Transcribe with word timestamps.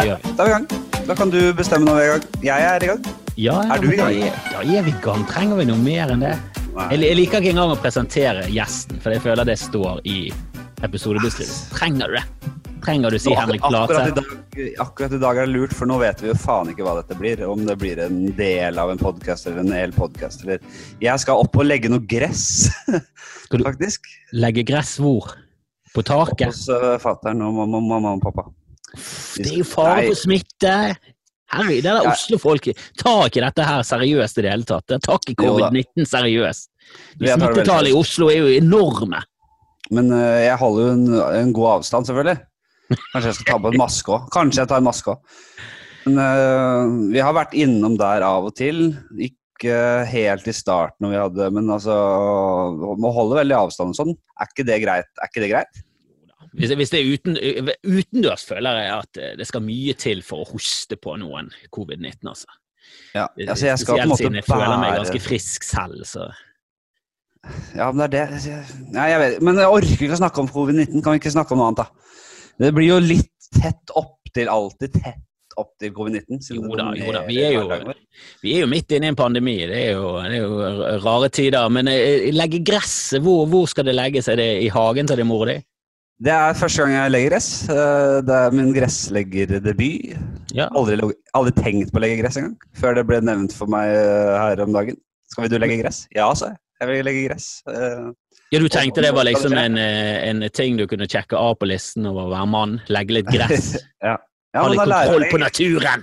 Da, 0.00 0.16
da 0.36 0.44
er 0.44 0.46
vi 0.46 0.50
i 0.50 0.54
gang. 0.54 0.66
Da 1.06 1.14
kan 1.18 1.32
du 1.32 1.40
bestemme 1.56 1.84
når 1.84 1.98
vi 1.98 2.04
er 2.04 2.06
i 2.06 2.12
gang. 2.14 2.22
Jeg 2.46 2.68
er 2.70 2.84
i 2.84 2.88
gang. 2.88 3.02
Ja, 3.36 3.56
ja, 3.64 3.74
Er 3.74 3.82
du 3.82 3.90
i 3.90 3.96
gang? 3.98 4.20
Da 4.52 4.62
er 4.62 4.86
vi 4.86 4.92
i 4.94 5.00
gang. 5.04 5.26
Trenger 5.28 5.58
vi 5.60 5.66
noe 5.68 5.80
mer 5.82 6.12
enn 6.14 6.22
det? 6.24 6.36
Jeg, 6.70 7.00
jeg 7.02 7.16
liker 7.18 7.42
ikke 7.42 7.52
engang 7.52 7.74
å 7.74 7.76
presentere 7.80 8.46
gjesten, 8.48 9.00
for 9.02 9.12
jeg 9.12 9.20
føler 9.24 9.44
det 9.48 9.58
står 9.60 10.00
i 10.08 10.30
episodebeskrivelsen. 10.86 11.74
Trenger 11.76 12.08
du 12.14 12.16
det? 12.16 12.24
Trenger 12.80 13.12
du 13.12 13.18
si 13.20 13.34
Henrik 13.36 13.60
akkurat, 13.60 13.90
Flatseth? 13.92 14.20
dag, 14.54 14.70
akkurat 14.86 15.12
i 15.12 15.20
dag 15.20 15.40
er 15.42 15.50
det 15.50 15.52
lurt, 15.52 15.74
for 15.76 15.90
nå 15.90 15.98
vet 16.00 16.22
vi 16.24 16.30
jo 16.30 16.36
faen 16.40 16.70
ikke 16.72 16.86
hva 16.86 16.94
dette 17.02 17.18
blir. 17.18 17.42
Om 17.44 17.66
det 17.68 17.76
blir 17.82 18.00
en 18.06 18.22
del 18.38 18.80
av 18.80 18.94
en 18.94 19.02
podkast 19.02 19.50
eller 19.50 19.66
en 19.66 19.74
hel 19.76 19.92
podkast. 19.92 20.46
Eller 20.46 20.64
Jeg 21.04 21.20
skal 21.20 21.42
opp 21.44 21.60
og 21.60 21.68
legge 21.68 21.92
noe 21.92 22.00
gress, 22.08 22.70
faktisk. 23.52 24.08
legge 24.32 24.64
gress 24.64 24.96
hvor? 25.02 25.34
På 25.92 26.06
taket? 26.06 26.48
hos 26.54 26.64
uh, 26.70 26.94
fatter'n 27.02 27.44
og 27.44 27.60
mamma 27.68 28.14
og 28.14 28.24
pappa. 28.24 28.46
Det 28.94 29.48
er 29.48 29.58
jo 29.60 29.66
fare 29.68 30.04
for 30.10 30.18
smitte! 30.18 30.76
Herregud, 31.50 31.82
det 31.82 31.90
er 31.90 32.04
Ja. 32.04 32.12
Oslo-folket 32.12 32.82
tar 32.98 33.26
ikke 33.26 33.42
dette 33.42 33.64
her 33.66 33.82
seriøst 33.86 34.38
i 34.38 34.44
det 34.44 34.52
hele 34.52 34.66
tatt. 34.68 34.86
Det 34.86 35.00
tar 35.02 35.18
ikke 35.18 35.42
covid-19 35.42 36.06
seriøst. 36.06 36.70
De 37.18 37.32
Smittetallene 37.32 37.90
i 37.90 37.96
Oslo 37.98 38.30
er 38.30 38.44
jo 38.44 38.52
enorme. 38.54 39.22
Men 39.90 40.12
uh, 40.14 40.38
jeg 40.38 40.56
holder 40.60 40.86
jo 40.86 40.94
en, 40.94 41.04
en 41.40 41.52
god 41.56 41.72
avstand, 41.78 42.06
selvfølgelig. 42.06 42.38
Kanskje 42.90 43.28
jeg 43.28 43.38
skal 43.38 43.50
ta 43.50 43.58
på 43.58 43.72
en 43.72 43.80
maske 43.80 44.14
òg. 44.14 44.30
Kanskje 44.34 44.62
jeg 44.62 44.70
tar 44.70 44.82
en 44.82 44.86
maske 44.86 45.14
òg. 45.14 45.36
Men 46.06 46.22
uh, 46.22 47.10
vi 47.10 47.22
har 47.22 47.36
vært 47.36 47.58
innom 47.58 47.98
der 47.98 48.24
av 48.26 48.46
og 48.50 48.54
til. 48.58 48.92
Ikke 49.18 49.74
helt 50.08 50.46
i 50.48 50.54
starten 50.56 51.04
når 51.04 51.10
vi 51.12 51.18
hadde 51.20 51.46
Men 51.52 51.66
altså 51.68 51.92
Må 52.96 53.10
holde 53.12 53.36
veldig 53.42 53.58
avstand 53.58 53.92
og 53.92 53.98
sånn. 53.98 54.14
Er 54.40 54.48
ikke 54.48 54.64
det 54.70 54.78
greit? 54.86 55.10
Er 55.18 55.28
ikke 55.28 55.42
det 55.44 55.50
greit? 55.52 55.82
Hvis, 56.56 56.72
hvis 56.74 56.90
det 56.90 57.00
er 57.00 57.10
uten, 57.14 57.36
utendørs, 57.86 58.44
føler 58.48 58.80
jeg 58.80 58.94
at 58.96 59.20
det 59.38 59.46
skal 59.46 59.62
mye 59.62 59.94
til 59.98 60.24
for 60.26 60.42
å 60.42 60.50
hoste 60.50 60.98
på 60.98 61.14
noen 61.20 61.52
covid-19, 61.74 62.26
altså. 62.26 62.50
Ja, 63.14 63.26
altså 63.48 63.66
jeg 63.68 63.78
skal 63.82 64.00
på 64.00 64.02
en 64.02 64.10
måte 64.10 64.28
bære 64.30 64.40
jeg 64.40 64.46
føler 64.48 64.78
meg 64.82 64.96
ganske 64.98 65.20
frisk 65.22 65.66
selv, 65.66 66.02
så 66.08 66.30
Ja, 67.74 67.88
men 67.92 68.10
det 68.12 68.20
er 68.20 68.34
det 68.34 68.54
Nei, 68.92 69.06
jeg 69.12 69.20
vet 69.22 69.38
Men 69.46 69.60
jeg 69.62 69.72
orker 69.72 70.04
ikke 70.06 70.16
å 70.16 70.20
snakke 70.20 70.42
om 70.42 70.50
covid-19. 70.50 71.00
Kan 71.00 71.14
vi 71.14 71.20
ikke 71.22 71.32
snakke 71.32 71.54
om 71.54 71.62
noe 71.62 71.70
annet, 71.70 71.84
da? 71.84 72.16
Det 72.60 72.72
blir 72.76 72.90
jo 72.90 72.98
litt 73.00 73.50
tett 73.56 73.94
opptil 73.96 74.50
alltid 74.52 74.98
tett 74.98 75.26
opp 75.58 75.72
til 75.80 75.92
covid-19. 75.96 76.40
Jo 76.56 76.76
da, 76.78 76.90
jo 76.96 77.14
da. 77.14 77.22
Vi 77.26 77.38
er 77.42 77.56
jo, 77.56 77.94
vi 78.44 78.52
er 78.54 78.64
jo 78.64 78.68
midt 78.70 78.94
inne 78.96 79.08
i 79.08 79.12
en 79.12 79.18
pandemi. 79.18 79.56
Det 79.68 79.80
er 79.80 79.98
jo, 79.98 80.12
det 80.22 80.38
er 80.38 80.44
jo 80.44 81.00
rare 81.04 81.30
tider. 81.32 81.72
Men 81.72 81.90
eh, 81.90 82.28
legge 82.32 82.62
gresset, 82.64 83.20
hvor, 83.24 83.46
hvor 83.50 83.66
skal 83.70 83.88
det 83.88 83.96
legges? 83.96 84.28
Er 84.30 84.40
det 84.40 84.48
i 84.64 84.70
hagen 84.72 85.10
til 85.10 85.20
din 85.20 85.28
mor 85.28 85.48
di? 85.50 85.58
Det 86.20 86.32
er 86.34 86.56
første 86.58 86.84
gang 86.84 86.92
jeg 86.92 87.12
legger 87.14 87.30
gress. 87.32 87.48
Eh, 87.72 88.16
Det 88.28 88.34
er 88.36 88.50
min 88.56 88.72
gressleggerdebut. 88.76 90.16
Ja. 90.52 90.66
Aldri, 90.76 90.98
aldri 91.38 91.52
tenkt 91.56 91.92
på 91.94 92.00
å 92.00 92.02
legge 92.04 92.18
gress 92.20 92.36
engang, 92.36 92.56
før 92.76 92.98
det 92.98 93.06
ble 93.08 93.20
nevnt 93.24 93.54
for 93.56 93.70
meg 93.72 93.92
eh, 93.94 94.34
her 94.36 94.60
om 94.66 94.74
dagen. 94.74 94.98
Skal 95.30 95.46
vi 95.46 95.52
du 95.52 95.56
legge 95.62 95.78
gress? 95.80 96.02
Ja, 96.16 96.26
sa 96.34 96.50
jeg. 96.52 96.60
Jeg 96.80 96.88
vil 96.90 97.04
legge 97.08 97.22
gress. 97.28 97.46
Eh, 97.70 98.10
ja, 98.50 98.58
du 98.60 98.68
tenkte 98.72 99.04
det 99.04 99.12
var 99.14 99.28
liksom 99.28 99.54
en, 99.56 99.78
en 99.78 100.44
ting 100.52 100.76
du 100.80 100.86
kunne 100.90 101.06
sjekke 101.08 101.38
av 101.38 101.54
på 101.60 101.68
listen 101.70 102.08
over 102.10 102.26
å 102.26 102.32
være 102.34 102.50
mann? 102.50 102.78
Legge 102.92 103.20
litt 103.20 103.30
gress? 103.30 103.76
Ja, 104.10 104.16
Ha 104.58 104.66
litt 104.66 104.80
kontroll 104.82 105.26
på 105.30 105.38
naturen? 105.38 106.02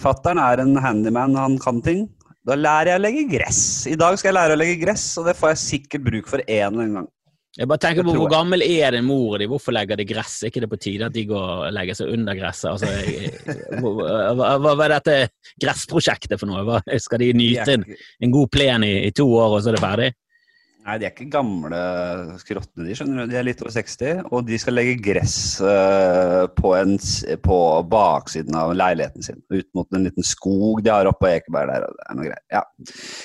Fattern 0.00 0.38
er 0.40 0.62
en 0.62 0.72
handyman, 0.80 1.34
han 1.36 1.58
kan 1.60 1.82
ting. 1.84 2.06
Da 2.48 2.56
lærer 2.56 2.94
jeg 2.94 3.00
å 3.00 3.02
legge 3.04 3.24
gress. 3.36 3.58
I 3.90 3.98
dag 4.00 4.16
skal 4.18 4.30
jeg 4.32 4.38
lære 4.38 4.56
å 4.56 4.60
legge 4.62 4.78
gress, 4.80 5.04
og 5.20 5.28
det 5.28 5.34
får 5.36 5.52
jeg 5.52 5.60
sikkert 5.64 6.06
bruk 6.08 6.30
for 6.32 6.40
en 6.46 6.56
eller 6.72 6.86
annen 6.86 6.96
gang. 7.02 7.10
Jeg 7.54 7.70
bare 7.70 7.82
tenker 7.84 8.02
på 8.06 8.14
Hvor 8.16 8.30
gammel 8.32 8.64
er 8.66 8.96
din 8.96 9.06
mor 9.06 9.38
di? 9.38 9.46
Hvorfor 9.50 9.74
legger 9.76 9.98
de 10.00 10.06
gress? 10.08 10.40
Er 10.42 10.50
ikke 10.50 10.64
det 10.64 10.70
på 10.72 10.80
tide 10.82 11.06
at 11.06 11.14
de 11.14 11.22
går 11.28 11.52
og 11.68 11.74
legger 11.76 11.98
seg 12.00 12.10
under 12.10 12.38
gresset? 12.38 12.72
Altså, 12.72 12.88
hva, 13.78 14.56
hva, 14.58 14.74
er 14.74 14.94
dette 14.96 15.16
gressprosjektet 15.62 16.40
for 16.40 16.50
noe? 16.50 16.64
Hva, 16.66 16.80
skal 17.02 17.22
de 17.22 17.30
nyte 17.38 17.78
en, 17.78 17.86
en 18.26 18.34
god 18.34 18.50
plen 18.50 18.86
i, 18.86 18.94
i 19.06 19.14
to 19.14 19.28
år, 19.30 19.54
og 19.54 19.62
så 19.62 19.70
er 19.70 19.78
det 19.78 19.84
ferdig? 19.84 20.10
Nei, 20.84 20.96
de 21.00 21.06
er 21.06 21.12
ikke 21.12 21.26
gamle 21.32 21.78
skrottene, 22.40 22.86
de 22.86 22.96
skjønner 22.96 23.24
du. 23.24 23.32
De 23.32 23.38
er 23.40 23.46
litt 23.46 23.62
over 23.64 23.72
60, 23.74 24.22
og 24.30 24.44
de 24.48 24.58
skal 24.60 24.76
legge 24.76 24.94
gress 25.02 25.36
eh, 25.64 26.44
på, 26.58 26.74
en, 26.78 26.94
på 27.44 27.58
baksiden 27.92 28.56
av 28.60 28.74
leiligheten 28.76 29.26
sin. 29.26 29.40
Ut 29.52 29.68
mot 29.76 29.96
en 29.96 30.06
liten 30.08 30.26
skog 30.26 30.84
de 30.84 30.92
har 30.92 31.10
oppe 31.10 31.24
på 31.24 31.32
Ekeberg 31.32 31.72
der. 31.72 31.88
og 31.88 31.98
det 31.98 32.06
er 32.06 32.18
noe 32.18 32.28
greier. 32.28 32.44
Ja. 32.52 32.64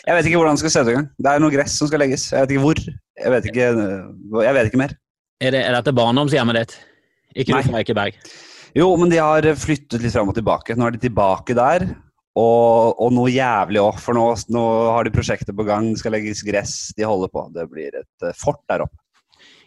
Jeg 0.08 0.18
vet 0.18 0.30
ikke 0.32 0.42
hvordan 0.42 0.60
det 0.60 0.64
skal 0.64 0.76
se 0.76 0.84
ut 0.84 0.92
engang. 0.94 1.10
Det 1.20 1.32
er 1.32 1.46
noe 1.46 1.56
gress 1.56 1.78
som 1.82 1.92
skal 1.92 2.04
legges. 2.06 2.28
Jeg 2.34 2.46
vet 2.46 2.56
ikke 2.56 2.66
hvor. 2.66 2.84
Jeg 3.20 3.36
vet 3.36 3.50
ikke, 3.52 3.72
eh, 3.72 4.44
jeg 4.46 4.58
vet 4.60 4.72
ikke 4.72 4.84
mer. 4.84 5.00
Er, 5.40 5.56
det, 5.56 5.64
er 5.64 5.76
dette 5.80 5.96
barndomshjemmet 5.96 6.62
ditt? 6.62 6.78
Ikke 7.40 7.56
du 7.56 7.70
fra 7.70 7.84
Ekeberg? 7.84 8.18
Jo, 8.78 8.92
men 9.00 9.12
de 9.12 9.18
har 9.22 9.46
flyttet 9.58 10.04
litt 10.04 10.14
fram 10.14 10.30
og 10.30 10.38
tilbake. 10.38 10.76
Nå 10.78 10.88
er 10.88 10.96
de 10.96 11.04
tilbake 11.08 11.56
der. 11.58 11.88
Og, 12.40 12.96
og 13.02 13.14
noe 13.16 13.32
jævlig 13.34 13.82
òg, 13.84 14.00
for 14.00 14.16
nå, 14.16 14.26
nå 14.56 14.64
har 14.94 15.06
de 15.08 15.14
prosjekter 15.14 15.56
på 15.56 15.68
gang. 15.68 15.92
Det 15.92 16.02
skal 16.04 16.16
legges 16.16 16.44
gress. 16.48 16.76
De 16.96 17.08
holder 17.08 17.32
på. 17.34 17.46
Det 17.56 17.68
blir 17.72 18.02
et 18.02 18.28
eh, 18.28 18.36
fort 18.38 18.62
der 18.72 18.86
oppe. 18.86 19.02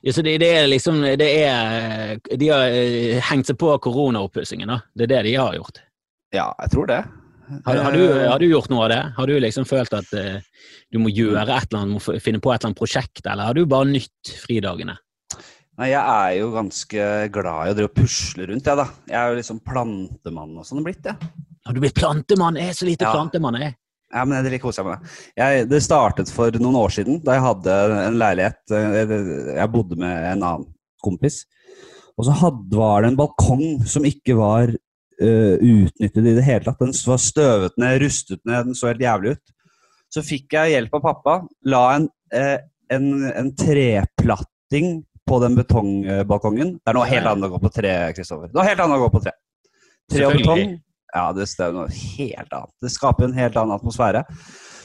Ja, 0.02 0.10
så 0.16 0.24
det, 0.26 0.38
det 0.42 0.48
er 0.58 0.64
liksom 0.66 0.96
det 1.18 1.28
er, 1.44 2.16
De 2.34 2.48
har 2.50 2.64
eh, 2.74 3.20
hengt 3.28 3.50
seg 3.50 3.58
på 3.60 3.74
koronaoppussingen, 3.84 4.72
da. 4.72 4.80
Det 4.94 5.06
er 5.06 5.16
det 5.16 5.26
de 5.30 5.36
har 5.38 5.58
gjort. 5.58 5.82
Ja, 6.32 6.48
jeg 6.64 6.72
tror 6.72 6.88
det. 6.90 7.02
Har, 7.66 7.76
har, 7.84 7.92
du, 7.92 8.02
Eh, 8.22 8.30
har 8.30 8.38
du 8.38 8.46
gjort 8.48 8.70
noe 8.72 8.86
av 8.86 8.90
det? 8.92 9.02
Har 9.16 9.28
du 9.28 9.38
liksom 9.40 9.66
følt 9.68 9.94
at 9.96 10.12
uh, 10.16 10.66
du 10.92 11.00
må 11.02 11.12
gjøre 11.12 11.44
et 11.44 11.68
eller 11.68 11.82
annet, 11.82 11.94
må 11.96 12.20
finne 12.22 12.40
på 12.42 12.52
et 12.52 12.60
eller 12.60 12.70
annet 12.70 12.80
prosjekt, 12.80 13.24
eller 13.26 13.50
har 13.50 13.56
du 13.56 13.64
bare 13.68 13.90
nytt 13.90 14.32
fridagene? 14.44 14.96
Nei, 15.80 15.88
jeg 15.88 16.00
er 16.02 16.34
jo 16.36 16.50
ganske 16.52 17.06
glad 17.32 17.68
i 17.68 17.72
å 17.72 17.76
drive 17.76 17.90
og 17.90 17.96
pusle 17.96 18.46
rundt, 18.48 18.68
jeg, 18.68 18.78
da. 18.78 18.86
Jeg 19.08 19.18
er 19.18 19.32
jo 19.32 19.38
liksom 19.40 19.62
plantemann 19.64 20.58
og 20.60 20.68
sånn 20.68 20.84
blitt, 20.84 21.08
jeg. 21.08 21.32
Har 21.66 21.74
du 21.76 21.80
blitt 21.82 21.94
plantemann? 21.94 22.56
Jeg 22.58 22.72
er 22.72 22.76
så 22.78 22.86
lite 22.88 23.06
Ja. 23.06 23.12
plantemann, 23.14 23.60
jeg. 23.60 23.76
Ja, 24.12 24.24
men 24.28 24.44
det 24.44 24.60
koser 24.60 24.82
jeg 24.82 24.90
meg 24.90 25.00
med. 25.00 25.10
Jeg, 25.40 25.68
det 25.70 25.82
startet 25.82 26.30
for 26.30 26.50
noen 26.60 26.76
år 26.76 26.90
siden, 26.92 27.22
da 27.24 27.32
jeg 27.38 27.44
hadde 27.46 27.76
en 28.08 28.18
leilighet. 28.20 28.60
eh, 28.70 29.56
Jeg 29.56 29.72
bodde 29.72 29.96
med 29.96 30.32
en 30.32 30.42
annen 30.42 30.66
kompis. 31.02 31.44
Og 32.18 32.26
så 32.26 32.34
hadde, 32.36 32.76
var 32.76 33.02
det 33.02 33.12
en 33.12 33.16
balkong 33.16 33.86
som 33.88 34.04
ikke 34.04 34.36
var 34.36 34.68
uh, 34.68 35.56
utnyttet 35.56 36.26
i 36.28 36.34
det 36.36 36.44
hele 36.44 36.64
tatt. 36.66 36.78
Den 36.82 36.92
var 37.06 37.16
støvet 37.18 37.78
ned, 37.80 38.02
rustet 38.02 38.42
ned, 38.44 38.66
den 38.68 38.74
så 38.76 38.90
helt 38.90 39.00
jævlig 39.00 39.32
ut. 39.38 39.54
Så 40.12 40.20
fikk 40.22 40.52
jeg 40.52 40.74
hjelp 40.74 40.92
av 40.98 41.02
pappa. 41.06 41.38
La 41.64 41.94
en, 41.96 42.08
eh, 42.36 42.58
en, 42.92 43.06
en 43.32 43.48
treplatting 43.56 45.04
på 45.24 45.38
den 45.40 45.56
betongbalkongen. 45.56 46.74
Det 46.82 46.92
er 46.92 46.98
noe 46.98 47.08
helt 47.08 47.26
annet 47.30 47.48
å 47.48 47.52
gå 47.54 47.60
på 47.62 47.72
tre, 47.72 47.94
Kristoffer. 48.12 48.50
Det 48.50 48.52
er 48.52 48.60
noe 48.60 48.68
helt 48.68 48.84
annet 48.84 48.98
å 48.98 49.04
gå 49.06 49.10
på 49.14 49.22
tre. 49.24 49.32
Tre 50.12 50.26
og 50.28 50.36
betong. 50.36 50.64
Ja, 51.12 51.28
det 51.36 51.44
er 51.60 51.72
noe 51.76 51.88
helt 51.92 52.52
annet. 52.52 52.74
Det 52.80 52.92
skaper 52.92 53.26
en 53.26 53.36
helt 53.36 53.56
annen 53.60 53.76
atmosfære. 53.76 54.24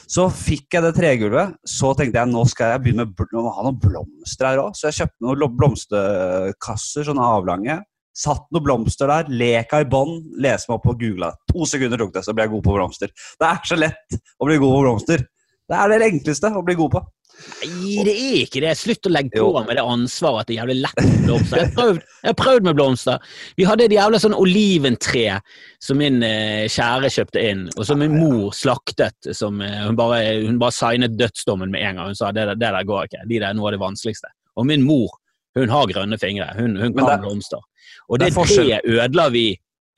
Så 0.08 0.24
fikk 0.32 0.72
jeg 0.72 0.84
det 0.84 0.94
tregulvet. 0.96 1.54
Så 1.68 1.92
tenkte 1.96 2.20
jeg 2.20 2.32
nå 2.32 2.44
skal 2.48 2.74
jeg 2.74 2.84
begynne 2.84 3.08
med 3.08 3.32
nå 3.34 3.44
ha 3.52 3.64
noen 3.64 3.78
blomster 3.80 4.48
her 4.48 4.62
òg. 4.62 4.76
Så 4.76 4.88
jeg 4.88 5.02
kjøpte 5.02 5.24
noen 5.24 5.56
blomsterkasser, 5.60 7.08
sånne 7.08 7.30
avlange. 7.36 7.78
Satt 8.18 8.48
noen 8.52 8.64
blomster 8.66 9.08
der, 9.10 9.28
leka 9.30 9.82
i 9.84 9.88
bånn, 9.88 10.16
leste 10.42 10.72
meg 10.72 10.80
opp 10.80 10.88
og 10.90 11.00
googla. 11.00 11.32
To 11.52 11.68
sekunder 11.68 12.00
tok 12.00 12.16
det, 12.16 12.24
så 12.26 12.34
ble 12.34 12.46
jeg 12.46 12.54
god 12.56 12.64
på 12.66 12.76
blomster. 12.76 13.12
Det 13.38 13.50
er 13.50 13.68
så 13.68 13.78
lett 13.78 14.16
å 14.18 14.48
bli 14.48 14.56
god 14.58 14.74
på 14.74 14.80
blomster. 14.86 15.22
Det 15.68 15.76
er 15.76 15.92
det 15.92 16.08
enkleste 16.08 16.50
å 16.56 16.64
bli 16.64 16.76
god 16.78 16.96
på. 16.96 17.04
Nei, 17.38 18.02
det 18.06 18.14
er 18.14 18.36
ikke 18.44 18.60
det. 18.62 18.72
Slutt 18.78 19.08
å 19.08 19.12
legge 19.12 19.38
på 19.38 19.62
med 19.66 19.76
det 19.78 19.84
ansvaret 19.84 20.42
at 20.42 20.48
det 20.48 20.56
er 20.56 20.60
jævlig 20.62 20.76
lett 20.82 20.98
med 21.04 21.24
blomster. 21.26 21.60
Jeg 21.60 21.68
har 21.68 21.74
prøvd, 21.76 22.00
jeg 22.22 22.28
har 22.28 22.36
prøvd 22.40 22.66
med 22.68 22.78
blomster. 22.78 23.30
Vi 23.58 23.66
hadde 23.68 23.86
et 23.86 23.94
jævla 23.94 24.20
sånn 24.22 24.36
oliventre 24.38 25.38
som 25.82 26.00
min 26.02 26.18
eh, 26.26 26.66
kjære 26.72 27.12
kjøpte 27.14 27.44
inn, 27.50 27.62
og 27.76 27.86
som 27.88 28.02
min 28.02 28.16
mor 28.18 28.50
slaktet. 28.56 29.30
Som, 29.36 29.62
eh, 29.64 29.78
hun, 29.86 29.96
bare, 29.98 30.20
hun 30.44 30.58
bare 30.60 30.76
signet 30.76 31.16
dødsdommen 31.18 31.72
med 31.74 31.84
en 31.86 32.00
gang. 32.02 32.12
Hun 32.12 32.18
sa 32.18 32.32
det, 32.34 32.48
det 32.58 32.58
der 32.74 32.88
går 32.88 33.08
ikke. 33.08 33.24
De 33.30 33.40
der 33.40 33.48
er 33.52 33.58
noe 33.58 33.70
av 33.70 33.78
det 33.78 33.82
vanskeligste. 33.86 34.32
Og 34.58 34.66
min 34.68 34.84
mor 34.86 35.14
hun 35.58 35.72
har 35.72 35.88
grønne 35.90 36.18
fingre. 36.20 36.50
Hun, 36.58 36.76
hun 36.76 36.92
kan 36.94 37.06
det- 37.14 37.22
blomster. 37.24 37.64
Og 38.08 38.20
det 38.20 38.32
det, 38.34 38.44
treet 38.50 38.86
ødela 38.86 39.28
vi, 39.32 39.48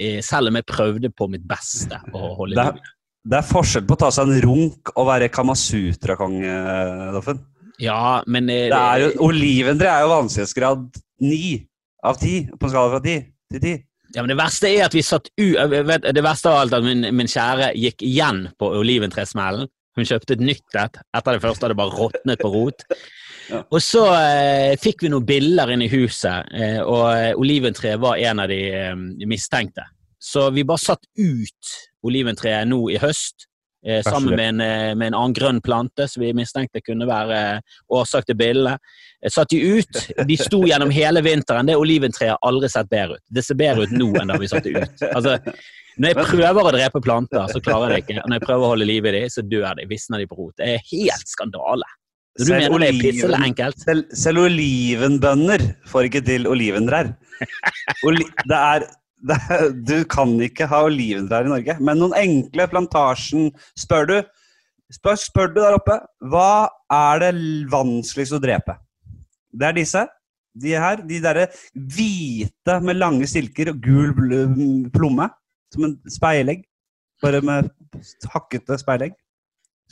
eh, 0.01 0.21
selv 0.25 0.49
om 0.49 0.57
jeg 0.61 0.67
prøvde 0.67 1.11
på 1.15 1.29
mitt 1.31 1.47
beste 1.49 2.01
å 2.15 2.35
holde 2.39 2.57
Det 2.57 2.67
er. 2.67 2.97
Det 3.29 3.37
er 3.41 3.47
forskjell 3.47 3.85
på 3.89 3.97
å 3.97 4.01
ta 4.01 4.11
seg 4.15 4.31
en 4.31 4.45
runk 4.47 4.93
og 4.95 5.09
være 5.11 5.29
Kamasutra-konge, 5.33 6.55
Doffen. 7.17 7.43
Ja, 7.81 8.21
men 8.29 8.49
eh, 8.53 8.69
Det 8.73 8.79
er 8.79 9.05
jo, 9.05 9.11
Olivendre 9.29 9.89
er 9.89 10.05
jo 10.05 10.13
vanskelighetsgrad 10.15 11.01
ni 11.25 11.61
av 12.05 12.19
ti 12.21 12.43
på 12.49 12.67
en 12.67 12.73
skala 12.73 12.95
fra 12.95 13.03
ti 13.05 13.19
til 13.53 13.65
ti. 13.65 13.75
Ja, 14.15 14.25
men 14.25 14.33
Det 14.33 14.41
verste 14.41 14.71
er 14.71 14.89
at 14.89 14.97
vi 14.97 15.05
satt 15.07 15.31
u... 15.39 15.53
Vet, 15.87 16.09
det 16.17 16.25
verste 16.25 16.51
av 16.51 16.65
alt 16.65 16.75
at 16.81 16.85
min, 16.85 17.07
min 17.15 17.31
kjære 17.31 17.71
gikk 17.79 18.03
igjen 18.07 18.49
på 18.59 18.73
oliventresmellen. 18.81 19.71
Hun 19.99 20.07
kjøpte 20.07 20.37
et 20.37 20.45
nytt 20.45 20.79
et. 20.79 20.99
Etter 21.17 21.37
det 21.37 21.43
første 21.45 21.67
hadde 21.67 21.75
det 21.75 21.81
bare 21.81 21.97
råtnet 21.97 22.43
på 22.43 22.51
rot. 22.51 22.85
Ja. 23.51 23.63
Og 23.75 23.81
så 23.83 24.05
eh, 24.15 24.77
fikk 24.81 25.05
vi 25.05 25.11
noen 25.11 25.27
bilder 25.27 25.73
inn 25.75 25.83
i 25.83 25.91
huset, 25.91 26.51
eh, 26.55 26.79
og 26.83 27.07
eh, 27.11 27.33
oliventreet 27.39 27.99
var 28.03 28.21
en 28.23 28.43
av 28.45 28.51
de 28.51 28.61
eh, 28.71 28.93
mistenkte. 29.27 29.87
Så 30.21 30.51
vi 30.53 30.65
bare 30.69 30.83
satt 30.83 31.07
ut 31.19 31.71
oliventreet 32.05 32.69
nå 32.69 32.83
i 32.93 32.99
høst 33.01 33.47
eh, 33.87 34.03
sammen 34.05 34.37
med 34.37 34.47
en, 34.51 34.61
eh, 34.61 34.95
med 34.95 35.11
en 35.11 35.17
annen 35.17 35.37
grønn 35.37 35.61
plante 35.65 36.05
som 36.09 36.21
vi 36.23 36.35
mistenkte 36.37 36.83
kunne 36.85 37.09
være 37.09 37.39
eh, 37.57 37.79
årsak 37.97 38.29
til 38.29 38.37
billene. 38.37 38.77
Eh, 39.25 39.33
Satt 39.33 39.53
de 39.55 39.61
ut. 39.81 40.01
De 40.29 40.37
sto 40.41 40.63
gjennom 40.69 40.93
hele 40.93 41.23
vinteren. 41.25 41.69
Det 41.69 41.77
oliventreet 41.81 42.35
har 42.37 42.43
aldri 42.51 42.69
sett 42.73 42.91
bedre 42.93 43.17
ut. 43.17 43.25
Det 43.33 43.45
ser 43.47 43.57
bedre 43.61 43.89
ut 43.89 43.97
nå 43.97 44.11
enn 44.21 44.33
da 44.35 44.37
vi 44.41 44.49
satte 44.53 44.75
ut. 44.77 45.07
Altså, 45.09 45.39
når 46.01 46.13
jeg 46.13 46.29
prøver 46.29 46.69
å 46.69 46.75
drepe 46.77 47.01
planter, 47.05 47.49
så 47.53 47.61
klarer 47.65 47.97
jeg 47.97 48.05
det 48.05 48.05
ikke. 48.15 48.27
Når 48.29 48.39
jeg 48.39 48.45
prøver 48.47 48.67
å 48.69 48.75
holde 48.75 48.87
liv 48.93 49.09
i 49.09 49.15
dem, 49.17 49.33
så 49.33 49.43
dør 49.45 49.73
de. 49.81 49.89
Visner 49.91 50.21
de 50.23 50.29
på 50.31 50.39
rot. 50.39 50.55
Det 50.61 50.69
er 50.77 50.85
helt 50.93 51.29
skandale. 51.33 51.89
Du 52.39 52.45
Selv 52.45 52.55
mener 52.55 52.63
det 52.63 52.71
er 52.71 52.77
oliven- 52.77 53.03
pisselig 53.19 53.41
enkelt? 53.49 53.81
Selv, 53.85 54.13
selv 54.17 54.45
olivenbønder 54.47 55.65
får 55.91 56.07
ikke 56.09 56.23
til 56.29 56.47
oliventrær. 56.49 57.11
Oli 58.07 58.25
det 58.49 58.57
er, 58.61 58.87
det 59.21 59.39
du 59.89 59.97
kan 60.11 60.33
ikke 60.43 60.69
ha 60.71 60.85
oliventrær 60.87 61.49
i 61.49 61.53
Norge. 61.53 61.77
Men 61.81 62.01
noen 62.01 62.17
enkle 62.19 62.69
plantasjen 62.73 63.51
Spør 63.79 64.09
du 64.09 64.17
spør, 64.91 65.19
spør 65.21 65.53
du 65.53 65.61
der 65.61 65.77
oppe 65.77 65.99
hva 66.31 66.71
er 66.93 67.21
det 67.23 67.35
vanskeligst 67.71 68.35
å 68.35 68.43
drepe? 68.43 68.75
Det 69.51 69.69
er 69.69 69.77
disse. 69.77 70.07
De 70.61 70.75
her. 70.75 71.05
De 71.07 71.21
derre 71.23 71.47
hvite 71.75 72.79
med 72.83 72.99
lange 72.99 73.29
stilker 73.31 73.73
og 73.75 73.85
gul 73.85 74.15
plomme. 74.95 75.31
Som 75.75 75.87
en 75.87 75.97
speilegg. 76.11 76.65
Bare 77.23 77.43
med 77.45 77.71
hakkete 78.33 78.79
speilegg. 78.81 79.15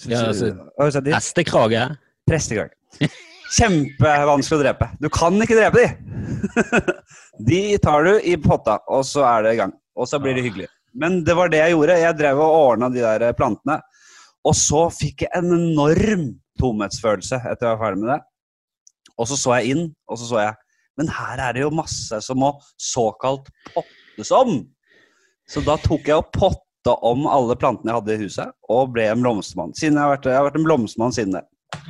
Ja, 0.06 0.28
altså-? 0.30 1.02
Hestekrage? 1.12 1.88
Prestekrage. 2.28 2.75
Kjempevanskelig 3.56 4.59
å 4.59 4.62
drepe. 4.62 4.89
Du 5.00 5.09
kan 5.12 5.37
ikke 5.43 5.56
drepe 5.56 5.85
de! 5.85 5.89
de 7.49 7.61
tar 7.83 8.05
du 8.05 8.12
i 8.21 8.37
potta, 8.41 8.79
og 8.93 9.06
så 9.09 9.25
er 9.29 9.47
det 9.47 9.55
i 9.55 9.61
gang. 9.62 9.73
Og 9.99 10.09
så 10.11 10.21
blir 10.23 10.37
det 10.37 10.45
hyggelig. 10.47 10.69
Men 10.99 11.23
det 11.25 11.37
var 11.39 11.50
det 11.53 11.62
jeg 11.62 11.75
gjorde. 11.75 12.00
Jeg 12.03 12.19
drev 12.19 12.43
og 12.43 12.56
ordna 12.59 12.91
de 12.93 13.03
der 13.05 13.37
plantene. 13.39 13.79
Og 14.47 14.56
så 14.56 14.87
fikk 14.95 15.27
jeg 15.27 15.33
en 15.37 15.53
enorm 15.56 16.29
tomhetsfølelse 16.61 17.41
etter 17.43 17.69
jeg 17.69 17.77
var 17.77 17.83
ferdig 17.83 18.03
med 18.03 18.12
det. 18.15 18.21
Og 19.19 19.29
så 19.31 19.39
så 19.39 19.59
jeg 19.59 19.75
inn, 19.75 19.85
og 20.06 20.19
så 20.21 20.31
så 20.31 20.41
jeg 20.45 20.56
Men 20.99 21.11
her 21.15 21.39
er 21.43 21.55
det 21.55 21.62
jo 21.62 21.75
masse 21.75 22.17
som 22.27 22.41
må 22.43 22.49
såkalt 22.83 23.47
pottes 23.71 24.33
om! 24.35 24.65
Så 25.49 25.62
da 25.62 25.77
tok 25.79 26.09
jeg 26.11 26.19
og 26.19 26.33
potta 26.35 26.97
om 27.06 27.23
alle 27.31 27.55
plantene 27.56 27.93
jeg 27.93 28.00
hadde 28.00 28.17
i 28.17 28.25
huset, 28.25 28.50
og 28.69 28.91
ble 28.97 29.06
en 29.06 29.23
blomstermann. 29.23 29.77
Siden 29.79 29.95
jeg 29.95 30.03
har 30.03 30.17
vært, 30.17 30.27
jeg 30.27 30.37
har 30.37 30.49
vært 30.49 30.59
en 30.59 30.67
blomstermann 30.67 31.15
siden 31.15 31.37
det. 31.39 31.45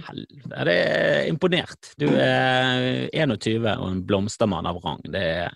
Helvete, 0.08 0.64
det 0.66 0.74
er 0.74 1.28
imponert. 1.28 1.90
Du 2.00 2.06
er 2.10 3.08
21 3.14 3.66
og 3.76 3.86
en 3.88 4.00
blomstermann 4.06 4.66
av 4.66 4.80
rang. 4.82 5.02
Det 5.06 5.22
er, 5.22 5.54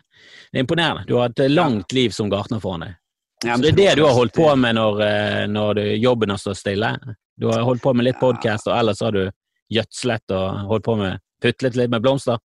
det 0.52 0.60
er 0.60 0.66
imponerende. 0.66 1.06
Du 1.08 1.16
har 1.18 1.32
et 1.32 1.42
langt 1.50 1.94
liv 1.96 2.14
som 2.14 2.30
gartner 2.30 2.62
foran 2.62 2.86
deg. 2.86 2.98
Ja, 3.42 3.56
Så 3.56 3.64
det 3.64 3.72
er 3.72 3.78
det 3.80 3.98
du 3.98 4.04
har 4.06 4.14
holdt 4.14 4.36
på 4.36 4.46
med 4.54 4.76
når, 4.78 5.02
eh, 5.02 5.42
når 5.50 5.74
du, 5.80 5.82
jobben 5.98 6.30
har 6.30 6.38
stått 6.38 6.60
stille? 6.60 6.92
Du 7.34 7.48
har 7.50 7.64
holdt 7.66 7.82
på 7.82 7.94
med 7.96 8.06
litt 8.06 8.20
podkast, 8.20 8.68
og 8.70 8.76
ellers 8.76 9.02
har 9.02 9.16
du 9.16 9.24
gjødslet 9.72 10.34
og 10.36 10.68
holdt 10.70 10.86
på 10.86 10.96
med 11.00 11.22
putlet 11.42 11.78
litt 11.80 11.90
med 11.90 12.04
blomster? 12.04 12.38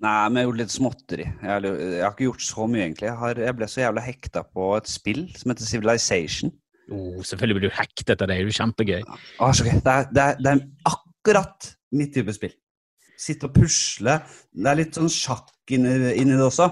Nei, 0.00 0.30
men 0.30 0.38
jeg 0.38 0.46
har 0.46 0.48
gjort 0.48 0.60
litt 0.62 0.72
småtteri. 0.72 1.26
Jeg 1.28 1.50
har, 1.50 1.66
jeg 1.68 2.00
har 2.00 2.14
ikke 2.14 2.28
gjort 2.30 2.46
så 2.46 2.66
mye, 2.72 2.86
egentlig. 2.86 3.10
Jeg, 3.10 3.18
har, 3.20 3.42
jeg 3.44 3.56
ble 3.58 3.68
så 3.68 3.82
jævla 3.82 4.04
hekta 4.06 4.44
på 4.48 4.70
et 4.78 4.88
spill 4.88 5.26
som 5.36 5.52
heter 5.52 5.68
Civilization. 5.68 6.54
Oh, 6.90 7.20
selvfølgelig 7.20 7.58
blir 7.58 7.68
du 7.68 7.76
hektet 7.76 8.16
av 8.16 8.30
det, 8.30 8.32
det 8.32 8.38
er 8.40 8.48
jo 8.48 8.56
kjempegøy. 8.56 9.02
Det, 9.04 9.76
er, 9.76 10.08
det, 10.08 10.24
er, 10.24 10.40
det 10.40 10.54
er 10.54 10.62
akkurat 11.20 11.74
mitt 11.92 12.14
type 12.14 12.32
spill. 12.34 12.52
Sitte 13.20 13.48
og 13.50 13.54
pusle. 13.54 14.20
Det 14.52 14.68
er 14.70 14.78
litt 14.78 14.96
sånn 14.96 15.10
sjakk 15.12 15.50
inni, 15.70 16.14
inni 16.16 16.36
det 16.38 16.46
også. 16.46 16.70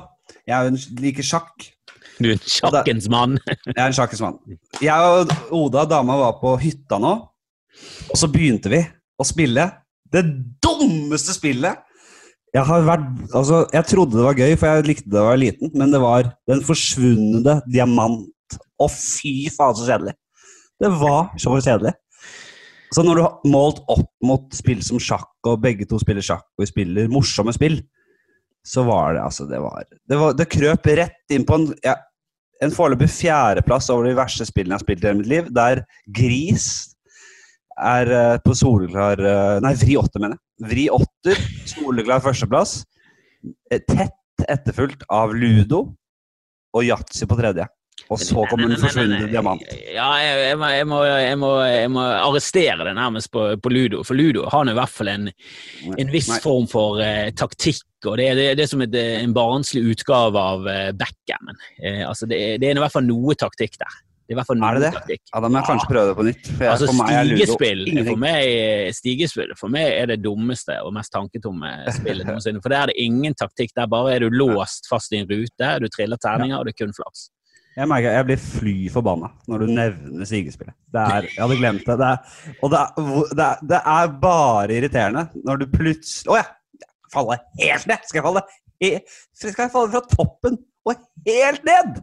Jeg 0.48 0.54
er 0.56 0.64
jo 0.64 0.74
en- 0.74 1.02
liker 1.02 1.22
sjakk. 1.22 1.66
Du 2.18 2.28
er 2.28 2.32
en 2.32 2.38
sjakkens 2.38 3.08
mann. 3.08 3.38
Jeg 3.66 3.76
er 3.76 3.86
en 3.86 3.92
sjakkens 3.96 4.20
mann. 4.24 4.38
Jeg 4.80 4.90
og 4.90 5.30
Oda, 5.54 5.84
dama, 5.86 6.16
var 6.18 6.38
på 6.40 6.54
hytta 6.60 6.98
nå, 6.98 7.12
og 8.10 8.16
så 8.16 8.26
begynte 8.32 8.68
vi 8.72 8.80
å 9.20 9.26
spille 9.26 9.68
det 10.10 10.24
dummeste 10.64 11.34
spillet. 11.36 11.84
Jeg 12.54 12.64
har 12.64 12.82
vært, 12.82 13.06
altså, 13.36 13.66
jeg 13.74 13.84
trodde 13.90 14.16
det 14.16 14.24
var 14.24 14.34
gøy, 14.40 14.56
for 14.56 14.66
jeg 14.72 14.86
likte 14.88 15.04
det 15.04 15.12
da 15.12 15.20
jeg 15.20 15.28
var 15.28 15.40
liten, 15.42 15.70
men 15.76 15.90
det 15.92 16.00
var 16.00 16.30
Den 16.48 16.62
forsvunne 16.64 17.58
diamant. 17.70 18.24
Å, 18.80 18.86
fy 18.88 19.50
faen, 19.52 19.76
så 19.76 19.84
kjedelig. 19.84 20.14
Det 20.80 20.88
var 20.96 21.28
så 21.36 21.52
kjedelig. 21.60 21.92
Så 22.94 23.04
når 23.04 23.18
du 23.18 23.22
har 23.24 23.48
målt 23.48 23.80
opp 23.92 24.10
mot 24.24 24.46
spill 24.56 24.80
som 24.84 25.00
sjakk, 25.02 25.30
og 25.46 25.60
begge 25.64 25.86
to 25.88 26.00
spiller 26.00 26.24
sjakk, 26.24 26.46
og 26.56 26.64
vi 26.64 26.70
spiller 26.70 27.10
morsomme 27.12 27.52
spill, 27.56 27.80
så 28.66 28.82
var 28.84 29.14
det 29.16 29.22
altså 29.22 29.46
Det 29.48 29.60
var 29.62 29.84
Det, 29.88 30.16
var, 30.18 30.32
det 30.36 30.48
krøp 30.52 30.86
rett 30.98 31.32
inn 31.32 31.44
på 31.48 31.56
en 31.56 31.68
ja, 31.84 31.94
en 32.64 32.74
foreløpig 32.74 33.08
fjerdeplass 33.12 33.88
over 33.94 34.08
de 34.08 34.16
verste 34.18 34.46
spillene 34.48 34.74
jeg 34.74 34.80
har 34.80 34.86
spilt 34.86 35.04
i 35.06 35.14
mitt 35.20 35.30
liv, 35.30 35.50
der 35.54 35.84
Gris 36.14 36.66
er 37.78 38.10
eh, 38.10 38.36
på 38.42 38.54
soleklar 38.58 39.20
eh, 39.22 39.58
Nei, 39.62 39.74
Vri 39.78 39.94
åtter, 40.00 40.22
mener 40.22 40.34
jeg. 40.34 40.68
Vri 40.72 40.86
åtter, 40.90 41.42
soleklar 41.70 42.22
førsteplass. 42.24 42.80
Eh, 43.70 43.82
Tett 43.86 44.16
etterfulgt 44.48 45.02
av 45.10 45.32
Ludo 45.34 45.80
og 46.74 46.84
Yatzy 46.86 47.26
på 47.26 47.38
tredje. 47.38 47.66
Og 48.08 48.20
så 48.22 48.44
kommer 48.48 48.70
den 48.70 48.80
forsvunne 48.80 49.20
diamant. 49.28 49.64
Ja, 49.92 50.08
jeg, 50.22 50.38
jeg, 50.46 50.58
må, 50.60 50.70
jeg, 50.72 50.88
må, 51.40 51.50
jeg, 51.66 51.90
må, 51.92 52.02
arrestere 52.06 52.86
det 52.86 52.94
nærmest 52.96 53.30
på, 53.34 53.44
på 53.60 53.72
Ludo, 53.74 54.02
for 54.06 54.18
Ludo 54.18 54.46
har 54.52 54.64
nå 54.64 54.72
i 54.72 54.78
hvert 54.78 54.94
fall 54.94 55.12
en, 55.12 55.28
en 55.90 56.12
viss 56.12 56.30
Nei. 56.32 56.40
form 56.44 56.68
for 56.70 57.02
uh, 57.02 57.28
taktikk, 57.36 57.84
og 58.06 58.18
det, 58.20 58.30
det, 58.38 58.50
det 58.58 58.64
er 58.64 58.70
som 58.70 58.84
et, 58.84 58.94
eh, 58.96 59.18
en 59.20 59.34
barnslig 59.36 59.82
utgave 59.92 60.40
av 60.54 60.68
uh, 60.68 60.90
backgammon. 60.96 61.58
Uh, 61.82 62.04
altså 62.08 62.28
det, 62.30 62.42
det 62.62 62.70
er 62.70 62.78
i 62.78 62.84
hvert 62.84 62.94
fall 62.94 63.08
noe 63.08 63.36
taktikk 63.38 63.80
der. 63.82 64.04
Det 64.28 64.36
er 64.36 64.44
Er 64.44 64.74
det 64.76 64.82
det? 64.82 64.92
taktikk. 64.92 65.22
Ja, 65.32 65.40
Da 65.40 65.48
må 65.48 65.56
jeg 65.56 65.64
kanskje 65.64 65.88
prøve 65.88 66.08
det 66.08 66.16
på 66.16 66.24
nytt. 66.26 66.48
For 66.58 66.64
Altså 66.68 66.86
for 66.86 67.08
stigespill 67.08 67.80
for 68.04 68.20
meg, 68.20 68.92
stigespill 68.92 69.54
for 69.56 69.72
meg 69.72 69.88
er 69.88 70.10
det 70.10 70.18
dummeste 70.20 70.76
og 70.84 70.92
mest 70.92 71.14
tanketomme 71.14 71.70
spillet 71.96 72.26
noensinne. 72.28 72.60
For 72.60 72.68
der 72.68 72.82
er 72.82 72.92
det 72.92 73.00
ingen 73.00 73.32
taktikk. 73.32 73.72
Der 73.72 73.88
bare 73.88 74.14
er 74.14 74.20
du 74.20 74.28
låst 74.28 74.84
fast 74.90 75.16
i 75.16 75.22
en 75.22 75.30
rute, 75.32 75.72
du 75.80 75.88
triller 75.88 76.20
terninger, 76.20 76.58
og 76.58 76.68
det 76.68 76.76
er 76.76 76.84
kun 76.84 76.92
flaks. 76.92 77.30
Jeg 77.78 77.86
merker 77.90 78.14
jeg 78.16 78.26
blir 78.26 78.40
fly 78.42 78.74
forbanna 78.90 79.28
når 79.46 79.62
du 79.62 79.70
nevner 79.70 80.26
stigespillet. 80.26 80.74
Det 80.94 81.02
er, 81.04 81.28
jeg 81.30 81.42
hadde 81.44 81.58
glemt 81.60 81.86
det. 81.86 81.96
det 82.00 82.08
er, 82.08 82.38
og 82.58 82.72
det 82.72 82.80
er, 82.80 83.08
det, 83.38 83.44
er, 83.46 83.64
det 83.72 83.80
er 83.94 84.14
bare 84.24 84.78
irriterende 84.80 85.26
når 85.46 85.62
du 85.62 85.66
plutselig 85.76 86.32
Å 86.34 86.40
ja! 86.40 86.46
Falle 87.12 87.38
helt 87.62 87.86
ned! 87.88 88.04
Skal 88.08 88.18
jeg 88.20 88.26
falle 88.26 88.42
Skal 89.38 89.64
jeg 89.64 89.72
falle 89.74 89.92
fra 89.94 90.02
toppen 90.10 90.58
og 90.88 91.02
helt 91.28 91.64
ned? 91.68 92.00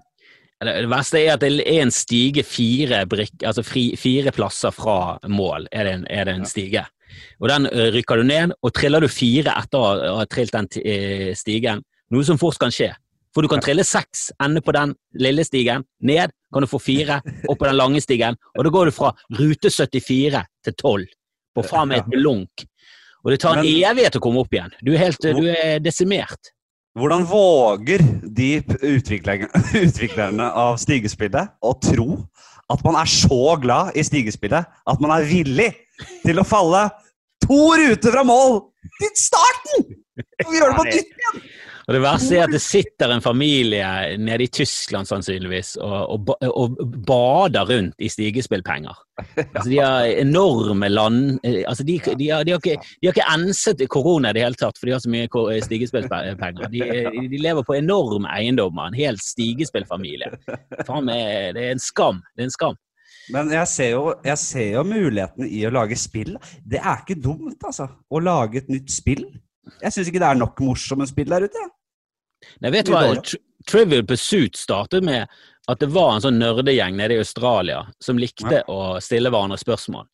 Det, 0.66 0.74
verste 0.89 1.19
er 1.19 1.33
at 1.36 1.44
det 1.44 1.51
er 1.68 1.81
en 1.83 1.92
stige 1.94 2.44
fire, 2.48 3.04
brikk, 3.12 3.36
altså 3.44 3.63
fri, 3.66 3.89
fire 4.00 4.31
plasser 4.33 4.72
fra 4.74 5.18
mål. 5.27 5.67
Er 5.75 5.86
det 5.86 5.96
en, 6.00 6.05
er 6.10 6.29
det 6.29 6.36
en 6.39 6.48
stige. 6.48 6.86
Og 7.44 7.50
Den 7.51 7.67
rykker 7.94 8.22
du 8.22 8.27
ned, 8.27 8.53
og 8.63 8.74
triller 8.74 9.03
du 9.03 9.10
fire 9.12 9.53
etter 9.60 9.77
å 9.77 9.89
ha- 9.91 10.13
ha 10.22 10.25
trilt 10.32 10.55
den 10.55 10.70
eh, 10.82 11.34
stigen, 11.38 11.84
noe 12.13 12.25
som 12.25 12.39
fort 12.39 12.58
kan 12.62 12.74
skje. 12.74 12.94
For 13.36 13.44
du 13.44 13.51
kan 13.51 13.60
trille 13.60 13.84
seks, 13.84 14.30
ende 14.39 14.62
på 14.63 14.72
den 14.72 14.94
lille 15.20 15.44
stigen, 15.44 15.84
ned 16.08 16.32
kan 16.56 16.63
du 16.63 16.70
få 16.72 16.80
fire, 16.80 17.18
opp 17.51 17.60
på 17.60 17.68
den 17.68 17.75
lange 17.75 18.00
stigen, 18.00 18.38
og 18.56 18.63
da 18.63 18.72
går 18.72 18.88
du 18.88 18.96
fra 18.96 19.10
rute 19.36 19.68
74 19.74 20.39
til 20.63 20.75
12 20.80 21.04
på 21.56 21.63
faen 21.68 21.92
meg 21.92 22.01
et 22.06 22.13
blunk. 22.13 22.63
Og 23.25 23.34
det 23.34 23.42
tar 23.44 23.58
en 23.60 23.65
Men- 23.65 23.89
evighet 23.92 24.15
å 24.15 24.22
komme 24.24 24.39
opp 24.44 24.54
igjen. 24.56 24.72
Du 24.86 24.94
er, 24.94 25.01
helt, 25.01 25.20
du 25.20 25.48
er 25.51 25.80
desimert. 25.84 26.51
Hvordan 26.96 27.25
våger 27.27 28.00
de 28.24 28.50
utviklerne, 28.96 30.48
av 30.48 30.77
stigespillet 30.80 31.58
å 31.60 31.74
tro 31.84 32.22
at 32.72 32.84
man 32.88 32.96
er 33.01 33.10
så 33.12 33.58
glad 33.62 33.98
i 34.00 34.04
stigespillet 34.08 34.63
at 34.88 35.04
man 35.04 35.12
er 35.18 35.27
villig 35.27 35.74
til 36.24 36.39
å 36.39 36.48
falle 36.48 36.86
to 37.44 37.60
ruter 37.82 38.15
fra 38.15 38.24
mål 38.25 38.62
til 39.01 39.12
starten? 39.20 39.89
Vi 40.15 40.56
gjør 40.56 40.72
det 40.72 40.80
på 40.80 40.88
nytt 40.88 41.20
igjen! 41.20 41.44
Og 41.86 41.94
Det 41.94 42.01
verste 42.01 42.38
er 42.38 42.48
at 42.48 42.54
det 42.54 42.62
sitter 42.63 43.12
en 43.13 43.22
familie 43.22 43.86
nede 44.18 44.48
i 44.48 44.50
Tyskland 44.50 45.06
sannsynligvis 45.06 45.75
og, 45.86 46.15
og, 46.15 46.48
og 46.50 46.80
bader 47.06 47.68
rundt 47.70 48.00
i 48.01 48.10
stigespillpenger. 48.10 48.96
Altså, 49.46 49.68
de 49.70 49.77
har 49.77 50.08
enorme 50.24 50.89
land... 50.89 51.39
eh, 51.44 51.62
Altså, 51.68 51.84
de, 51.86 52.00
de, 52.18 52.30
har, 52.30 52.44
de, 52.44 52.56
har 52.56 52.63
ikke, 52.63 52.80
de 53.01 53.08
har 53.08 53.13
ikke 53.13 53.27
enset 53.36 53.84
korona 53.89 54.32
i 54.32 54.38
det 54.38 54.44
hele 54.48 54.60
tatt, 54.60 54.80
for 54.80 54.89
de 54.89 54.96
har 54.96 55.04
så 55.04 55.12
mye 55.13 55.62
stigespillpenger. 55.68 56.72
De, 56.74 56.82
eh, 56.82 57.22
de 57.32 57.44
lever 57.44 57.63
på 57.68 57.77
enorme 57.77 58.34
eiendommer, 58.34 58.89
en 58.89 58.98
hel 58.98 59.22
stigespillfamilie. 59.22 60.34
Det 60.50 60.89
er 60.89 61.72
en 61.72 61.86
skam. 61.86 62.24
Det 62.36 62.46
er 62.46 62.50
en 62.50 62.58
skam. 62.58 62.82
Men 63.34 63.50
jeg 63.50 63.68
ser, 63.70 63.89
jo, 63.96 64.13
jeg 64.25 64.38
ser 64.38 64.68
jo 64.75 64.84
muligheten 64.86 65.48
i 65.50 65.63
å 65.65 65.74
lage 65.74 65.98
spill. 65.98 66.36
Det 66.62 66.82
er 66.82 67.01
ikke 67.01 67.22
dumt, 67.22 67.58
altså. 67.65 67.88
Å 68.10 68.22
lage 68.22 68.62
et 68.62 68.70
nytt 68.74 68.94
spill. 68.94 69.25
Jeg 69.82 69.94
syns 69.96 70.12
ikke 70.12 70.22
det 70.22 70.27
er 70.30 70.38
nok 70.38 70.60
morsomme 70.62 71.08
spill 71.10 71.32
der 71.32 71.48
ute. 71.48 71.63
Nei, 72.63 72.71
vet 72.73 72.91
hva? 72.91 73.03
Tri- 73.21 73.41
Trivial 73.65 74.05
Pursuit 74.05 74.57
startet 74.57 75.03
med 75.05 75.25
at 75.65 75.81
det 75.81 75.89
var 75.89 76.13
en 76.13 76.21
sånn 76.21 76.37
nerdegjeng 76.37 76.97
nede 76.99 77.17
i 77.17 77.23
Australia 77.23 77.81
som 78.03 78.19
likte 78.21 78.61
å 78.69 78.97
stille 79.01 79.31
hverandre 79.33 79.57
spørsmål. 79.57 80.05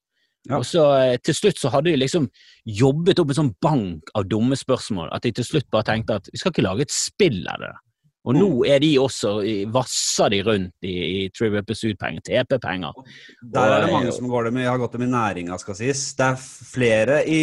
Ja. 0.50 0.57
Og 0.57 0.65
så 0.65 0.85
eh, 0.97 1.17
til 1.21 1.35
slutt 1.38 1.59
så 1.61 1.69
hadde 1.69 1.91
de 1.91 2.00
liksom 2.00 2.25
jobbet 2.65 3.19
opp 3.21 3.29
en 3.29 3.39
sånn 3.43 3.53
bank 3.61 4.09
av 4.17 4.25
dumme 4.31 4.57
spørsmål 4.57 5.11
at 5.13 5.27
de 5.27 5.33
til 5.38 5.45
slutt 5.45 5.67
bare 5.73 5.85
tenkte 5.91 6.17
at 6.17 6.29
vi 6.31 6.39
skal 6.41 6.55
ikke 6.55 6.65
lage 6.65 6.88
et 6.88 6.95
spill 6.95 7.43
av 7.51 7.61
det. 7.61 7.73
Og 8.21 8.38
nå 8.38 8.47
er 8.69 8.81
de 8.83 8.91
også 9.01 9.31
vasser 9.73 10.29
de 10.29 10.41
rundt 10.45 10.85
i, 10.85 10.93
i 10.93 11.21
Trivial 11.33 11.65
Pursuit-penger, 11.65 12.21
TP-penger. 12.27 13.00
Der 13.41 13.73
er 13.75 13.85
det 13.85 13.93
mange 13.95 14.13
som 14.13 14.27
går 14.29 14.47
det 14.47 14.51
med, 14.59 14.67
har 14.69 14.77
gått 14.81 14.93
dem 14.93 15.07
i 15.07 15.09
næringa, 15.09 15.57
skal 15.61 15.77
sies. 15.79 16.03
Det 16.19 16.27
er 16.27 16.43
flere 16.69 17.23
i 17.25 17.41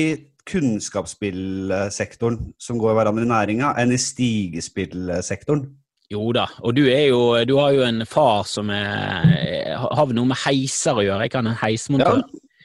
kunnskapsspillsektoren 0.49 2.39
som 2.61 2.81
går 2.81 2.97
hverandre 2.97 3.25
i 3.27 3.31
næringa, 3.31 3.75
enn 3.81 3.93
i 3.95 4.01
stigespillsektoren. 4.01 5.67
Jo 6.09 6.31
da, 6.33 6.47
og 6.65 6.73
du 6.73 6.87
er 6.89 7.11
jo 7.11 7.45
Du 7.45 7.59
har 7.59 7.75
jo 7.77 7.83
en 7.85 8.01
far 8.09 8.47
som 8.49 8.71
er, 8.73 9.75
har 9.77 10.13
noe 10.17 10.31
med 10.31 10.41
heiser 10.41 10.97
å 10.97 11.05
gjøre. 11.05 11.27
Ikke 11.29 11.43
han 11.43 11.51
en 11.51 11.59
heismontør. 11.61 12.23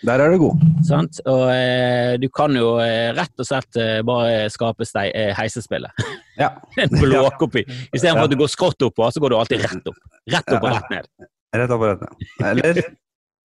der 0.08 0.24
er 0.24 0.32
du 0.32 0.38
god. 0.46 0.64
Sant? 0.88 1.20
Og 1.28 1.44
eh, 1.52 2.16
du 2.24 2.30
kan 2.32 2.56
jo 2.56 2.78
eh, 2.84 3.12
rett 3.16 3.44
og 3.44 3.48
slett 3.48 3.80
eh, 3.80 4.00
bare 4.08 4.48
skape 4.54 4.88
stei, 4.88 5.10
heisespillet. 5.40 5.92
Ja. 6.34 6.48
En 6.82 6.90
blåkopi. 6.90 7.62
Istedenfor 7.94 8.26
at 8.26 8.32
du 8.32 8.40
går 8.40 8.50
skrått 8.50 8.82
oppå, 8.82 9.06
så 9.14 9.22
går 9.22 9.30
du 9.30 9.36
alltid 9.38 9.62
rett 9.68 9.92
opp. 9.92 10.00
Rett 10.34 10.48
opp 10.56 10.64
og 10.64 10.72
rett 10.72 10.90
ned. 10.90 11.12
Rett 11.54 11.74
opp 11.76 11.84
og 11.84 11.92
rett 11.92 12.02
ned. 12.08 12.24
Eller 12.48 12.80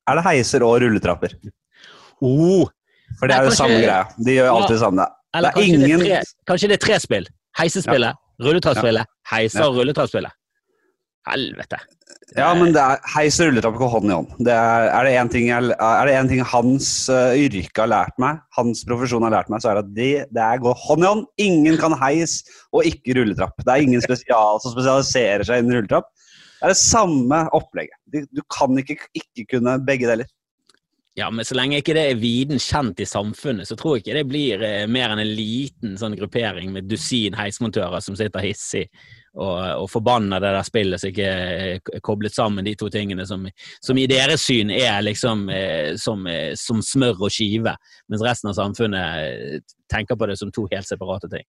er 0.09 0.17
det 0.17 0.25
heiser 0.25 0.65
og 0.65 0.79
rulletrapper? 0.81 1.35
Oh, 2.25 2.71
For 3.19 3.27
det 3.31 3.37
er 3.37 3.43
jo 3.45 3.51
kanskje- 3.51 3.57
samme 3.63 3.81
greia. 3.83 4.05
De 4.25 4.35
gjør 4.37 4.51
alltid 4.55 4.79
samme. 4.79 5.07
Det 5.35 5.45
er 5.45 5.61
ingen- 5.63 5.81
det 5.81 6.11
er 6.13 6.23
tre, 6.23 6.23
kanskje 6.49 6.69
det 6.69 6.77
er 6.83 6.87
tre 6.87 6.99
spill. 7.01 7.27
Heisespillet, 7.59 8.15
rulletrappspillet, 8.41 9.07
heiser 9.33 9.65
Ja. 9.65 9.71
rulletrappspillet. 9.75 10.33
Helvete. 11.29 11.79
Ja, 12.37 12.55
men 12.55 12.73
det 12.73 12.81
er 12.81 13.01
heis 13.15 13.39
og 13.41 13.49
rulletrapp 13.49 13.77
går 13.81 13.89
hånd 13.93 14.11
i 14.11 14.15
hånd. 14.15 14.29
Det 14.45 14.53
er, 14.53 14.89
er 14.93 15.05
det 15.05 15.13
én 15.17 15.31
ting, 15.33 15.47
jeg- 15.49 15.69
det 16.09 16.15
en 16.15 16.29
ting 16.29 16.41
hans 16.45 17.09
uh, 17.09 17.33
yrke 17.37 17.77
har 17.83 17.89
lært 17.89 18.19
meg, 18.19 18.41
hans 18.57 18.85
profesjon 18.85 19.23
har 19.23 19.31
lært 19.33 19.49
meg, 19.49 19.61
så 19.61 19.71
er 19.71 19.75
det 19.75 19.85
at 19.85 19.95
det, 19.95 20.33
det 20.33 20.61
går 20.63 20.75
hånd 20.87 21.03
i 21.05 21.07
hånd. 21.07 21.27
Ingen 21.39 21.77
kan 21.79 21.93
heis 22.01 22.43
og 22.73 22.85
ikke 22.85 23.17
rulletrapp. 23.17 23.53
Det 23.65 23.69
er 23.69 23.83
ingen 23.85 24.01
spesial 24.05 24.61
som 24.61 24.73
spesialiserer 24.73 25.45
seg 25.49 25.59
innen 25.65 25.77
rulletrapp. 25.77 26.05
Det 26.61 26.65
er 26.69 26.69
det 26.75 26.81
samme 26.81 27.49
opplegget. 27.55 27.97
Du, 28.13 28.21
du 28.35 28.43
kan 28.51 28.77
ikke 28.79 28.99
ikke 29.15 29.47
kunne 29.57 29.79
begge 29.87 30.07
deler. 30.09 30.27
Ja, 31.19 31.31
men 31.35 31.43
så 31.45 31.57
lenge 31.59 31.81
ikke 31.81 31.97
det 31.97 32.05
er 32.13 32.21
viden 32.21 32.61
kjent 32.63 33.01
i 33.03 33.07
samfunnet, 33.09 33.67
så 33.67 33.75
tror 33.79 33.97
jeg 33.97 34.05
ikke 34.05 34.19
det 34.21 34.29
blir 34.31 34.63
eh, 34.63 34.85
mer 34.87 35.11
enn 35.11 35.23
en 35.25 35.33
liten 35.35 35.97
sånn 35.99 36.15
gruppering 36.19 36.71
med 36.71 36.87
dusin 36.87 37.35
heismontører 37.35 38.05
som 38.05 38.15
sitter 38.19 38.45
hissig 38.45 38.85
og, 39.39 39.59
og 39.83 39.89
forbanner 39.91 40.43
det 40.43 40.53
der 40.55 40.67
spillet 40.67 41.03
som 41.03 41.11
ikke 41.11 41.29
er 41.29 42.03
koblet 42.07 42.35
sammen, 42.35 42.67
de 42.67 42.75
to 42.79 42.91
tingene 42.93 43.27
som, 43.27 43.47
som 43.85 43.99
i 43.99 44.07
deres 44.11 44.47
syn 44.47 44.71
er 44.75 45.01
liksom 45.03 45.49
eh, 45.51 45.95
som, 46.01 46.23
eh, 46.31 46.53
som 46.59 46.83
smør 46.85 47.27
og 47.27 47.35
skive, 47.35 47.75
mens 48.11 48.25
resten 48.25 48.53
av 48.53 48.59
samfunnet 48.59 49.25
eh, 49.25 49.79
tenker 49.91 50.19
på 50.19 50.31
det 50.31 50.39
som 50.39 50.55
to 50.55 50.69
helt 50.71 50.87
separate 50.87 51.31
ting. 51.35 51.47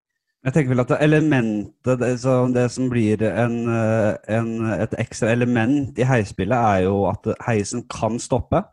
Jeg 0.47 0.55
tenker 0.55 0.71
vel 0.71 0.81
at 0.85 0.91
elementet, 1.03 1.99
det, 1.99 2.65
som 2.71 2.89
blir 2.89 3.21
en, 3.27 3.57
eh, 3.75 4.13
en, 4.37 4.51
et 4.79 4.93
ekstra 5.01 5.33
element 5.35 5.97
i 5.99 6.07
heisspillet, 6.07 6.55
er 6.55 6.85
jo 6.87 7.03
at 7.09 7.27
heisen 7.47 7.83
kan 7.91 8.17
stoppe. 8.23 8.63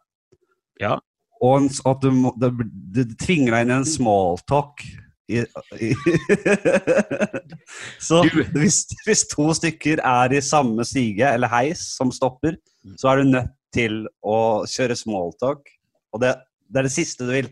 Ja. 0.82 0.96
Og 1.44 1.66
at 1.86 2.04
du, 2.04 2.10
må, 2.16 2.32
det, 2.40 2.52
det 2.96 3.10
tvinger 3.20 3.54
deg 3.54 3.66
inn 3.66 3.74
i 3.74 3.76
en 3.80 3.88
smalltalk. 3.88 4.84
I, 5.26 5.42
i 5.82 5.90
så 8.06 8.20
hvis, 8.54 8.84
hvis 9.02 9.24
to 9.32 9.48
stykker 9.58 9.98
er 10.06 10.36
i 10.36 10.42
samme 10.44 10.86
stige 10.86 11.32
eller 11.34 11.50
heis 11.50 11.82
som 11.96 12.12
stopper, 12.14 12.54
så 12.94 13.10
er 13.10 13.20
du 13.20 13.32
nødt 13.32 13.52
til 13.74 14.04
å 14.22 14.38
kjøre 14.70 14.96
smalltalk. 14.98 15.66
Og 16.14 16.22
det, 16.22 16.36
det 16.70 16.80
er 16.80 16.88
det 16.88 16.94
siste 16.94 17.26
du 17.26 17.34
vil. 17.34 17.50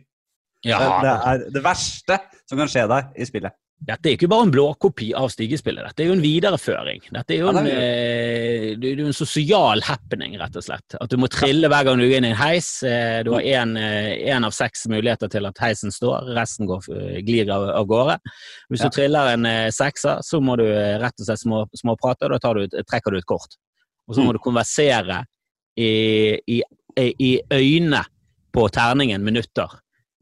Ja, 0.64 0.78
Det, 0.81 0.93
det 1.04 1.14
er 1.28 1.45
det 1.59 1.64
verste 1.64 2.21
som 2.49 2.61
kan 2.61 2.71
skje 2.73 2.87
deg 2.88 3.21
i 3.21 3.26
spillet. 3.28 3.57
Dette 3.85 4.09
er 4.09 4.14
ikke 4.17 4.29
bare 4.33 4.47
en 4.47 4.53
blåkopi 4.55 5.11
av 5.19 5.26
stigespillet, 5.29 5.85
dette 5.85 6.00
er 6.00 6.07
jo 6.09 6.14
en 6.14 6.23
videreføring. 6.25 7.03
Dette 7.12 7.35
er 7.35 7.41
jo 7.43 7.50
en, 7.50 7.59
det 7.67 7.73
eh, 7.75 8.69
det 8.81 8.93
er 8.95 9.03
jo 9.03 9.09
en 9.11 9.17
sosial 9.17 9.83
happening, 9.85 10.38
rett 10.41 10.57
og 10.57 10.64
slett. 10.64 10.97
At 11.05 11.11
du 11.12 11.19
må 11.21 11.29
trille 11.29 11.69
hver 11.69 11.85
gang 11.85 12.00
du 12.00 12.07
går 12.07 12.17
inn 12.23 12.29
i 12.31 12.31
en 12.33 12.38
heis. 12.41 12.71
Eh, 12.83 13.19
Du 13.26 13.33
har 13.35 13.45
én 13.45 14.47
av 14.49 14.55
seks 14.57 14.87
muligheter 14.88 15.29
til 15.29 15.45
at 15.50 15.61
heisen 15.61 15.93
står, 15.93 16.31
resten 16.38 16.67
går, 16.71 16.88
eh, 16.97 17.19
glir 17.26 17.50
av, 17.53 17.67
av 17.83 17.85
gårde. 17.91 18.17
Hvis 18.73 18.81
Ja. 18.81 18.88
du 18.88 18.97
triller 18.97 19.33
en 19.35 19.45
eh, 19.47 19.69
sekser, 19.71 20.25
så 20.25 20.41
må 20.41 20.57
du 20.57 20.64
eh, 20.64 20.97
rett 21.05 21.21
og 21.21 21.26
slett 21.29 21.45
små, 21.45 21.67
småprate, 21.76 22.25
og 22.25 22.31
da 22.33 22.38
tar 22.41 22.55
du, 22.55 22.67
trekker 22.88 23.12
du 23.12 23.19
et 23.21 23.26
kort. 23.29 23.59
Og 24.09 24.14
så 24.17 24.25
må 24.25 24.33
Mm. 24.33 24.38
du 24.38 24.38
konversere 24.38 25.25
i, 25.76 26.41
i, 26.49 26.62
i 26.97 27.41
øynene 27.53 28.05
på 28.55 28.69
terningen 28.73 29.21
minutter. 29.25 29.69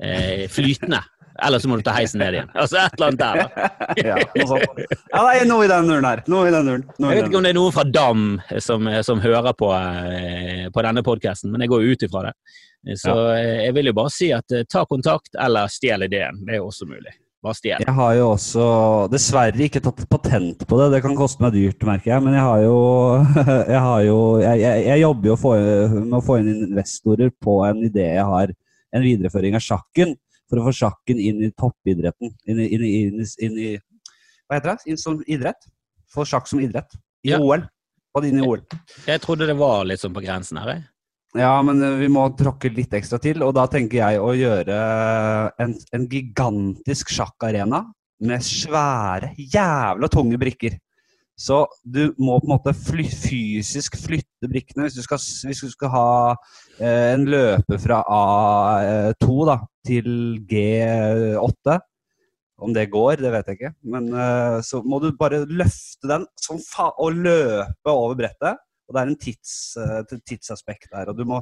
Eh, 0.02 0.48
flytende. 0.50 0.98
Eller 1.46 1.62
så 1.62 1.70
må 1.70 1.78
du 1.78 1.84
ta 1.86 1.94
heisen 1.96 2.22
ned 2.22 2.38
igjen. 2.38 2.50
Altså 2.54 2.80
et 2.82 2.96
eller 2.96 3.10
annet 3.10 3.22
der. 3.22 3.40
da. 3.42 3.70
ja, 4.10 4.18
noe 4.36 4.48
sånt. 4.50 4.82
Ja, 5.12 5.22
noe 5.48 5.66
i 5.66 5.70
den 5.72 5.90
duren 5.90 6.08
her. 6.08 6.24
Noe 6.32 6.50
i 6.50 6.54
den 6.54 6.68
duren. 6.70 6.84
Jeg 6.98 7.20
vet 7.20 7.30
ikke 7.30 7.40
om 7.40 7.46
det 7.46 7.54
er 7.54 7.58
noen 7.60 7.76
fra 7.76 7.86
DAM 7.88 8.26
som, 8.64 8.92
som 9.06 9.22
hører 9.22 9.56
på, 9.58 9.72
eh, 9.76 10.68
på 10.74 10.86
denne 10.86 11.04
podkasten, 11.06 11.52
men 11.52 11.64
jeg 11.64 11.72
går 11.72 11.86
jo 11.86 11.96
ut 11.96 12.06
ifra 12.08 12.28
det. 12.28 12.36
Så 12.98 13.12
eh, 13.36 13.66
jeg 13.68 13.74
vil 13.76 13.92
jo 13.92 13.96
bare 13.96 14.12
si 14.12 14.32
at 14.34 14.54
eh, 14.54 14.66
ta 14.70 14.84
kontakt 14.90 15.36
eller 15.38 15.70
stjel 15.70 16.08
ideen. 16.08 16.40
Det 16.46 16.56
er 16.56 16.62
jo 16.62 16.70
også 16.70 16.88
mulig. 16.90 17.14
Bare 17.42 17.58
stjel. 17.58 17.82
Jeg 17.82 17.94
har 17.96 18.14
jo 18.14 18.26
også 18.36 18.64
dessverre 19.10 19.64
ikke 19.66 19.82
tatt 19.82 20.02
patent 20.10 20.62
på 20.66 20.78
det. 20.78 20.90
Det 20.94 21.02
kan 21.02 21.16
koste 21.18 21.42
meg 21.42 21.54
dyrt, 21.56 21.82
merker 21.86 22.14
jeg. 22.14 22.24
Men 22.26 22.36
jeg 22.38 22.46
har 22.46 22.64
jo 22.64 22.76
Jeg, 23.74 23.80
har 23.86 24.02
jo, 24.06 24.18
jeg, 24.42 24.60
jeg, 24.62 24.84
jeg 24.88 25.02
jobber 25.02 25.32
jo 25.32 25.38
for, 25.44 25.70
med 25.96 26.18
å 26.18 26.24
få 26.26 26.38
inn 26.42 26.52
investorer 26.68 27.32
på 27.42 27.58
en 27.66 27.82
idé 27.86 28.12
jeg 28.14 28.28
har. 28.34 28.54
En 28.92 29.06
videreføring 29.06 29.58
av 29.58 29.64
sjakken. 29.64 30.14
For 30.52 30.60
å 30.60 30.66
få 30.68 30.74
sjakken 30.76 31.16
inn 31.16 31.40
i 31.46 31.48
toppidretten. 31.56 32.34
Inn 32.44 32.60
i, 32.60 32.68
inn 32.76 32.84
i, 32.84 33.24
inn 33.46 33.56
i, 33.56 33.70
Hva 34.44 34.58
heter 34.58 34.74
det? 34.74 34.92
Inn 34.92 35.00
som 35.00 35.22
idrett. 35.24 35.64
Få 36.12 36.26
sjakk 36.28 36.50
som 36.50 36.60
idrett. 36.60 36.92
I 37.24 37.32
Ja. 37.32 37.40
OL. 37.40 37.64
Få 38.12 38.20
det 38.20 38.28
inn 38.28 38.42
i 38.42 38.44
OL. 38.44 38.60
Jeg 39.08 39.22
trodde 39.24 39.48
det 39.48 39.56
var 39.56 39.86
litt 39.88 40.02
sånn 40.02 40.12
på 40.12 40.20
grensen 40.20 40.60
her. 40.60 40.74
Jeg. 40.74 40.84
Ja, 41.40 41.54
men 41.64 41.80
eh, 41.80 41.96
vi 42.02 42.10
må 42.12 42.26
tråkke 42.36 42.68
litt 42.68 42.92
ekstra 42.92 43.16
til, 43.22 43.40
og 43.40 43.54
da 43.56 43.64
tenker 43.72 44.02
jeg 44.02 44.20
å 44.20 44.34
gjøre 44.36 44.78
en, 45.64 45.74
en 45.96 46.06
gigantisk 46.12 47.08
sjakkarena 47.14 47.86
med 48.22 48.44
svære, 48.44 49.32
jævla 49.40 50.10
tunge 50.12 50.36
brikker. 50.38 50.76
Så 51.40 51.64
du 51.82 52.12
må 52.20 52.36
på 52.38 52.46
en 52.46 52.52
måte 52.52 52.74
fly, 52.76 53.06
fysisk 53.08 53.96
flytte 53.98 54.50
brikkene. 54.50 54.84
Hvis 54.84 54.98
du 55.00 55.02
skal, 55.02 55.22
hvis 55.48 55.62
du 55.64 55.72
skal 55.72 55.90
ha 55.94 56.08
eh, 56.76 57.14
en 57.14 57.24
løper 57.26 57.80
fra 57.82 58.02
A2 58.04 59.38
da, 59.48 59.56
til 59.86 60.38
G8 60.48 61.78
Om 62.62 62.72
det 62.76 62.84
går, 62.92 63.16
det 63.18 63.32
vet 63.34 63.48
jeg 63.50 63.56
ikke. 63.58 63.72
Men 63.90 64.04
eh, 64.14 64.60
så 64.62 64.82
må 64.86 65.00
du 65.02 65.08
bare 65.18 65.40
løfte 65.50 66.06
den 66.06 66.26
som 66.38 66.60
fa 66.62 66.92
og 67.02 67.16
løpe 67.24 67.90
over 67.90 68.14
brettet. 68.20 68.60
Og 68.86 68.94
det 68.94 69.00
er 69.02 69.08
en 69.10 69.16
tids, 69.18 69.54
eh, 69.80 70.18
tidsaspekt 70.28 70.90
der, 70.92 71.08
og 71.10 71.16
du 71.18 71.24
må 71.26 71.40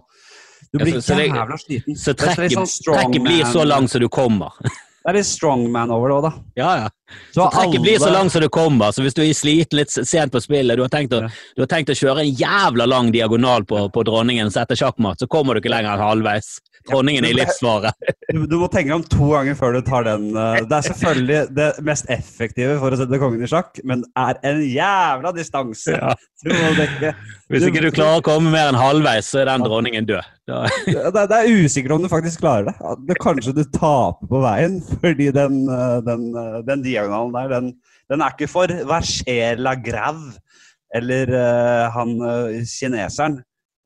Du 0.72 0.78
Ja, 0.78 0.84
blir 0.84 0.94
så- 1.00 1.12
så 1.12 1.16
det- 1.18 1.28
jævla 1.34 1.58
sliten. 1.58 1.96
Så 1.96 2.14
trekket, 2.14 2.52
sånn 2.52 3.24
blir 3.24 3.44
så 3.44 3.66
langt 3.66 3.90
som 3.90 4.00
du 4.00 4.08
kommer. 4.08 4.50
Det 5.00 5.08
er 5.08 5.16
litt 5.16 5.24
strongman 5.26 5.90
over 5.90 6.08
det 6.08 6.14
òg, 6.16 6.22
da. 6.22 6.32
Ja, 6.56 6.76
ja. 6.76 6.88
Så 7.32 7.40
Så 7.40 7.50
trekket 7.50 7.74
alle- 7.74 7.80
blir 7.80 7.98
så 7.98 8.10
langt 8.12 8.32
som 8.32 8.42
du 8.42 8.48
kommer. 8.50 8.92
Så 8.92 9.00
hvis 9.02 9.14
du 9.14 9.22
er 9.22 9.32
sliten 9.32 9.78
litt 9.78 9.88
sent 9.88 10.30
på 10.30 10.40
spillet, 10.44 10.76
du 10.76 10.82
har 10.82 10.90
tenkt 10.90 11.10
å, 11.16 11.22
Ja. 11.22 11.28
du 11.56 11.62
har 11.62 11.66
tenkt 11.66 11.88
å 11.88 11.96
kjøre 11.96 12.20
en 12.20 12.34
jævla 12.36 12.86
lang 12.86 13.10
diagonal 13.10 13.64
på, 13.64 13.90
på 13.90 14.04
dronningen 14.04 14.50
sette 14.52 14.76
sjakkmatt, 14.76 15.16
så 15.18 15.26
kommer 15.26 15.54
du 15.54 15.60
ikke 15.62 15.72
lenger 15.72 15.94
enn 15.96 16.04
halvveis. 16.04 16.60
Dronningen 16.88 17.26
i 17.28 17.34
livsfare. 17.36 17.92
Du, 18.30 18.44
du 18.46 18.52
må 18.60 18.68
tenke 18.70 18.94
om 18.94 19.02
to 19.10 19.26
ganger 19.32 19.56
før 19.58 19.72
du 19.74 19.80
tar 19.82 20.04
den. 20.06 20.28
eh, 20.38 20.60
Det 20.70 20.76
er 20.76 20.84
selvfølgelig 20.86 21.38
det 21.56 21.64
mest 21.82 22.06
effektive 22.14 22.76
for 22.78 22.94
å 22.94 22.98
sette 23.00 23.18
kongen 23.18 23.42
i 23.42 23.48
sjakk, 23.50 23.80
men 23.82 24.04
er 24.14 24.38
en 24.46 24.60
jævla 24.62 25.32
distanse 25.34 25.96
Ja. 25.96 26.12
du 26.46 26.52
må 26.54 26.68
dekke. 26.78 27.10
Hvis 27.50 27.66
ikke 27.66 27.82
du 27.82 27.88
klarer 27.90 28.20
å 28.20 28.24
komme 28.24 28.52
mer 28.54 28.70
enn 28.70 28.78
halvveis, 28.78 29.26
så 29.32 29.42
er 29.42 29.50
den 29.50 29.66
dronningen 29.66 30.06
død. 30.06 30.30
Da, 30.46 30.60
Det, 30.86 31.24
det 31.32 31.40
er 31.40 31.50
usikkert 31.58 31.96
om 31.96 32.06
du 32.06 32.10
faktisk 32.12 32.44
klarer 32.44 32.70
det. 32.70 32.76
Det 33.10 33.18
kanskje 33.18 33.56
du 33.58 33.64
taper 33.74 34.30
på 34.30 34.44
veien, 34.46 34.78
fordi 35.02 35.28
den, 35.34 35.58
eh, 35.74 35.98
den, 36.06 36.28
eh, 36.38 36.60
den 36.70 36.86
diagonalen 36.86 37.34
der, 37.34 37.50
den, 37.56 37.72
den 38.14 38.22
er 38.22 38.36
ikke 38.38 38.50
for 38.54 38.70
verser 38.94 39.58
la 39.58 39.74
grave 39.74 40.36
eller 40.94 41.34
han 41.94 42.16
kineseren. 42.66 43.36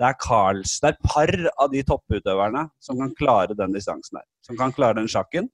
Det 0.00 0.06
er 0.08 0.16
Carls, 0.18 0.78
det 0.82 0.90
er 0.90 0.96
par 1.06 1.30
av 1.62 1.68
de 1.70 1.82
topputøverne 1.86 2.64
som 2.82 2.98
kan 2.98 3.12
klare 3.14 3.54
den 3.54 3.74
distansen 3.76 4.18
der. 4.18 4.26
Som 4.42 4.58
kan 4.58 4.72
klare 4.74 4.98
den 4.98 5.06
sjakken. 5.10 5.46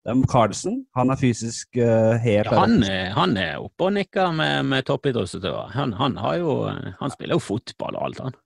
Det 0.00 0.14
er 0.14 0.22
Carlsen. 0.32 0.80
Han 0.96 1.12
er 1.12 1.18
fysisk 1.20 1.76
uh, 1.76 2.16
helt 2.24 2.48
ja, 2.48 2.56
han, 2.56 2.78
er- 2.82 3.10
han 3.14 3.36
er 3.38 3.58
oppe 3.60 3.86
og 3.90 3.92
nikker 3.98 4.32
med, 4.34 4.64
med 4.72 4.86
toppidrettsutøvere. 4.88 5.68
Han, 5.76 5.92
han, 5.98 6.16
han 6.18 7.12
spiller 7.12 7.36
jo 7.36 7.44
fotball 7.44 7.98
og 8.00 8.06
alt, 8.08 8.22
han. 8.24 8.38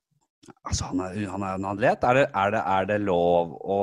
Altså, 0.67 0.91
han 0.91 0.99
er, 1.01 1.15
han 1.31 1.45
er 1.47 1.55
en 1.57 1.65
atlet. 1.71 2.03
Er 2.05 2.19
det, 2.19 2.25
er 2.37 2.51
det, 2.53 2.61
er 2.75 2.89
det 2.91 2.99
lov 3.07 3.55
å, 3.65 3.79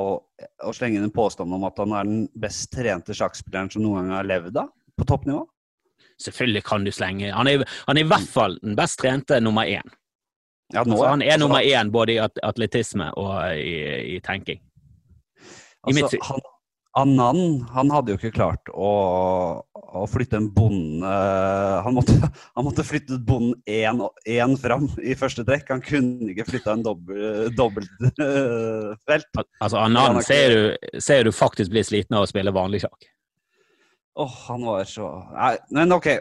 å 0.63 0.75
slenge 0.75 1.01
inn 1.01 1.09
en 1.09 1.15
påstand 1.15 1.51
om 1.57 1.65
at 1.67 1.81
han 1.81 1.97
er 1.97 2.07
den 2.07 2.21
best 2.39 2.69
trente 2.71 3.15
sjakkspilleren 3.17 3.73
som 3.73 3.83
noen 3.83 4.05
gang 4.05 4.19
har 4.21 4.29
levd 4.29 4.61
av? 4.63 4.69
På 4.95 5.07
toppnivå? 5.09 5.41
Selvfølgelig 6.21 6.61
kan 6.67 6.83
du 6.85 6.91
slenge 6.93 7.31
Han 7.33 7.49
er, 7.49 7.63
han 7.87 7.97
er 7.97 8.05
i 8.05 8.07
hvert 8.07 8.27
fall 8.29 8.55
den 8.61 8.77
best 8.77 9.01
trente 9.01 9.39
nummer 9.43 9.65
én. 9.67 9.89
Ja, 10.73 10.83
nå, 10.87 10.97
han 11.05 11.21
er 11.21 11.35
Altså, 11.35 11.43
nummer 11.45 11.61
én 11.61 11.91
både 11.93 12.15
i 12.15 12.21
atletisme 12.21 13.11
og 13.19 13.35
i, 13.57 14.15
i 14.15 14.19
tenking. 14.25 14.61
I 15.83 15.93
altså, 15.93 16.17
han, 16.25 16.41
Anand 16.93 17.63
han 17.73 17.89
hadde 17.89 18.13
jo 18.13 18.19
ikke 18.19 18.35
klart 18.35 18.69
å, 18.69 18.89
å 19.65 20.03
flytte 20.05 20.37
en 20.37 20.49
bonde 20.53 21.13
han 21.85 21.95
måtte, 21.95 22.13
han 22.55 22.67
måtte 22.67 22.85
flytte 22.85 23.17
bonden 23.17 23.55
én 23.65 24.57
fram 24.61 24.85
i 25.01 25.15
første 25.17 25.45
trekk. 25.47 25.71
Han 25.73 25.81
kunne 25.85 26.29
ikke 26.33 26.45
flytta 26.51 26.77
en 26.77 26.85
dobbeltfelt. 26.85 27.57
Dobbelt, 27.57 29.41
altså 29.57 29.81
Anand 29.81 30.21
ser, 30.27 30.53
du, 30.53 30.99
ser 31.01 31.25
du 31.25 31.33
faktisk 31.33 31.73
blir 31.73 31.85
sliten 31.87 32.19
av 32.19 32.27
å 32.27 32.29
spille 32.29 32.53
vanlig 32.53 32.83
sjakk. 32.85 33.09
Åh, 34.13 34.29
oh, 34.29 34.37
han 34.51 34.61
var 34.69 34.85
så 34.85 35.09
Nei, 35.33 35.55
men 35.73 35.95
ok. 35.95 36.11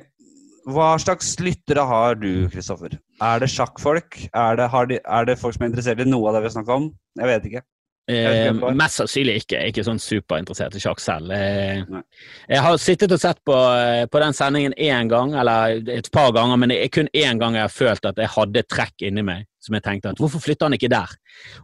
Hva 0.73 0.95
slags 1.03 1.35
lyttere 1.43 1.85
har 1.85 2.17
du, 2.17 2.47
Kristoffer? 2.49 2.95
Er 3.23 3.43
det 3.43 3.51
sjakkfolk? 3.53 4.19
Er 4.35 4.59
det, 4.59 4.71
de, 4.91 4.99
er 5.05 5.29
det, 5.29 5.39
folk 5.39 5.55
som 5.55 5.67
er 5.67 5.71
interessert 5.71 6.03
i 6.03 6.09
noe 6.09 6.29
av 6.29 6.37
det 6.37 6.43
vi 6.43 6.51
har 6.51 6.57
snakka 6.57 6.81
om? 6.81 6.91
Jeg 7.21 7.31
vet 7.31 7.47
ikke. 7.51 7.63
Eh, 8.11 8.49
mest 8.75 8.99
sannsynlig 8.99 9.37
ikke. 9.45 9.55
Jeg 9.55 9.63
er 9.63 9.71
ikke 9.71 9.85
sånn 9.87 10.01
superinteressert 10.03 10.75
i 10.75 10.83
sjakk 10.83 11.01
selv. 11.01 11.31
Jeg, 11.31 12.03
jeg 12.51 12.65
har 12.65 12.81
sittet 12.83 13.15
og 13.15 13.23
sett 13.23 13.39
på, 13.47 13.55
eh, 13.55 14.03
på 14.11 14.23
den 14.25 14.35
sendingen 14.35 14.75
én 14.75 15.11
gang, 15.13 15.37
eller 15.39 15.79
et 15.95 16.11
par 16.13 16.35
ganger, 16.35 16.59
men 16.59 16.75
det 16.75 16.81
er 16.83 16.93
kun 16.93 17.11
én 17.15 17.39
gang 17.39 17.59
jeg 17.59 17.69
har 17.69 17.75
følt 17.75 18.11
at 18.11 18.19
jeg 18.19 18.35
hadde 18.35 18.67
trekk 18.67 19.07
inni 19.07 19.25
meg 19.27 19.47
som 19.63 19.77
jeg 19.77 19.85
tenkte 19.87 20.11
at 20.11 20.19
hvorfor 20.19 20.43
flytter 20.43 20.67
han 20.67 20.75
ikke 20.77 20.91
der? 20.91 21.15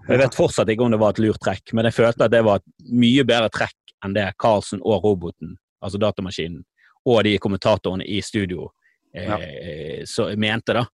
Og 0.05 0.13
jeg 0.15 0.23
vet 0.23 0.39
fortsatt 0.39 0.71
ikke 0.71 0.87
om 0.87 0.95
det 0.95 1.01
var 1.03 1.17
et 1.17 1.23
lurt 1.25 1.41
trekk, 1.43 1.75
men 1.75 1.89
jeg 1.89 1.97
følte 1.97 2.29
at 2.29 2.35
det 2.35 2.45
var 2.47 2.63
et 2.63 2.91
mye 2.95 3.25
bedre 3.27 3.51
trekk 3.51 3.95
enn 4.07 4.15
det 4.15 4.29
Carlsen 4.39 4.83
og 4.87 5.03
roboten, 5.03 5.57
altså 5.83 5.99
datamaskinen, 5.99 6.63
og 7.09 7.25
de 7.27 7.35
kommentatorene 7.43 8.07
i 8.07 8.21
studio 8.23 8.71
ja. 9.17 9.39
Eh, 9.41 10.05
så 10.07 10.29
mente, 10.37 10.77
da. 10.77 10.85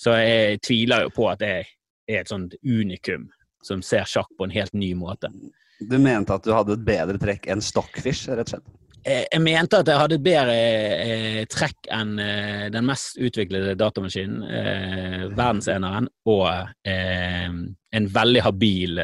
Så 0.00 0.16
jeg 0.20 0.60
tviler 0.64 1.06
jo 1.06 1.12
på 1.16 1.28
at 1.30 1.44
jeg 1.44 1.66
er 2.06 2.22
et 2.22 2.30
sånt 2.30 2.54
unikum 2.62 3.30
som 3.64 3.82
ser 3.82 4.06
sjakk 4.08 4.28
på 4.38 4.46
en 4.46 4.54
helt 4.54 4.74
ny 4.76 4.92
måte. 4.98 5.30
Du 5.80 5.98
mente 5.98 6.36
at 6.36 6.44
du 6.46 6.52
hadde 6.54 6.76
et 6.76 6.84
bedre 6.86 7.20
trekk 7.20 7.48
enn 7.52 7.64
Stockfish, 7.64 8.28
rett 8.30 8.46
og 8.46 8.56
slett? 8.56 8.74
Eh, 9.06 9.22
jeg 9.30 9.42
mente 9.42 9.78
at 9.78 9.86
jeg 9.86 10.00
hadde 10.00 10.16
et 10.18 10.24
bedre 10.24 10.54
eh, 10.58 11.40
trekk 11.50 11.90
enn 11.94 12.16
eh, 12.18 12.64
den 12.74 12.86
mest 12.88 13.20
utviklede 13.22 13.76
datamaskinen, 13.78 14.40
eh, 14.50 15.26
verdenseneren, 15.30 16.08
og 16.26 16.48
eh, 16.88 17.46
en 17.96 18.08
veldig 18.12 18.42
habil 18.44 18.98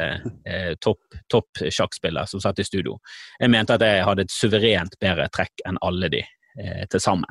topp 0.83 1.15
top 1.31 1.61
sjakkspiller 1.63 2.27
som 2.29 2.43
satt 2.43 2.59
i 2.61 2.65
studio. 2.67 2.99
Jeg 3.39 3.49
mente 3.49 3.73
at 3.73 3.85
jeg 3.85 4.03
hadde 4.05 4.27
et 4.27 4.33
suverent 4.33 4.99
bedre 5.01 5.25
trekk 5.33 5.63
enn 5.65 5.79
alle 5.81 6.11
de 6.13 6.21
eh, 6.59 6.83
til 6.91 7.01
sammen. 7.01 7.29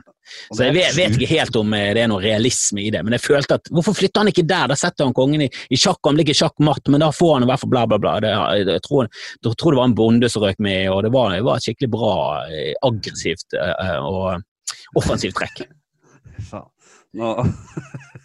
Så 0.54 0.66
jeg 0.66 0.74
vet, 0.76 0.94
vet, 0.96 1.16
ikke 1.16 1.30
helt 1.34 1.56
om 1.58 1.74
eh, 1.76 1.90
det 1.96 2.04
er 2.04 2.10
noe 2.10 2.22
realisme 2.22 2.82
i 2.84 2.90
det, 2.94 3.02
men 3.04 3.16
jeg 3.16 3.24
følte 3.24 3.58
at 3.60 3.70
hvorfor 3.72 3.96
flytter 3.98 4.22
han 4.22 4.32
ikke 4.32 4.46
der? 4.48 4.70
Da 4.72 4.78
setter 4.78 5.08
han 5.08 5.16
kongen 5.16 5.44
i, 5.46 5.50
i 5.72 5.78
sjakk, 5.80 6.00
han 6.06 6.18
blir 6.18 6.26
ikke 6.26 6.40
sjakkmatt, 6.42 6.90
men 6.92 7.04
da 7.04 7.10
får 7.14 7.36
han 7.36 7.46
i 7.46 7.50
hvert 7.50 7.62
fall 7.62 7.72
bla, 7.74 7.84
bla, 7.90 8.00
bla. 8.02 8.16
Det, 8.22 8.32
jeg, 8.62 8.84
tror, 8.86 9.10
jeg, 9.10 9.54
tror, 9.54 9.74
det 9.74 9.82
var 9.82 9.90
en 9.90 9.98
bonde 9.98 10.32
som 10.32 10.46
røk 10.46 10.62
med, 10.62 10.88
og 10.94 11.02
det 11.06 11.12
var, 11.14 11.34
det 11.36 11.46
var 11.46 11.60
et 11.60 11.68
skikkelig 11.68 11.92
bra, 11.96 12.14
eh, 12.48 12.72
aggressivt 12.88 13.58
eh, 13.58 13.96
og 14.00 14.98
offensivt 15.00 15.38
trekk. 15.40 15.66
Nå 17.12 17.32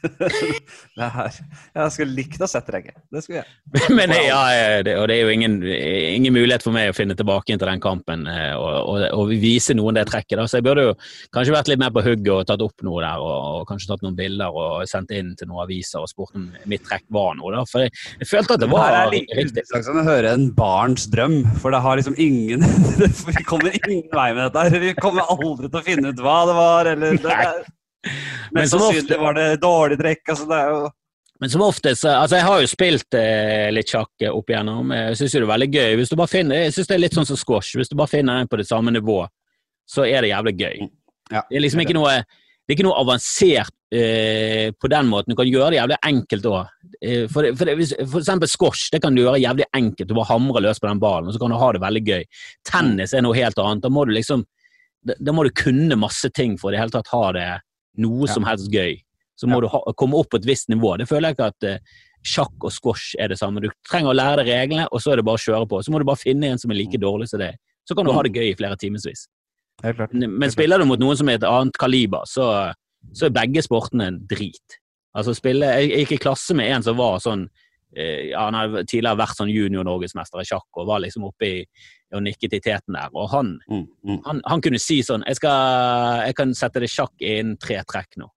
det 0.98 1.08
her. 1.12 1.38
Jeg 1.76 1.94
skulle 1.94 2.16
likt 2.16 2.42
å 2.44 2.48
sette 2.48 2.72
deg 2.72 2.90
Det 3.12 3.24
skulle 3.24 3.42
jeg. 3.42 3.50
Men 3.98 4.14
ja, 4.16 4.40
det, 4.86 4.94
og 5.00 5.08
det 5.10 5.18
er 5.18 5.28
jo 5.28 5.34
ingen, 5.34 5.58
ingen, 5.66 6.36
mulighet 6.36 6.64
for 6.64 6.76
meg 6.76 6.92
å 6.92 6.96
finne 6.96 7.18
tilbake 7.18 7.52
inn 7.52 7.60
til 7.60 7.70
den 7.70 7.82
kampen 7.84 8.28
eh, 8.30 8.54
og, 8.56 8.78
og, 8.94 9.04
og 9.18 9.34
vise 9.42 9.76
noen 9.76 9.98
det 9.98 10.06
trekket. 10.10 10.38
Da. 10.40 10.48
Så 10.48 10.60
jeg 10.60 10.68
burde 10.68 10.88
jo 10.90 10.96
kanskje 11.36 11.56
vært 11.56 11.72
litt 11.72 11.82
mer 11.82 11.94
på 11.96 12.04
hugget 12.06 12.34
og 12.36 12.48
tatt 12.50 12.64
opp 12.64 12.86
noe 12.88 13.04
der, 13.04 13.24
og, 13.24 13.38
og, 13.60 13.68
kanskje 13.70 13.92
tatt 13.92 14.06
noen 14.06 14.18
bilder 14.18 14.56
og 14.56 14.88
sendt 14.90 15.14
inn 15.16 15.34
til 15.40 15.52
noen 15.52 15.66
aviser 15.66 16.04
og 16.04 16.12
spurt 16.12 16.38
om 16.38 16.48
mitt 16.70 16.86
trekk 16.88 17.08
var 17.14 17.36
noe. 17.40 17.54
Da. 17.58 17.64
For 17.68 17.86
jeg, 17.86 17.96
jeg 18.22 18.32
følte 18.32 18.58
at 18.58 18.64
det 18.64 18.72
var 18.72 18.92
det 18.94 19.02
er 19.02 19.16
like 19.16 19.40
riktig. 19.42 19.66
Som 19.88 20.02
å 20.02 20.06
høre 20.08 20.36
en 20.38 20.50
barns 20.58 21.10
drøm, 21.12 21.42
for 21.64 21.76
det 21.76 21.84
har 21.84 22.00
liksom 22.00 22.18
ingen 22.22 22.64
Vi 23.28 23.48
kommer 23.48 23.74
ingen 23.74 24.08
vei 24.14 24.30
med 24.38 24.48
dette. 24.48 24.84
Vi 24.84 24.94
kommer 25.00 25.28
aldri 25.28 25.68
til 25.68 25.82
å 25.82 25.86
finne 25.86 26.14
ut 26.14 26.24
hva 26.24 26.38
det 26.48 26.56
var, 26.58 26.92
eller 26.94 27.20
det 27.24 27.42
men 28.56 28.70
som 28.70 28.86
ofte 28.88 29.20
var 29.20 29.38
det 29.38 29.50
dårlig 29.64 30.00
trekk. 30.00 30.24
Altså 30.34 30.48
det 30.50 30.62
er 30.62 30.72
jo 30.76 30.88
men 31.38 31.52
som 31.54 31.62
oftest, 31.62 32.06
altså 32.10 32.40
Jeg 32.40 32.46
har 32.48 32.62
jo 32.62 32.70
spilt 32.70 33.14
eh, 33.18 33.68
litt 33.70 33.92
sjakk 33.92 34.24
opp 34.32 34.48
igjennom. 34.50 34.90
Jeg 34.96 35.20
syns 35.20 35.36
det 35.36 35.42
er 35.44 35.52
veldig 35.52 35.68
gøy. 35.70 35.92
Hvis 36.00 36.10
du 36.10 36.16
bare 36.18 36.32
finner, 36.32 36.64
jeg 36.64 36.74
synes 36.74 36.90
det 36.90 36.96
er 36.96 37.04
litt 37.04 37.18
sånn 37.18 37.30
som 37.30 37.38
squash. 37.38 37.78
Hvis 37.78 37.92
du 37.92 37.98
bare 38.00 38.10
finner 38.10 38.42
en 38.42 38.50
på 38.50 38.58
det 38.58 38.66
samme 38.66 38.94
nivå, 38.96 39.20
så 39.86 40.08
er 40.08 40.26
det 40.26 40.32
jævlig 40.32 40.56
gøy. 40.58 40.88
Mm. 40.88 40.94
Ja, 41.36 41.44
det 41.44 41.60
er 41.60 41.64
liksom 41.66 41.84
ikke 41.84 41.98
noe, 41.98 42.16
det 42.24 42.74
er 42.74 42.78
ikke 42.78 42.88
noe 42.88 42.98
avansert 43.04 43.76
eh, 43.94 44.74
på 44.74 44.90
den 44.92 45.12
måten. 45.12 45.36
Du 45.36 45.38
kan 45.38 45.50
gjøre 45.50 45.70
det 45.76 45.82
jævlig 45.82 46.00
enkelt 46.10 46.50
òg. 46.50 46.74
Eh, 46.98 47.28
for, 47.30 47.52
for, 47.60 47.74
for, 47.86 48.20
eksempel 48.24 48.50
squash 48.50 48.90
det 48.96 49.04
kan 49.06 49.14
du 49.14 49.22
gjøre 49.22 49.44
jævlig 49.44 49.70
enkelt. 49.78 50.10
Du 50.10 50.18
bare 50.18 50.32
hamrer 50.32 50.66
løs 50.66 50.82
på 50.82 50.90
den 50.90 51.04
ballen, 51.04 51.30
og 51.30 51.38
så 51.38 51.44
kan 51.44 51.54
du 51.54 51.62
ha 51.62 51.72
det 51.76 51.86
veldig 51.86 52.06
gøy. 52.08 52.28
Tennis 52.66 53.14
er 53.14 53.28
noe 53.28 53.38
helt 53.38 53.62
annet. 53.62 53.86
Da 53.86 53.94
må 53.94 54.10
du 54.10 54.16
liksom 54.18 54.48
da 55.08 55.32
må 55.32 55.46
du 55.46 55.54
kunne 55.56 55.96
masse 55.96 56.28
ting 56.36 56.58
for 56.60 56.74
i 56.74 56.76
det 56.76 56.82
hele 56.82 56.92
tatt 56.92 57.08
ha 57.14 57.26
det 57.36 57.46
noe 58.02 58.28
ja. 58.28 58.34
som 58.34 58.48
helst 58.48 58.74
gøy, 58.74 58.98
så 59.38 59.50
må 59.50 59.60
ja. 59.60 59.66
du 59.66 59.72
ha, 59.74 59.82
komme 60.00 60.18
opp 60.20 60.32
på 60.34 60.42
et 60.42 60.48
visst 60.50 60.72
nivå. 60.74 60.96
Det 61.00 61.08
føler 61.10 61.32
jeg 61.32 61.38
ikke 61.38 61.50
at 61.54 61.68
uh, 61.68 61.96
sjakk 62.28 62.68
og 62.68 62.74
squash 62.74 63.18
er 63.22 63.32
det 63.32 63.40
samme. 63.40 63.62
Du 63.64 63.70
trenger 63.90 64.12
å 64.12 64.18
lære 64.18 64.42
deg 64.42 64.52
reglene, 64.54 64.88
og 64.92 65.04
så 65.04 65.14
er 65.14 65.22
det 65.22 65.28
bare 65.28 65.40
å 65.40 65.46
kjøre 65.46 65.70
på. 65.70 65.82
Så 65.84 65.94
må 65.94 66.02
du 66.02 66.08
bare 66.08 66.22
finne 66.22 66.52
en 66.52 66.62
som 66.62 66.74
er 66.74 66.80
like 66.80 66.98
mm. 66.98 67.04
dårlig 67.06 67.30
som 67.32 67.42
deg. 67.42 67.60
Så 67.88 67.96
kan 67.96 68.08
du 68.08 68.14
ha 68.16 68.24
det 68.26 68.34
gøy 68.36 68.50
i 68.50 68.58
flere 68.58 68.80
timevis. 68.80 69.28
Men, 69.84 70.26
men 70.42 70.52
spiller 70.52 70.82
du 70.82 70.88
mot 70.90 71.00
noen 71.00 71.20
som 71.20 71.30
er 71.30 71.38
et 71.38 71.46
annet 71.48 71.78
kaliber, 71.80 72.26
så, 72.28 72.74
så 73.16 73.28
er 73.28 73.36
begge 73.36 73.62
sportene 73.64 74.10
en 74.10 74.20
drit. 74.28 74.80
Altså 75.18 75.34
spille, 75.38 75.70
Jeg 75.82 76.04
gikk 76.04 76.18
i 76.18 76.24
klasse 76.28 76.56
med 76.58 76.72
en 76.74 76.86
som 76.86 76.98
var 76.98 77.22
sånn 77.24 77.46
eh, 77.48 77.67
ja, 77.98 78.46
Han 78.46 78.58
hadde 78.58 78.84
tidligere 78.86 79.20
vært 79.20 79.40
sånn 79.40 79.52
junior-norgesmester 79.52 80.44
i 80.44 80.48
sjakk 80.48 80.82
og 80.82 80.90
var 80.90 81.02
liksom 81.04 81.28
oppe 81.30 81.50
i 81.50 81.62
og 82.16 82.24
nikket 82.24 82.56
i 82.56 82.62
teten 82.64 82.96
der. 82.96 83.12
Og 83.12 83.30
han, 83.34 83.56
mm, 83.68 83.86
mm. 84.08 84.20
han, 84.28 84.42
han 84.48 84.64
kunne 84.64 84.80
si 84.80 85.02
sånn 85.04 85.26
jeg, 85.28 85.40
skal, 85.42 86.22
jeg, 86.24 86.38
kan 86.40 86.54
sette 86.56 86.84
det 86.84 86.92
sjakk 86.92 87.16
innen 87.20 87.58
tre 87.62 87.82
trekk 87.88 88.20
nå. 88.22 88.30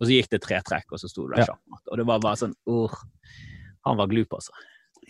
Og 0.00 0.06
så 0.06 0.14
gikk 0.14 0.30
det 0.32 0.40
tre 0.44 0.60
trekk, 0.64 0.86
og 0.94 1.00
så 1.02 1.10
sto 1.10 1.26
det 1.28 1.36
der 1.36 1.42
ja. 1.42 1.48
sjakkmatt. 1.50 1.82
Og 1.90 2.00
det 2.00 2.06
var 2.08 2.22
bare 2.24 2.40
sånn 2.40 2.54
uh, 2.70 3.00
Han 3.88 3.98
var 3.98 4.08
glup, 4.12 4.38
altså. 4.38 4.54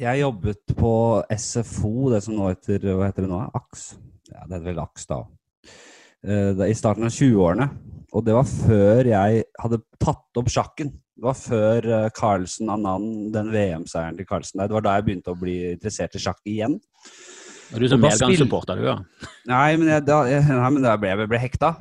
Jeg 0.00 0.22
jobbet 0.22 0.74
på 0.78 0.94
SFO, 1.36 1.92
det 2.14 2.22
som 2.24 2.38
nå 2.38 2.48
heter 2.48 2.88
Hva 2.88 3.10
heter 3.10 3.26
det 3.26 3.30
nå? 3.30 3.42
AKS? 3.60 3.84
Ja, 4.32 4.46
det 4.46 4.56
heter 4.56 4.66
vel 4.70 4.82
AKS 4.82 5.06
da. 5.10 5.20
Uh, 6.26 6.52
I 6.66 6.76
starten 6.76 7.06
av 7.06 7.14
20-årene. 7.14 7.68
Og 8.10 8.24
det 8.26 8.34
var 8.34 8.48
før 8.48 9.06
jeg 9.06 9.44
hadde 9.62 9.82
tatt 10.02 10.40
opp 10.40 10.50
sjakken. 10.50 10.90
Det 10.90 11.26
var 11.26 11.36
før 11.38 11.86
uh, 11.88 12.08
Carlsen 12.16 12.72
Anand, 12.72 13.30
den 13.34 13.52
VM-seieren 13.54 14.18
til 14.18 14.28
Carlsen 14.28 14.60
der. 14.60 14.70
Det 14.70 14.76
var 14.78 14.86
da 14.86 14.96
jeg 14.98 15.06
begynte 15.08 15.34
å 15.34 15.38
bli 15.38 15.56
interessert 15.74 16.16
i 16.18 16.22
sjakk 16.22 16.40
igjen. 16.48 16.80
Og 17.70 17.78
du 17.78 17.86
som 17.88 18.02
medgangssupporter, 18.02 18.80
du, 18.80 18.88
ja? 18.88 18.96
Nei, 19.46 19.76
men, 19.78 19.92
jeg, 19.94 20.04
da, 20.08 20.24
jeg, 20.28 20.42
nei, 20.48 20.70
men 20.74 20.84
da 20.84 20.96
ble 20.98 21.12
jeg 21.12 21.30
ble 21.30 21.40
hekta. 21.40 21.74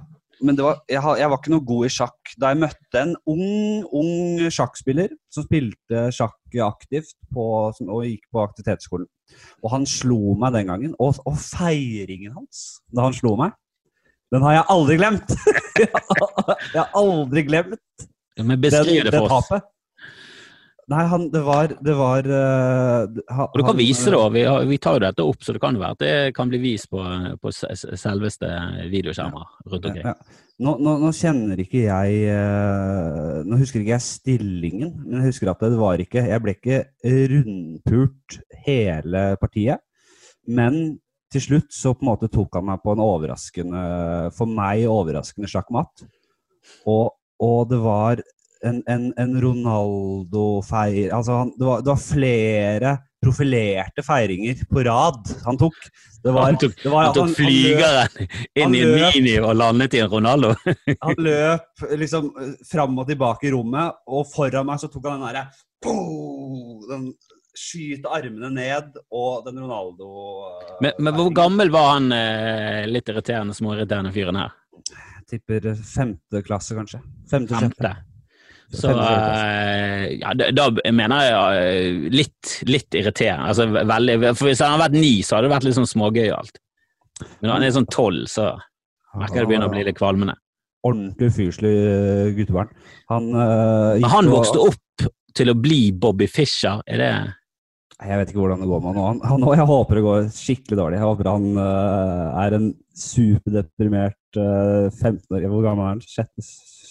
Men 0.45 0.56
var, 0.62 0.78
jeg, 0.88 1.02
jeg, 1.19 1.30
var 1.32 1.39
ikke 1.41 1.52
noe 1.52 1.65
god 1.67 1.86
i 1.86 1.91
sjakk 1.91 2.34
da 2.39 2.52
jeg 2.54 2.60
møtte 2.62 3.02
en 3.02 3.15
ung, 3.28 3.88
ung 3.99 4.43
sjakkspiller 4.54 5.12
som 5.34 5.43
spilte 5.43 6.06
sjakk 6.15 6.60
aktivt 6.63 7.17
på, 7.34 7.47
som, 7.75 7.89
og 7.91 8.06
gikk 8.08 8.30
på 8.32 8.43
aktivitetsskolen. 8.45 9.10
Og 9.65 9.73
han 9.73 9.88
slo 9.89 10.38
meg 10.39 10.56
den 10.56 10.69
gangen. 10.71 10.93
Og, 11.02 11.19
og 11.28 11.36
feiringen 11.41 12.38
hans 12.38 12.80
da 12.93 13.10
han 13.10 13.17
slo 13.17 13.34
meg, 13.39 13.58
den 14.33 14.45
har 14.45 14.59
jeg 14.59 14.65
aldri 14.75 14.99
glemt! 14.99 15.35
jeg 16.75 16.79
har 16.79 16.89
aldri 16.97 17.45
glemt 17.47 18.07
Men 18.37 18.61
beskriv 18.61 19.07
det 19.07 19.13
for 19.17 19.39
oss. 19.39 19.51
Nei, 20.89 21.03
han, 21.05 21.27
det 21.29 21.41
var, 21.45 21.69
det 21.85 21.93
var 21.93 22.25
uh, 22.25 23.17
han, 23.29 23.49
Du 23.53 23.61
kan 23.61 23.77
vise 23.77 24.09
det 24.09 24.17
òg. 24.17 24.31
Vi, 24.33 24.43
vi, 24.71 24.77
tar 24.81 24.97
jo 24.97 25.03
dette 25.03 25.25
opp, 25.25 25.43
så 25.45 25.53
det 25.53 25.61
kan 25.61 25.75
jo 25.77 25.83
være 25.83 25.97
at 25.97 26.01
det 26.01 26.13
kan 26.37 26.49
bli 26.49 26.59
vist 26.63 26.89
på, 26.89 27.03
på 27.37 27.51
selveste 27.53 28.49
videoskjermer 28.89 29.51
rundt 29.69 29.85
omkring. 29.85 30.07
Ja, 30.07 30.15
ja. 30.15 30.45
Nå, 30.59 30.73
nå, 30.81 30.95
nå, 30.99 31.11
kjenner 31.15 31.61
ikke 31.61 31.85
jeg 31.85 32.15
uh, 32.35 33.45
Nå 33.47 33.59
husker 33.61 33.79
ikke 33.79 33.93
jeg 33.93 34.03
stillingen, 34.03 34.89
men 35.05 35.21
jeg 35.21 35.29
husker 35.29 35.53
at 35.53 35.61
det 35.63 35.77
var 35.79 36.01
ikke 36.03 36.25
Jeg 36.27 36.43
ble 36.43 36.55
ikke 36.57 36.79
rundpult 37.05 38.39
hele 38.65 39.23
partiet, 39.39 39.85
men 40.49 40.97
til 41.33 41.43
slutt 41.43 41.73
så 41.73 41.93
på 41.93 42.05
en 42.05 42.11
måte 42.11 42.29
tok 42.31 42.57
han 42.57 42.67
meg 42.71 42.81
på 42.83 42.95
en 42.95 43.03
overraskende 43.03 43.83
For 44.35 44.49
meg 44.49 44.87
overraskende 44.89 45.49
sjakkmatt. 45.51 46.05
Og, 46.89 47.11
og 47.45 47.59
det 47.69 47.79
var 47.83 48.23
en, 48.65 48.81
en, 48.91 49.05
en 49.15 49.35
Ronaldo-feir 49.39 51.13
altså 51.15 51.45
det, 51.55 51.63
var, 51.63 51.83
det, 51.83 51.93
var, 51.93 52.01
flere 52.03 52.95
profilerte 53.23 54.03
feiringer 54.03 54.65
på 54.67 54.83
rad 54.87 55.31
han 55.45 55.59
tok. 55.59 55.77
Var, 56.23 56.39
han 56.43 56.59
tok, 56.59 56.75
var, 56.85 57.09
han 57.09 57.15
tok 57.15 57.33
flygeren 57.37 58.19
inn 58.59 58.75
i 58.75 58.83
en 58.83 58.93
mini 58.99 59.37
og 59.39 59.55
landet 59.59 59.95
i 59.95 60.03
en 60.03 60.11
Ronaldo? 60.11 60.53
han 61.05 61.23
løp 61.23 61.87
liksom 61.99 62.29
fram 62.67 62.99
og 62.99 63.07
tilbake 63.09 63.49
i 63.49 63.53
rommet, 63.55 63.99
og 64.07 64.27
foran 64.31 64.67
meg 64.67 64.83
så 64.83 64.91
tok 64.91 65.07
han 65.09 65.19
den 65.19 65.27
derre 65.29 65.45
Den 66.89 67.11
skyter 67.59 68.13
armene 68.19 68.49
ned, 68.55 68.99
og 69.11 69.45
den 69.47 69.59
Ronaldo 69.59 70.09
Men, 70.83 70.93
men 70.99 71.15
hvor 71.17 71.31
gammel 71.35 71.71
var 71.73 71.95
han 71.97 72.11
uh, 72.13 72.85
litt 72.89 73.09
irriterende, 73.11 73.55
småirriterende 73.57 74.13
fyren 74.15 74.39
her? 74.39 74.53
Jeg 74.89 75.25
tipper 75.33 75.73
femte 75.85 76.41
klasse, 76.45 76.77
kanskje. 76.77 77.01
Femte, 77.29 77.59
femte. 77.59 77.91
Så 78.69 78.93
uh, 78.93 80.05
ja, 80.13 80.33
da 80.53 80.67
mener 80.93 81.25
jeg 81.25 81.37
uh, 81.37 82.09
litt, 82.13 82.55
litt 82.69 82.97
irriterende. 82.97 83.51
Altså, 83.51 83.67
veldig, 83.69 84.17
for 84.31 84.49
hvis 84.49 84.63
han 84.63 84.75
hadde 84.75 84.85
vært 84.85 84.99
ni, 84.99 85.13
så 85.25 85.37
hadde 85.37 85.49
det 85.49 85.55
vært 85.57 85.67
litt 85.67 85.79
sånn 85.79 85.89
smågøyalt. 85.93 86.61
Men 87.27 87.49
når 87.49 87.55
han 87.57 87.65
er 87.67 87.73
sånn 87.75 87.89
tolv, 87.91 88.29
så 88.31 88.53
merker 89.19 89.41
jeg 89.41 89.47
det 89.47 89.51
begynner 89.51 89.69
å 89.69 89.73
bli 89.73 89.87
litt 89.89 89.99
kvalmende. 89.99 90.37
Ordentlig 90.87 91.33
fyrslig 91.35 91.73
guttebarn. 92.37 92.69
Han, 93.11 93.25
Men 93.33 94.05
han 94.13 94.29
vokste 94.31 94.61
opp 94.63 95.09
til 95.35 95.51
å 95.51 95.57
bli 95.59 95.89
Bobby 95.91 96.29
Fischer, 96.31 96.79
er 96.87 97.01
det 97.01 97.11
Jeg 97.99 98.15
vet 98.15 98.29
ikke 98.31 98.39
hvordan 98.39 98.62
det 98.63 98.69
går 98.69 98.83
med 98.83 98.97
han 98.97 99.41
nå. 99.43 99.53
Jeg 99.59 99.67
håper 99.67 99.97
det 99.97 100.03
går 100.05 100.27
skikkelig 100.31 100.77
dårlig. 100.79 100.99
Jeg 101.01 101.07
håper 101.09 101.27
han 101.27 101.47
uh, 101.59 102.38
er 102.45 102.55
en 102.55 102.67
superdeprimert 102.95 104.39
uh, 104.39 104.88
15-åring 104.88 105.51
Hvor 105.51 105.65
gammel 105.65 105.83
er 105.83 105.97
han? 105.97 106.03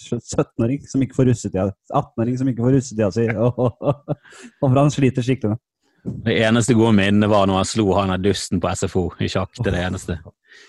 17-åring 0.09 0.85
som 0.89 1.01
ikke 1.05 1.17
får 1.17 1.31
russetida 1.31 1.65
18-åring 1.89 2.37
som 2.37 2.51
ikke 2.51 2.65
får 2.65 2.77
russetida 2.77 3.09
si. 3.15 3.25
Håper 4.61 4.77
han 4.77 4.93
sliter 4.93 5.25
skikkelig 5.25 5.55
med 5.55 6.23
Det 6.27 6.37
eneste 6.45 6.77
gode 6.77 6.93
minnet 7.01 7.29
var 7.31 7.49
når 7.49 7.63
han 7.63 7.71
slo 7.71 7.87
han 7.97 8.13
av 8.13 8.21
dusten 8.21 8.61
på 8.61 8.75
SFO 8.77 9.07
i 9.17 9.31
sjakk. 9.33 9.57
Det 9.57 9.71
er 9.71 9.79
det 9.79 9.85
eneste. 9.87 10.19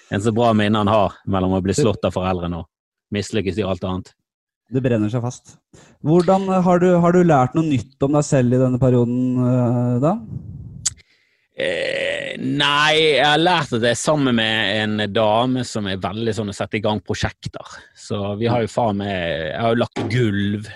Eneste 0.09 0.33
bra 0.37 0.55
minne 0.57 0.81
han 0.81 0.91
har 0.91 1.21
mellom 1.29 1.59
å 1.59 1.63
bli 1.65 1.77
slått 1.77 2.09
av 2.09 2.17
foreldrene 2.17 2.63
og 2.65 3.15
mislykkes 3.15 3.61
i 3.61 3.69
alt 3.69 3.85
annet. 3.85 4.15
Det 4.71 4.83
brenner 4.85 5.11
seg 5.11 5.23
fast. 5.25 5.57
Hvordan 6.07 6.47
eh, 6.49 6.63
har, 6.65 6.83
du, 6.83 6.93
har 7.03 7.15
du 7.15 7.25
lært 7.27 7.57
noe 7.59 7.67
nytt 7.67 8.07
om 8.07 8.15
deg 8.15 8.27
selv 8.27 8.55
i 8.55 8.61
denne 8.61 8.79
perioden, 8.83 9.21
eh, 9.43 9.97
da? 10.03 10.15
Eh, 11.61 12.37
nei, 12.41 12.95
jeg 13.19 13.27
har 13.27 13.41
lært 13.43 13.75
at 13.77 13.83
jeg 13.83 13.93
er 13.93 13.99
sammen 13.99 14.39
med 14.39 14.77
en 14.81 15.03
dame 15.13 15.65
som 15.69 15.89
er 15.91 16.01
veldig 16.01 16.35
sånn 16.37 16.53
å 16.53 16.57
sette 16.57 16.79
i 16.79 16.85
gang 16.85 17.03
prosjekter. 17.05 17.75
Så 17.99 18.37
vi 18.41 18.49
har 18.49 18.63
jo 18.65 18.71
faen 18.71 19.03
meg 19.03 19.11
Jeg 19.11 19.59
har 19.59 19.75
jo 19.75 19.83
lagt 19.83 20.05
gulv. 20.15 20.71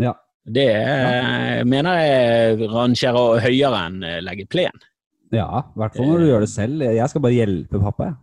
Ja. 0.00 0.16
Det 0.42 0.66
ja. 0.66 1.62
mener 1.68 2.00
jeg 2.00 2.70
rangerer 2.72 3.44
høyere 3.44 3.84
enn 3.86 4.00
eh, 4.08 4.18
legge 4.24 4.48
plen. 4.50 4.80
Ja, 5.32 5.62
i 5.68 5.80
hvert 5.80 5.94
fall 5.96 6.10
når 6.10 6.24
du 6.24 6.30
gjør 6.30 6.44
det 6.44 6.52
selv. 6.52 6.82
Jeg 6.82 7.12
skal 7.12 7.22
bare 7.24 7.36
hjelpe 7.36 7.80
pappa, 7.80 8.10
jeg. 8.10 8.18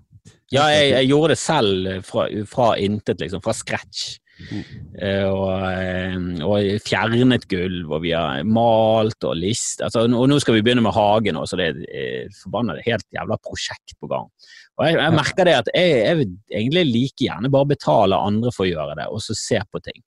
Ja, 0.50 0.66
jeg, 0.74 0.90
jeg 0.96 1.10
gjorde 1.12 1.36
det 1.36 1.40
selv 1.40 1.88
fra, 2.06 2.26
fra 2.50 2.74
intet, 2.82 3.22
liksom. 3.22 3.42
Fra 3.46 3.54
scratch. 3.56 4.18
Eh, 4.40 5.26
og, 5.28 5.52
eh, 5.68 6.16
og 6.46 6.84
fjernet 6.86 7.46
gulv, 7.52 7.92
og 7.92 8.04
vi 8.06 8.14
har 8.16 8.44
malt 8.48 9.28
og 9.28 9.36
list. 9.38 9.84
Altså, 9.86 10.06
og 10.08 10.30
nå 10.32 10.40
skal 10.42 10.58
vi 10.58 10.64
begynne 10.66 10.84
med 10.86 10.96
hagen 10.96 11.40
òg, 11.40 11.48
så 11.50 11.60
det 11.60 11.70
er 11.70 11.82
et 12.02 12.40
forbanna 12.44 12.78
helt 12.86 13.06
jævla 13.16 13.40
prosjekt 13.44 13.96
på 14.00 14.10
gang. 14.12 14.30
Og 14.80 14.86
jeg, 14.88 14.98
jeg 15.02 15.16
merker 15.18 15.50
det 15.50 15.56
at 15.60 15.72
jeg, 15.76 15.96
jeg 16.00 16.20
vil 16.22 16.36
egentlig 16.62 16.86
like 16.88 17.26
gjerne 17.26 17.52
bare 17.52 17.72
betale 17.74 18.22
andre 18.30 18.54
for 18.56 18.66
å 18.66 18.72
gjøre 18.72 18.96
det, 19.02 19.10
og 19.12 19.24
så 19.24 19.36
se 19.38 19.60
på 19.68 19.84
ting. 19.84 20.00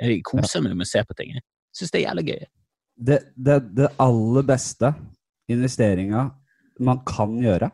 Jeg 0.00 0.22
koser 0.26 0.64
meg 0.64 0.74
med 0.74 0.88
å 0.88 0.90
se 0.90 1.04
på 1.06 1.16
ting. 1.18 1.36
Jeg 1.36 1.44
syns 1.76 1.92
det 1.92 2.00
er 2.00 2.08
jævlig 2.08 2.26
gøy. 2.30 2.46
Det, 2.94 3.20
det, 3.36 3.58
det 3.76 3.92
aller 4.00 4.46
beste 4.46 4.94
investeringa 5.50 6.28
man 6.84 7.02
kan 7.06 7.36
gjøre, 7.42 7.68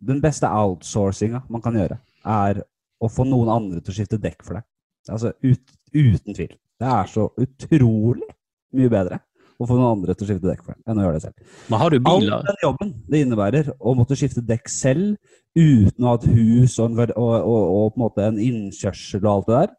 den 0.00 0.22
beste 0.22 0.48
outsourcinga 0.48 1.44
man 1.52 1.62
kan 1.62 1.76
gjøre, 1.76 2.00
er 2.24 2.62
å 3.00 3.08
få 3.12 3.26
noen 3.28 3.50
andre 3.52 3.80
til 3.80 3.92
å 3.92 3.96
skifte 4.00 4.18
dekk 4.20 4.44
for 4.46 4.58
deg. 4.58 4.66
Altså 5.10 5.34
ut, 5.44 5.74
uten 5.94 6.36
tvil. 6.36 6.54
Det 6.80 6.92
er 6.94 7.10
så 7.10 7.26
utrolig 7.40 8.28
mye 8.76 8.92
bedre 8.92 9.20
å 9.60 9.66
få 9.68 9.76
noen 9.76 9.98
andre 9.98 10.14
til 10.16 10.24
å 10.24 10.30
skifte 10.30 10.48
dekk 10.48 10.62
for 10.64 10.78
enn 10.88 11.00
å 11.00 11.04
gjøre 11.04 11.18
det 11.18 11.24
selv. 11.26 11.50
Men 11.68 11.82
har 11.82 11.92
du 11.92 11.98
bil, 11.98 12.30
All 12.32 12.46
den 12.46 12.62
jobben 12.62 12.94
det 13.10 13.20
innebærer 13.24 13.68
å 13.76 13.92
måtte 13.98 14.16
skifte 14.16 14.44
dekk 14.46 14.70
selv 14.72 15.18
uten 15.58 16.06
å 16.06 16.14
ha 16.14 16.16
et 16.16 16.28
hus 16.30 16.78
og, 16.78 16.94
en, 16.94 17.12
og, 17.12 17.34
og, 17.36 17.60
og 17.74 17.92
på 17.92 18.00
en 18.00 18.04
måte 18.06 18.24
en 18.24 18.40
innkjørsel 18.40 19.20
og 19.26 19.30
alt 19.34 19.50
det 19.50 19.58
der, 19.58 19.76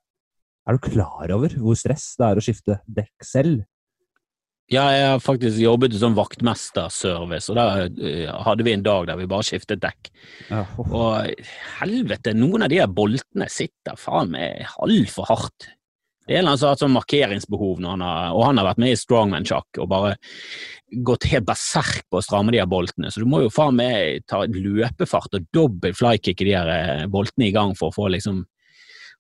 er 0.70 0.78
du 0.78 0.86
klar 0.86 1.34
over 1.34 1.56
hvor 1.58 1.80
stress 1.80 2.12
det 2.20 2.28
er 2.28 2.38
å 2.38 2.46
skifte 2.46 2.78
dekk 2.86 3.26
selv? 3.26 3.64
Ja, 4.72 4.86
jeg 4.96 5.08
har 5.10 5.20
faktisk 5.20 5.60
jobbet 5.60 5.98
som 6.00 6.16
vaktmesterservice, 6.16 7.52
og 7.52 7.58
der 7.60 7.90
eh, 8.08 8.30
hadde 8.46 8.64
vi 8.64 8.72
en 8.72 8.86
dag 8.86 9.10
der 9.10 9.20
vi 9.20 9.28
bare 9.28 9.44
skiftet 9.44 9.82
dekk. 9.84 10.12
Ja. 10.48 10.64
Og 10.86 11.44
helvete, 11.82 12.32
noen 12.38 12.64
av 12.64 12.72
de 12.72 12.80
her 12.80 12.88
boltene 12.88 13.50
sitter 13.52 14.00
faen 14.00 14.32
meg 14.32 14.64
altfor 14.80 15.28
hardt. 15.28 15.68
Det 16.24 16.38
er 16.38 16.46
en 16.46 16.54
som 16.54 16.70
har 16.70 16.78
hatt 16.78 16.84
sånn 16.86 16.96
markeringsbehov, 16.96 17.82
han 17.84 18.04
har, 18.06 18.32
og 18.32 18.46
han 18.46 18.62
har 18.62 18.70
vært 18.70 18.80
med 18.80 18.94
i 18.94 19.00
strongman-sjakk 19.02 19.82
og 19.82 19.90
bare 19.92 20.14
gått 21.04 21.28
helt 21.32 21.50
berserk 21.50 22.06
på 22.08 22.22
å 22.22 22.24
stramme 22.24 22.54
de 22.54 22.62
her 22.62 22.70
boltene. 22.72 23.12
Så 23.12 23.24
du 23.24 23.28
må 23.28 23.42
jo 23.44 23.52
faen 23.52 23.76
meg 23.76 24.24
ta 24.30 24.46
løpefart 24.46 25.36
og 25.36 25.52
dobbel 25.52 25.98
flykick 25.98 26.46
i 26.46 26.48
de 26.48 26.56
her 26.56 26.72
eh, 26.72 27.06
boltene 27.12 27.50
i 27.50 27.56
gang 27.56 27.76
for 27.76 27.92
å 27.92 27.98
få 27.98 28.08
liksom 28.16 28.46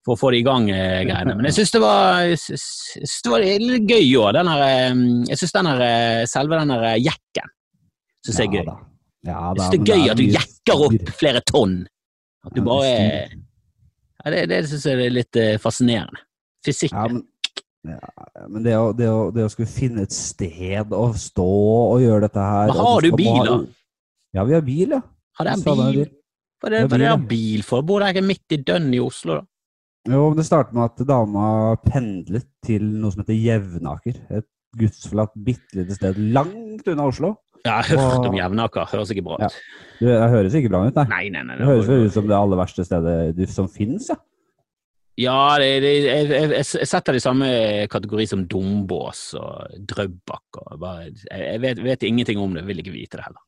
for 0.06 0.16
å 0.16 0.20
få 0.20 0.32
det 0.34 0.42
i 0.42 0.46
gang 0.46 0.68
eh, 0.74 1.02
greiene. 1.06 1.36
Men 1.38 1.48
jeg 1.50 1.60
syns 1.60 1.74
det 1.76 1.82
det 1.82 3.34
var 3.34 3.46
litt 3.66 3.90
gøy 3.90 4.08
òg. 4.22 4.40
Eh, 4.42 5.02
Jeg 5.30 5.42
syns 5.42 5.56
eh, 5.62 6.24
selve 6.30 6.62
den 6.62 6.74
eh, 6.78 6.98
jekken 7.02 7.52
synes 8.26 8.40
jeg 8.40 8.50
er 8.50 8.56
gøy. 8.56 8.72
Ja, 9.28 9.40
Jeg 9.58 9.62
syns 9.62 9.72
det 9.74 9.82
er 9.82 10.02
gøy 10.02 10.12
at 10.14 10.20
du 10.22 10.26
jekker 10.38 10.86
opp 10.88 11.14
flere 11.20 11.44
tonn. 11.46 11.78
At 12.46 12.58
du 12.58 12.64
bare 12.66 12.90
ja, 12.90 14.32
Det, 14.34 14.46
det 14.50 14.64
syns 14.70 14.88
jeg 14.90 15.06
er 15.06 15.14
litt 15.14 15.42
fascinerende. 15.62 16.26
Fysikk. 16.66 16.94
Ja, 16.94 17.06
men, 18.46 18.62
det, 18.62 18.76
å, 18.78 18.92
det, 18.94 19.08
å, 19.10 19.30
det 19.34 19.46
å 19.48 19.50
skulle 19.50 19.70
finne 19.70 20.04
et 20.06 20.14
sted 20.14 20.92
å 20.94 21.06
stå 21.18 21.46
og 21.46 22.02
gjøre 22.04 22.28
dette 22.28 22.44
her 22.46 22.70
Men 22.70 22.82
har 22.86 23.06
du 23.06 23.16
bil, 23.18 23.40
da? 23.48 23.56
Ja, 24.38 24.46
vi 24.46 24.54
har 24.54 24.66
bil, 24.66 24.94
ja. 24.98 25.02
Har 25.40 25.50
du 25.50 25.64
bil? 25.66 25.80
bil. 25.96 26.12
Hva 26.62 26.70
er 26.70 26.76
det, 26.76 26.82
er 26.86 27.04
jeg 27.08 27.10
har 27.10 27.24
bil 27.32 27.64
for? 27.66 27.82
Bor 27.90 28.04
dere 28.04 28.14
ikke 28.14 28.28
midt 28.28 28.54
i 28.54 28.60
dønn 28.62 28.92
i 28.94 29.00
Oslo, 29.02 29.40
da? 29.40 29.48
Jo, 30.10 30.32
Det 30.34 30.46
startet 30.48 30.74
med 30.74 30.90
at 30.90 31.04
dama 31.06 31.76
pendlet 31.86 32.48
til 32.66 32.88
noe 32.98 33.14
som 33.14 33.22
heter 33.22 33.38
Jevnaker. 33.38 34.18
Et 34.34 34.48
gudsforlatt 34.80 35.36
bitte 35.36 35.78
lite 35.78 35.98
sted 35.98 36.18
langt 36.34 36.88
unna 36.90 37.06
Oslo. 37.12 37.36
Jeg 37.62 37.72
har 37.72 38.02
hørt 38.02 38.26
om 38.26 38.34
Jevnaker. 38.34 38.88
Høres 38.90 39.12
ikke 39.14 39.26
bra 39.28 39.38
ut. 39.38 39.60
Det 40.00 40.10
det 40.10 40.32
høres 40.34 40.58
ikke 40.58 40.72
bra 40.74 40.88
ut, 40.88 40.98
nei. 40.98 41.06
Nei, 41.12 41.24
nei, 41.36 41.44
nei. 41.46 41.60
Det 41.60 41.70
høres 41.70 41.92
ut 41.92 42.16
som 42.16 42.26
det 42.30 42.38
aller 42.38 42.58
verste 42.58 42.86
stedet 42.88 43.50
som 43.54 43.70
finnes, 43.70 44.10
ja. 44.10 44.18
Ja, 45.20 45.58
det, 45.60 45.68
det, 45.84 45.90
jeg, 46.08 46.28
jeg, 46.32 46.50
jeg 46.56 46.88
setter 46.88 47.14
det 47.14 47.20
i 47.20 47.24
samme 47.24 47.48
kategori 47.92 48.26
som 48.32 48.46
Dombås 48.50 49.36
og 49.38 49.76
Drøbak. 49.92 50.62
Og 50.64 50.80
bare, 50.82 51.12
jeg 51.12 51.62
vet, 51.62 51.82
vet 51.84 52.06
ingenting 52.08 52.40
om 52.42 52.56
det, 52.58 52.64
vil 52.66 52.82
ikke 52.82 52.96
vite 52.96 53.20
det 53.20 53.28
heller. 53.28 53.44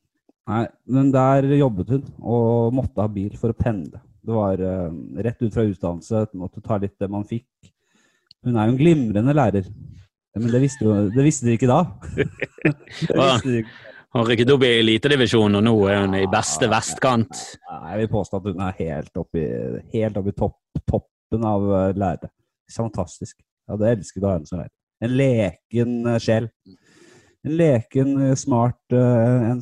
Nei, 0.52 0.64
men 0.92 1.08
der 1.10 1.48
jobbet 1.56 1.94
hun, 1.96 2.04
og 2.20 2.74
måtte 2.76 3.00
ha 3.00 3.08
bil 3.10 3.32
for 3.40 3.50
å 3.50 3.56
pendle. 3.56 4.02
Det 4.24 4.32
var 4.32 4.60
uh, 4.60 4.92
rett 5.24 5.42
ut 5.42 5.54
fra 5.54 5.66
utdannelse, 5.68 6.26
måtte 6.40 6.62
ta 6.64 6.78
litt 6.80 6.96
det 7.00 7.10
man 7.12 7.26
fikk. 7.28 7.72
Hun 8.44 8.56
er 8.56 8.68
jo 8.68 8.74
en 8.74 8.80
glimrende 8.80 9.34
lærer. 9.36 9.68
Men 10.34 10.50
det 10.50 10.60
visste, 10.64 10.84
jo, 10.86 10.94
det 11.14 11.24
visste 11.24 11.46
de 11.46 11.58
ikke 11.58 11.70
da. 11.70 11.82
de 13.44 13.60
ikke. 13.60 13.76
Hun 14.14 14.28
rykket 14.28 14.50
opp 14.54 14.62
i 14.62 14.76
elitedivisjonen, 14.78 15.58
og 15.58 15.64
nå 15.66 15.72
er 15.90 16.04
hun 16.04 16.12
i 16.14 16.26
beste 16.30 16.68
vestkant. 16.70 17.40
Jeg 17.66 17.96
vil 17.98 18.10
påstå 18.12 18.38
at 18.38 18.44
hun 18.46 18.60
er 18.62 18.76
helt 18.78 19.18
oppe 19.18 19.40
i, 19.40 19.48
helt 19.96 20.20
oppe 20.20 20.30
i 20.30 20.36
topp, 20.38 20.60
toppen 20.86 21.46
av 21.50 21.64
eh, 21.66 21.96
lærere. 21.98 22.30
Fantastisk. 22.70 23.40
Jeg 23.40 23.74
hadde 23.74 23.90
elsket 23.90 24.22
å 24.22 24.28
ha 24.28 24.36
henne 24.36 24.46
som 24.46 24.60
lærer. 24.60 24.70
En 25.02 25.16
leken 25.18 25.96
eh, 26.12 26.20
sjel. 26.22 26.46
En 27.44 27.56
leken, 27.58 28.14
smart 28.38 28.94
en 28.94 29.58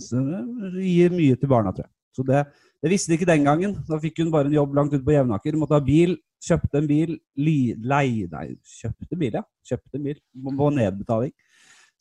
gir 0.77 1.16
mye 1.16 1.40
til 1.40 1.51
barna, 1.51 1.72
tror 1.72 1.88
jeg. 1.88 1.92
Så 2.12 2.27
det, 2.29 2.44
det 2.82 2.90
visste 2.90 3.12
de 3.12 3.18
ikke 3.18 3.30
den 3.30 3.46
gangen. 3.46 3.76
Da 3.86 3.98
fikk 4.02 4.18
hun 4.24 4.32
bare 4.34 4.50
en 4.50 4.56
jobb 4.56 4.74
langt 4.74 4.94
ute 4.94 5.04
på 5.06 5.14
Jevnaker. 5.14 5.58
Måtte 5.58 5.78
ha 5.78 5.84
bil. 5.86 6.16
Kjøpte 6.42 6.80
en 6.80 6.88
bil. 6.90 7.14
Li, 7.38 7.58
lei, 7.78 8.24
nei, 8.30 8.46
kjøpte 8.80 9.18
bil, 9.18 9.38
ja. 9.38 9.44
Kjøpte 9.68 10.00
en 10.00 10.08
bil 10.08 10.22
på 10.58 10.70
nedbetaling. 10.74 11.34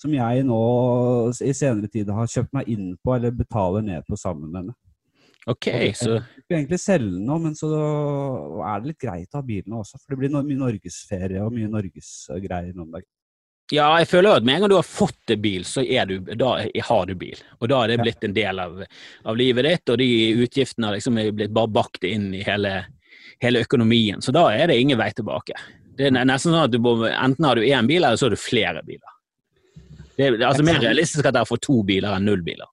Som 0.01 0.15
jeg 0.17 0.45
nå 0.47 0.61
i 1.45 1.53
senere 1.53 1.91
tid 1.93 2.09
har 2.09 2.31
kjøpt 2.33 2.55
meg 2.57 2.71
inn 2.73 2.95
på, 2.97 3.13
eller 3.13 3.35
betaler 3.37 3.85
ned 3.85 4.07
på 4.07 4.17
sammen 4.17 4.49
med 4.49 4.63
henne. 4.63 4.77
Ok, 5.49 5.67
så 5.97 6.17
Jeg 6.17 6.25
skulle 6.43 6.57
egentlig 6.59 6.79
selge 6.81 7.13
den 7.13 7.25
nå, 7.25 7.37
men 7.41 7.55
så 7.57 7.69
er 8.65 8.81
det 8.81 8.91
litt 8.91 9.01
greit 9.01 9.33
å 9.33 9.39
ha 9.39 9.45
bilen 9.45 9.77
også. 9.77 10.01
For 10.01 10.13
det 10.13 10.19
blir 10.21 10.33
mye 10.33 10.57
norgesferie 10.65 11.45
og 11.45 11.53
mye 11.53 11.69
norgesgreier 11.69 12.73
noen 12.73 12.93
dager. 12.97 13.09
Ja, 13.71 13.87
jeg 14.01 14.09
føler 14.11 14.29
jo 14.29 14.37
at 14.41 14.47
med 14.47 14.57
en 14.57 14.63
gang 14.65 14.71
du 14.73 14.77
har 14.77 14.87
fått 14.87 15.31
en 15.31 15.41
bil, 15.41 15.63
så 15.67 15.83
du, 16.07 16.17
da 16.35 16.49
har 16.59 17.05
du 17.07 17.13
bil. 17.15 17.39
Og 17.59 17.69
da 17.71 17.83
er 17.83 17.93
det 17.93 18.01
blitt 18.01 18.25
en 18.27 18.35
del 18.35 18.59
av, 18.59 18.81
av 19.23 19.37
livet 19.39 19.67
ditt, 19.67 19.93
og 19.93 20.01
de 20.01 20.09
utgiftene 20.43 20.89
har 20.89 20.97
liksom 20.97 21.19
blitt 21.37 21.53
bare 21.55 21.71
bakt 21.71 22.03
inn 22.07 22.33
i 22.35 22.43
hele, 22.43 22.81
hele 23.43 23.63
økonomien. 23.63 24.19
Så 24.21 24.35
da 24.35 24.49
er 24.51 24.67
det 24.67 24.79
ingen 24.81 24.99
vei 24.99 25.07
tilbake. 25.15 25.55
Det 25.95 26.09
er 26.09 26.17
nesten 26.17 26.51
sånn 26.51 26.65
at 26.65 26.73
du 26.73 26.81
må, 26.83 26.97
enten 27.07 27.47
har 27.47 27.55
du 27.59 27.63
én 27.63 27.87
bil, 27.87 28.03
eller 28.03 28.19
så 28.19 28.27
har 28.27 28.35
du 28.35 28.41
flere 28.41 28.83
biler. 28.87 29.15
Det 30.17 30.27
er 30.27 30.43
altså 30.45 30.67
mer 30.67 30.81
realistisk 30.83 31.25
at 31.25 31.33
dere 31.37 31.47
får 31.47 31.63
to 31.63 31.79
biler 31.87 32.17
enn 32.17 32.27
null 32.27 32.43
biler. 32.45 32.67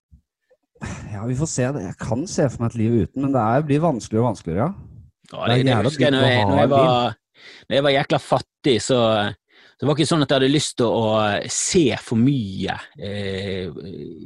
Ja, 1.12 1.24
vi 1.26 1.34
får 1.38 1.48
se. 1.50 1.70
det. 1.74 1.86
Jeg 1.86 1.98
kan 2.02 2.26
se 2.30 2.44
for 2.50 2.62
meg 2.62 2.74
et 2.74 2.80
liv 2.82 2.98
uten, 3.04 3.22
men 3.24 3.32
det 3.34 3.42
er, 3.42 3.64
blir 3.66 3.82
vanskeligere 3.82 4.24
og 4.24 4.30
vanskeligere. 4.32 4.66
ja. 4.66 4.88
Ja, 5.28 5.44
Det 5.44 5.58
det, 5.58 5.64
det 5.66 5.72
jævla 5.74 5.90
husker 5.90 6.04
jeg 6.06 6.12
når 6.14 6.22
jeg, 6.24 6.44
når 6.48 6.58
jeg, 6.58 6.68
var, 6.72 7.16
når 7.68 7.76
jeg 7.76 7.84
var 7.84 7.92
jækla 7.92 8.18
fattig, 8.24 8.76
så 8.80 8.98
så 9.78 9.84
det 9.84 9.88
var 9.92 9.94
ikke 9.94 10.10
sånn 10.10 10.24
at 10.24 10.32
jeg 10.32 10.40
hadde 10.40 10.50
lyst 10.50 10.72
til 10.80 10.90
å 10.90 11.10
se 11.54 11.84
for 12.02 12.18
mye 12.18 12.74
eh, 12.98 13.68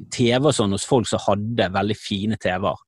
TV 0.08 0.48
og 0.48 0.54
sånn 0.56 0.72
hos 0.72 0.86
folk 0.88 1.04
som 1.10 1.20
hadde 1.26 1.66
veldig 1.74 1.96
fine 2.00 2.38
TV-er. 2.40 2.78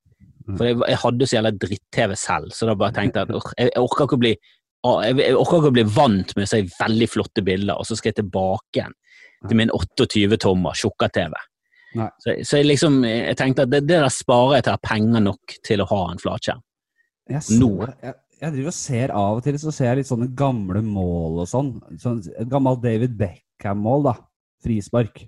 Mm. 0.48 0.54
For 0.56 0.68
jeg, 0.70 0.78
jeg 0.88 1.00
hadde 1.02 1.28
så 1.28 1.36
jævla 1.36 1.52
dritt-TV 1.60 2.14
selv, 2.16 2.54
så 2.56 2.70
da 2.70 2.76
bare 2.80 2.96
tenkte 2.96 3.20
jeg 3.20 3.28
at 3.28 3.36
«Åh, 3.36 3.50
jeg, 3.58 3.68
jeg 3.74 3.84
orker 3.84 4.08
ikke 4.08 4.16
å 4.16 4.22
bli 4.24 4.32
jeg, 4.34 5.18
jeg 5.20 5.36
orker 5.36 5.60
ikke 5.60 5.72
å 5.74 5.76
bli 5.76 5.86
vant 5.92 6.34
med 6.38 6.48
å 6.48 6.50
se 6.54 6.62
veldig 6.72 7.08
flotte 7.12 7.44
bilder, 7.44 7.76
og 7.76 7.88
så 7.88 7.98
skal 8.00 8.14
jeg 8.14 8.20
tilbake 8.22 8.80
igjen 8.80 8.96
til 9.44 9.60
min 9.60 9.72
28-tommer 9.72 10.80
tjukka-TV. 10.80 11.36
Så, 11.94 12.34
så 12.48 12.58
jeg 12.62 12.68
liksom, 12.72 13.02
jeg 13.06 13.36
tenkte 13.38 13.68
at 13.68 13.72
det, 13.72 13.84
det 13.84 14.00
der 14.00 14.12
sparer 14.12 14.58
jeg 14.58 14.66
til 14.66 14.72
å 14.72 14.78
ha 14.78 14.86
penger 14.88 15.24
nok 15.28 15.56
til 15.68 15.84
å 15.84 15.88
ha 15.92 16.00
en 16.10 16.20
flatskjerm. 16.20 16.64
Jeg, 17.30 17.44
så, 17.46 17.58
Nå. 17.60 17.70
jeg, 17.92 18.16
jeg 18.40 18.52
driver 18.54 18.70
og 18.70 18.76
ser 18.76 19.12
av 19.14 19.38
og 19.38 19.44
til 19.44 19.58
så 19.60 19.72
ser 19.74 19.90
jeg 19.90 20.02
litt 20.02 20.10
sånne 20.10 20.30
gamle 20.36 20.82
mål 20.84 21.42
og 21.44 21.48
sånn. 21.50 21.70
sånn 22.00 22.22
et 22.32 22.48
gammelt 22.50 22.82
David 22.82 23.16
Beckham-mål, 23.18 24.08
da. 24.10 24.14
Frispark. 24.64 25.22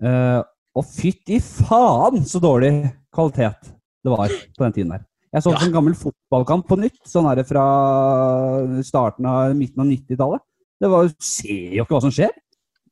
Uh, 0.00 0.40
og 0.78 0.86
fytti 0.86 1.40
faen 1.42 2.22
så 2.24 2.40
dårlig 2.40 2.72
kvalitet 3.12 3.72
det 4.00 4.12
var 4.12 4.30
på 4.30 4.64
den 4.64 4.72
tiden 4.76 4.92
der. 4.94 5.04
Jeg 5.32 5.42
så 5.42 5.52
Ja. 5.52 5.58
en 5.66 5.72
gammel 5.72 5.94
fotballkamp 5.94 6.66
på 6.66 6.78
nytt, 6.78 7.02
sånn 7.06 7.28
her 7.28 7.42
fra 7.44 8.82
starten 8.82 9.26
av 9.26 9.54
midten 9.54 9.80
av 9.80 9.86
90-tallet. 9.86 10.40
Du 10.80 10.86
ser 11.20 11.76
jo 11.76 11.84
ikke 11.84 11.94
hva 11.94 12.00
som 12.00 12.10
skjer. 12.10 12.30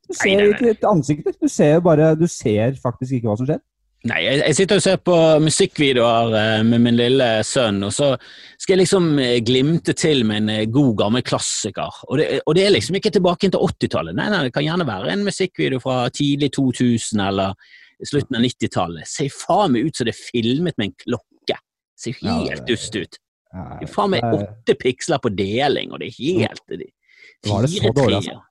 Du 0.07 0.13
ser 0.13 0.53
ikke 0.53 0.53
ansiktet, 0.59 0.83
ansikter. 0.89 1.33
Du 1.41 1.47
ser 1.47 1.79
bare 1.81 2.15
Du 2.15 2.27
ser 2.27 2.73
faktisk 2.73 3.13
ikke 3.13 3.29
hva 3.29 3.37
som 3.37 3.47
skjer. 3.47 3.59
Nei, 4.07 4.19
jeg, 4.23 4.55
sitter 4.55 4.79
og 4.79 4.83
ser 4.85 4.99
på 5.03 5.15
musikkvideoer 5.43 6.35
eh, 6.39 6.61
med 6.63 6.83
min 6.85 6.95
lille 6.95 7.25
sønn, 7.43 7.81
og 7.83 7.91
så 7.91 8.13
skal 8.55 8.77
jeg 8.77 8.85
liksom 8.85 9.09
eh, 9.19 9.41
glimte 9.43 9.91
til 9.91 10.23
med 10.27 10.45
en 10.45 10.51
eh, 10.53 10.69
god, 10.71 10.93
gammel 11.01 11.25
klassiker. 11.27 11.97
Og 12.07 12.21
det, 12.21 12.29
og 12.45 12.55
det 12.55 12.63
er 12.63 12.71
liksom 12.77 12.95
ikke 12.95 13.11
tilbake 13.17 13.49
til 13.51 13.59
80-tallet. 13.59 14.15
Nei, 14.15 14.29
nei, 14.31 14.45
det 14.47 14.53
kan 14.55 14.63
gjerne 14.63 14.87
være 14.87 15.11
en 15.11 15.25
musikkvideo 15.27 15.83
fra 15.83 16.05
tidlig 16.15 16.53
2000 16.55 17.25
eller 17.27 17.75
slutten 18.07 18.39
av 18.39 18.47
90-tallet. 18.47 19.11
Ser 19.11 19.35
faen 19.35 19.75
meg 19.75 19.89
ut 19.89 19.99
som 19.99 20.07
det 20.07 20.15
er 20.15 20.21
filmet 20.21 20.79
med 20.79 20.93
en 20.93 20.97
klokke. 21.03 21.59
Ser 21.99 22.15
helt 22.23 22.63
dust 22.71 22.95
ut. 22.95 23.19
Det 23.51 23.83
er 23.89 23.91
faen 23.91 24.15
meg 24.15 24.23
åtte 24.31 24.79
piksler 24.79 25.19
på 25.19 25.33
deling, 25.35 25.91
og 25.91 25.99
det 25.99 26.13
er 26.13 26.19
helt 26.21 26.63
det, 26.71 26.93
fire 27.43 27.91
dårlig, 27.91 28.23
treer. 28.23 28.45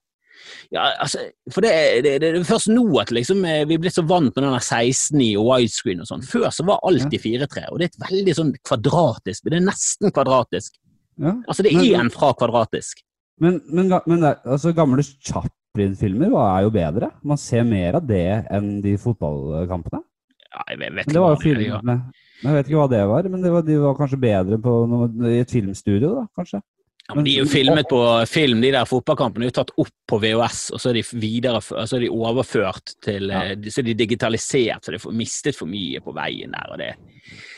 Ja, 0.75 0.85
altså, 1.03 1.23
for 1.53 1.65
det, 1.65 1.71
det, 2.05 2.13
det, 2.21 2.31
det 2.35 2.41
er 2.41 2.47
først 2.47 2.69
nå 2.71 2.83
at 3.01 3.11
liksom, 3.15 3.43
eh, 3.45 3.63
vi 3.69 3.75
er 3.77 3.81
blitt 3.83 3.97
så 3.97 4.05
vant 4.07 4.31
med 4.35 4.45
den 4.45 4.57
16 4.59 5.21
i 5.25 5.29
og 5.39 5.47
widescreen 5.51 6.03
og 6.03 6.09
sånn. 6.09 6.25
Før 6.25 6.49
så 6.53 6.65
var 6.67 6.81
alt 6.89 7.15
i 7.15 7.21
4-3, 7.21 7.67
og 7.69 7.79
det 7.81 7.89
er 7.89 7.93
et 7.93 8.01
veldig 8.07 8.35
sånn 8.37 8.53
kvadratisk, 8.65 9.45
det 9.47 9.59
er 9.59 9.65
nesten 9.67 10.13
kvadratisk. 10.15 10.75
ja. 11.19 11.35
Altså 11.47 11.63
det 11.65 11.73
er 11.73 11.81
Men- 11.81 12.05
en 12.07 12.13
fra 12.13 12.33
kvadratisk. 12.33 13.03
Men, 13.39 13.61
men, 13.71 13.93
men 14.05 14.23
altså, 14.27 14.73
gamle 14.75 15.03
Chaplin-filmer 15.03 16.33
er 16.35 16.63
jo 16.65 16.71
bedre. 16.75 17.11
Man 17.23 17.37
ser 17.39 17.63
mer 17.63 17.95
av 17.95 18.07
det 18.07 18.45
enn 18.51 18.81
de 18.83 18.97
fotballkampene. 18.99 20.01
Ja, 20.49 20.63
jeg 20.71 20.79
vet, 20.81 20.95
vet 20.97 21.13
det 21.13 21.21
var 21.21 21.35
jo 21.35 21.41
filmene 21.43 21.95
Jeg 22.41 22.55
vet 22.55 22.67
ikke 22.67 22.79
hva 22.79 22.89
det 22.89 23.03
var, 23.05 23.27
men 23.29 23.43
det 23.43 23.51
var, 23.53 23.61
de 23.67 23.75
var 23.77 23.95
kanskje 23.99 24.17
bedre 24.19 24.57
på 24.63 24.73
noe, 24.89 25.07
i 25.29 25.39
et 25.43 25.51
filmstudio, 25.51 26.15
da, 26.17 26.23
kanskje. 26.35 26.61
Ja, 27.09 27.15
men 27.17 27.25
de 27.25 27.31
er 27.33 27.39
jo 27.41 27.49
filmet 27.49 27.87
på 27.89 27.99
film, 28.29 28.59
de 28.61 28.69
der 28.75 28.85
fotballkampene 28.85 29.47
er 29.47 29.49
jo 29.49 29.55
tatt 29.57 29.71
opp 29.81 29.89
på 30.11 30.19
VHS, 30.21 30.59
og 30.75 30.81
så 30.83 30.91
er 30.91 30.99
de, 30.99 31.01
videre, 31.17 31.57
så 31.65 31.95
er 31.97 32.03
de 32.05 32.09
overført 32.13 32.93
til 33.01 33.31
Ja. 33.33 33.39
eh, 33.49 33.55
Så 33.65 33.81
er 33.81 33.87
de 33.87 33.95
digitalisert, 33.97 34.85
så 34.85 34.93
de 34.93 34.99
har 35.01 35.15
mistet 35.17 35.57
for 35.57 35.65
mye 35.65 35.99
på 36.05 36.13
veien 36.13 36.51
der. 36.53 36.67
og 36.69 36.77
Det, 36.77 36.91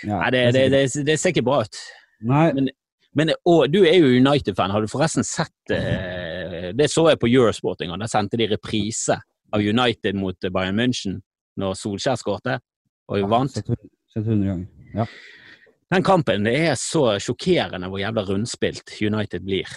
Ja, 0.07 0.29
det, 0.31 0.53
det, 0.55 0.69
det, 0.71 1.05
det 1.05 1.17
ser 1.19 1.33
ikke 1.35 1.43
bra 1.43 1.61
ut. 1.65 1.81
Nei, 2.23 2.53
Men, 2.53 2.69
men 3.13 3.33
og, 3.45 3.67
du 3.73 3.83
er 3.83 3.97
jo 3.99 4.07
United-fan. 4.21 4.71
Har 4.71 4.81
du 4.81 4.87
forresten 4.87 5.23
sett 5.27 5.73
eh, 5.75 6.71
Det 6.73 6.87
så 6.89 7.09
jeg 7.09 7.19
på 7.19 7.27
Eurosport 7.27 7.81
en 7.81 7.89
gang. 7.91 7.99
Der 7.99 8.07
sendte 8.07 8.37
de 8.39 8.47
reprise 8.47 9.19
av 9.51 9.59
United 9.59 10.15
mot 10.15 10.37
eh, 10.47 10.49
Bayern 10.49 10.79
München 10.79 11.19
når 11.59 11.75
Solskjær 11.75 12.15
skårte 12.15 12.61
og 13.11 13.27
vant. 13.29 13.51
Sett 13.51 14.23
100 14.23 14.47
ganger. 14.47 14.67
Ja. 14.95 15.05
Den 15.91 16.05
kampen 16.07 16.45
det 16.47 16.53
er 16.69 16.77
så 16.79 17.17
sjokkerende 17.19 17.89
hvor 17.91 17.99
jævla 17.99 18.23
rundspilt 18.29 18.93
United 19.03 19.43
blir. 19.43 19.67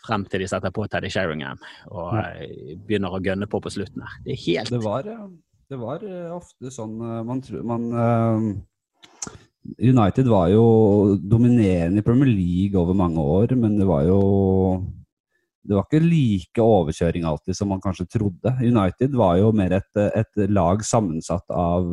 Frem 0.00 0.24
til 0.32 0.40
de 0.40 0.48
setter 0.48 0.72
på 0.72 0.86
Teddy 0.88 1.10
Sheringham 1.12 1.58
og 1.92 2.14
Ja. 2.16 2.22
eh, 2.40 2.76
begynner 2.80 3.12
å 3.12 3.20
gønne 3.20 3.46
på 3.46 3.60
på 3.60 3.68
slutten 3.68 4.00
her. 4.00 4.14
Det 4.24 4.32
er 4.32 4.44
helt 4.46 4.70
Det 4.70 4.80
var, 4.82 5.06
eh, 5.06 5.26
det 5.68 5.78
var 5.78 6.04
eh, 6.04 6.30
ofte 6.32 6.72
sånn 6.72 6.96
Man 7.26 7.42
tror 7.42 7.62
man 7.62 8.62
United 9.78 10.26
var 10.26 10.48
jo 10.48 11.18
dominerende 11.20 12.00
i 12.00 12.02
Premier 12.02 12.32
League 12.32 12.80
over 12.80 12.94
mange 12.96 13.20
år, 13.20 13.52
men 13.60 13.76
det 13.78 13.86
var 13.86 14.04
jo 14.08 14.86
Det 15.62 15.76
var 15.76 15.84
ikke 15.84 16.00
like 16.00 16.56
overkjøring 16.64 17.26
alltid 17.28 17.54
som 17.54 17.68
man 17.68 17.82
kanskje 17.84 18.08
trodde. 18.08 18.54
United 18.64 19.12
var 19.12 19.36
jo 19.36 19.52
mer 19.52 19.76
et, 19.76 19.96
et 20.16 20.48
lag 20.48 20.80
sammensatt 20.80 21.44
av 21.52 21.92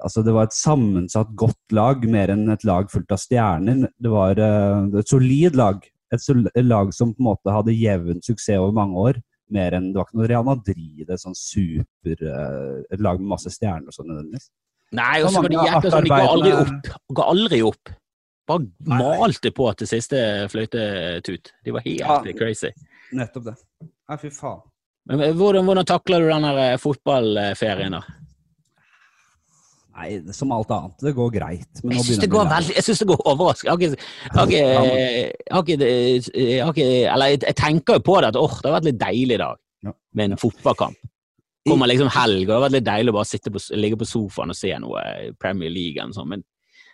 Altså, 0.00 0.22
det 0.24 0.32
var 0.32 0.48
et 0.48 0.56
sammensatt 0.56 1.34
godt 1.36 1.74
lag, 1.76 2.04
mer 2.08 2.30
enn 2.32 2.48
et 2.54 2.64
lag 2.64 2.88
fullt 2.90 3.12
av 3.12 3.20
stjerner. 3.20 3.82
Det 4.00 4.12
var 4.12 4.38
eh, 4.40 4.86
et 5.02 5.10
solid 5.10 5.58
lag. 5.58 5.82
Et, 6.12 6.20
sol 6.20 6.46
et 6.54 6.64
lag 6.64 6.92
som 6.96 7.12
på 7.12 7.20
en 7.22 7.28
måte 7.30 7.52
hadde 7.52 7.74
jevn 7.76 8.22
suksess 8.24 8.58
over 8.60 8.72
mange 8.76 8.96
år. 9.00 9.20
Mer 9.52 9.76
enn 9.76 9.90
Det 9.92 9.98
var 10.00 10.08
ikke 10.08 10.18
noe 10.20 10.28
Real 10.30 10.46
Madrid, 10.48 11.02
et 11.12 11.20
sånn 11.20 11.36
super 11.36 12.22
eh, 12.24 12.78
Et 12.88 13.02
lag 13.04 13.20
med 13.20 13.34
masse 13.34 13.52
stjerner 13.52 13.92
og 13.92 13.96
sånn 13.96 14.08
nødvendigvis. 14.08 14.48
Nei, 14.96 15.18
og 15.24 15.32
så 15.32 15.42
var 15.42 15.52
de 15.52 15.60
jækla 15.60 15.92
sånn, 15.92 16.06
de 16.06 16.12
ga 16.12 16.30
aldri 16.30 16.52
opp. 16.56 16.88
Ga 17.16 17.28
aldri 17.32 17.60
opp. 17.68 17.92
Bare 18.48 18.66
Nei. 18.90 18.98
malte 18.98 19.52
på 19.54 19.68
til 19.78 19.88
siste 19.88 20.18
fløytetut. 20.52 21.52
De 21.64 21.72
var 21.76 21.84
helt 21.84 22.00
Ja. 22.00 22.18
crazy. 22.36 22.72
Nettopp 23.12 23.44
det. 23.50 23.54
Nei, 23.84 24.18
fy 24.24 24.32
faen. 24.32 24.64
Men 25.08 25.20
eh, 25.20 25.32
hvordan, 25.36 25.64
hvordan 25.68 25.88
takler 25.88 26.20
du 26.24 26.32
den 26.32 26.78
fotballferien, 26.80 27.96
da? 27.98 28.02
Nei, 29.92 30.32
som 30.32 30.52
alt 30.56 30.70
annet. 30.72 30.94
Det 31.04 31.12
går 31.14 31.32
greit. 31.34 31.82
Men 31.84 31.98
Jeg 31.98 32.06
syns 32.06 32.20
det 32.22 32.30
går 32.32 32.46
veldig 32.48 32.74
Jeg 32.78 32.84
synes 32.86 32.98
det 33.02 33.08
går 33.10 33.22
overraskende. 33.28 33.88
Jeg 33.90 33.90
har 34.32 34.46
ikke- 36.72 37.12
Eller 37.12 37.26
jeg 37.36 37.56
tenker 37.56 37.94
jo 37.94 38.00
på 38.00 38.20
det 38.20 38.28
at 38.32 38.36
åh, 38.40 38.54
det 38.62 38.70
har 38.70 38.80
vært 38.80 38.84
litt 38.88 38.98
deilig 38.98 39.34
i 39.34 39.42
dag 39.42 39.56
Ja. 39.84 39.92
med 40.14 40.30
en 40.30 40.36
fotballkamp. 40.38 40.96
Kommer 41.68 41.86
liksom 41.86 42.08
helg, 42.08 42.42
og 42.42 42.46
det 42.46 42.54
har 42.54 42.68
vært 42.68 42.72
litt 42.72 42.84
deilig 42.84 43.10
å 43.10 43.12
bare 43.12 43.52
på, 43.52 43.76
ligge 43.76 43.96
på 43.98 44.06
sofaen 44.06 44.50
og 44.50 44.56
se 44.56 44.78
noe 44.78 44.98
eh, 44.98 45.30
Premier 45.38 45.70
League 45.70 46.12
sånn, 46.12 46.28
men 46.28 46.42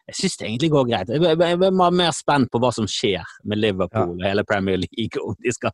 jeg 0.09 0.15
syns 0.17 0.37
det 0.37 0.49
egentlig 0.49 0.71
går 0.71 0.89
greit. 0.89 1.09
Jeg 1.09 1.23
er 1.41 1.91
mer 1.91 2.13
spent 2.13 2.51
på 2.51 2.59
hva 2.61 2.73
som 2.73 2.87
skjer 2.87 3.25
med 3.45 3.59
Liverpool 3.59 4.17
og 4.19 4.25
hele 4.25 4.45
Premier 4.45 4.77
League. 4.77 5.17
Om, 5.25 5.37
de 5.43 5.53
skal, 5.53 5.71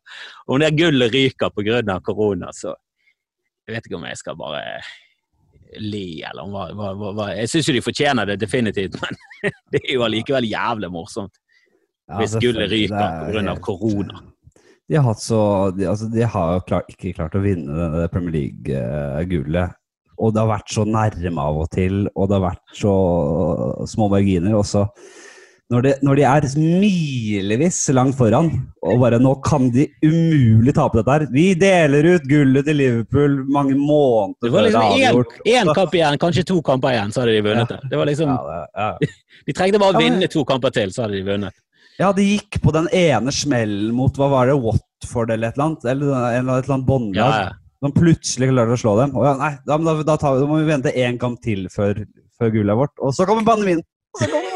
om 0.47 0.59
det 0.59 0.75
gullet 0.77 1.11
ryker 1.11 1.49
pga. 1.49 1.99
korona, 2.03 2.51
så 2.51 2.75
jeg 3.67 3.75
vet 3.75 3.85
ikke 3.87 3.95
om 3.97 4.05
jeg 4.05 4.17
skal 4.17 4.35
bare 4.35 4.61
le, 5.81 6.05
eller 6.29 6.51
hva, 6.51 6.67
hva, 6.75 7.11
hva. 7.15 7.31
Jeg 7.35 7.51
syns 7.51 7.69
jo 7.69 7.75
de 7.75 7.83
fortjener 7.85 8.29
det 8.29 8.37
definitivt, 8.41 8.99
men 9.01 9.19
det 9.73 9.81
er 9.83 9.95
jo 9.97 10.05
allikevel 10.05 10.47
jævlig 10.49 10.91
morsomt. 10.93 11.35
Ja, 12.05 12.19
hvis 12.21 12.35
gullet 12.37 12.69
ryker 12.69 13.33
er 13.33 13.49
av 13.49 13.59
korona. 13.65 14.21
De 14.85 14.99
har, 15.01 15.15
så, 15.17 15.39
de, 15.73 15.87
altså, 15.89 16.07
de 16.13 16.21
har 16.29 16.51
jo 16.53 16.65
klart, 16.67 16.91
ikke 16.93 17.15
klart 17.17 17.37
å 17.37 17.41
vinne 17.41 17.73
det, 17.73 17.87
det 18.03 18.09
Premier 18.13 18.35
League-gullet. 18.35 19.73
Og 20.21 20.31
det 20.31 20.43
har 20.43 20.51
vært 20.51 20.71
så 20.71 20.85
nærme 20.87 21.45
av 21.49 21.57
og 21.63 21.71
til, 21.73 22.05
og 22.13 22.29
det 22.29 22.37
har 22.37 22.45
vært 22.45 22.75
så 22.77 22.93
små 23.89 24.07
marginer. 24.13 24.53
Og 24.59 24.67
så 24.69 24.85
når, 25.73 25.81
det, 25.81 25.91
når 26.05 26.19
de 26.19 26.23
er 26.29 26.45
milevis 26.61 27.79
langt 27.97 28.13
foran, 28.19 28.51
og 28.85 28.99
bare 29.01 29.17
nå 29.17 29.31
kan 29.45 29.71
de 29.73 29.87
umulig 30.05 30.75
tape 30.77 30.99
dette 30.99 31.15
her 31.15 31.25
Vi 31.33 31.45
deler 31.57 32.05
ut 32.13 32.27
gullet 32.29 32.67
til 32.67 32.77
Liverpool 32.77 33.39
mange 33.49 33.73
måneder 33.79 34.53
var 34.53 34.67
liksom 34.67 34.85
før 34.85 34.93
det 34.93 35.01
er 35.01 35.09
avgjort. 35.09 35.33
én 35.49 35.71
kamp 35.79 35.97
igjen, 35.97 36.19
kanskje 36.21 36.45
to 36.51 36.59
kamper 36.69 36.93
igjen, 36.93 37.13
så 37.15 37.23
hadde 37.23 37.33
de 37.33 37.43
vunnet 37.47 37.73
det. 37.73 37.79
Det 37.89 38.01
var 38.01 38.11
liksom, 38.11 38.29
Ja, 38.29 38.41
det, 38.45 38.61
ja. 38.77 39.13
De 39.49 39.55
trengte 39.57 39.81
bare 39.81 39.93
å 39.93 39.97
Ja, 39.97 40.03
vinne 40.05 40.29
to 40.35 40.45
kamper 40.45 40.75
til, 40.75 40.93
så 40.93 41.05
hadde 41.05 41.17
de 41.17 41.25
vunnet. 41.25 41.57
Ja, 41.97 42.11
de 42.13 42.25
gikk 42.27 42.59
på 42.61 42.73
den 42.75 42.89
ene 42.93 43.33
smellen 43.33 43.93
mot 43.95 44.17
hva 44.19 44.29
var 44.31 44.51
det, 44.51 44.57
Watford 44.61 45.31
eller 45.33 45.49
et 45.49 45.57
eller 45.57 45.69
annet? 45.69 45.85
Eller 45.91 46.15
et 46.29 46.39
eller 46.43 46.73
annet 46.75 46.89
båndlag. 46.89 47.21
Ja, 47.23 47.45
ja. 47.47 47.53
Som 47.83 47.93
plutselig 47.95 48.49
klarte 48.51 48.75
å 48.75 48.81
slå 48.81 48.97
dem. 49.01 49.13
Og 49.17 49.25
ja, 49.27 49.33
nei, 49.39 49.53
da, 49.65 49.77
da, 49.81 49.95
da, 50.03 50.17
tar 50.19 50.35
vi, 50.35 50.43
da 50.43 50.49
må 50.49 50.59
vi 50.61 50.69
vente 50.69 50.93
én 50.93 51.17
kamp 51.21 51.39
til 51.45 51.65
før, 51.73 52.03
før 52.37 52.53
gullet 52.53 52.75
er 52.75 52.81
vårt. 52.83 52.95
Og 53.01 53.15
så 53.15 53.27
kommer 53.29 53.47
pandemien! 53.47 53.81
Og 54.15 54.21
så 54.23 54.29
kommer. 54.29 54.54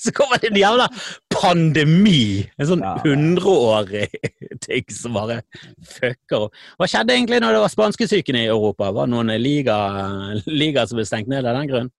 Så 0.04 0.12
kommer 0.16 0.40
det 0.40 0.48
en 0.50 0.56
jævla 0.60 0.86
pandemi! 1.34 2.46
En 2.58 2.68
sånn 2.70 2.82
Ja. 2.84 2.94
hundreårig 3.04 4.06
ting 4.66 4.86
som 4.94 5.16
bare 5.18 5.40
fucker 5.84 6.46
opp. 6.46 6.54
Hva 6.80 6.88
skjedde 6.88 7.16
egentlig 7.16 7.40
når 7.44 7.56
det 7.56 7.62
var 7.66 7.72
spanskesyken 7.74 8.38
i 8.40 8.46
Europa? 8.48 8.88
Var 8.96 9.08
det 9.08 9.12
noen 9.14 9.32
liga, 9.42 9.76
liga 10.48 10.86
som 10.88 10.96
ble 11.00 11.04
stengt 11.08 11.28
ned 11.32 11.44
av 11.44 11.58
den 11.60 11.68
grunn? 11.70 11.90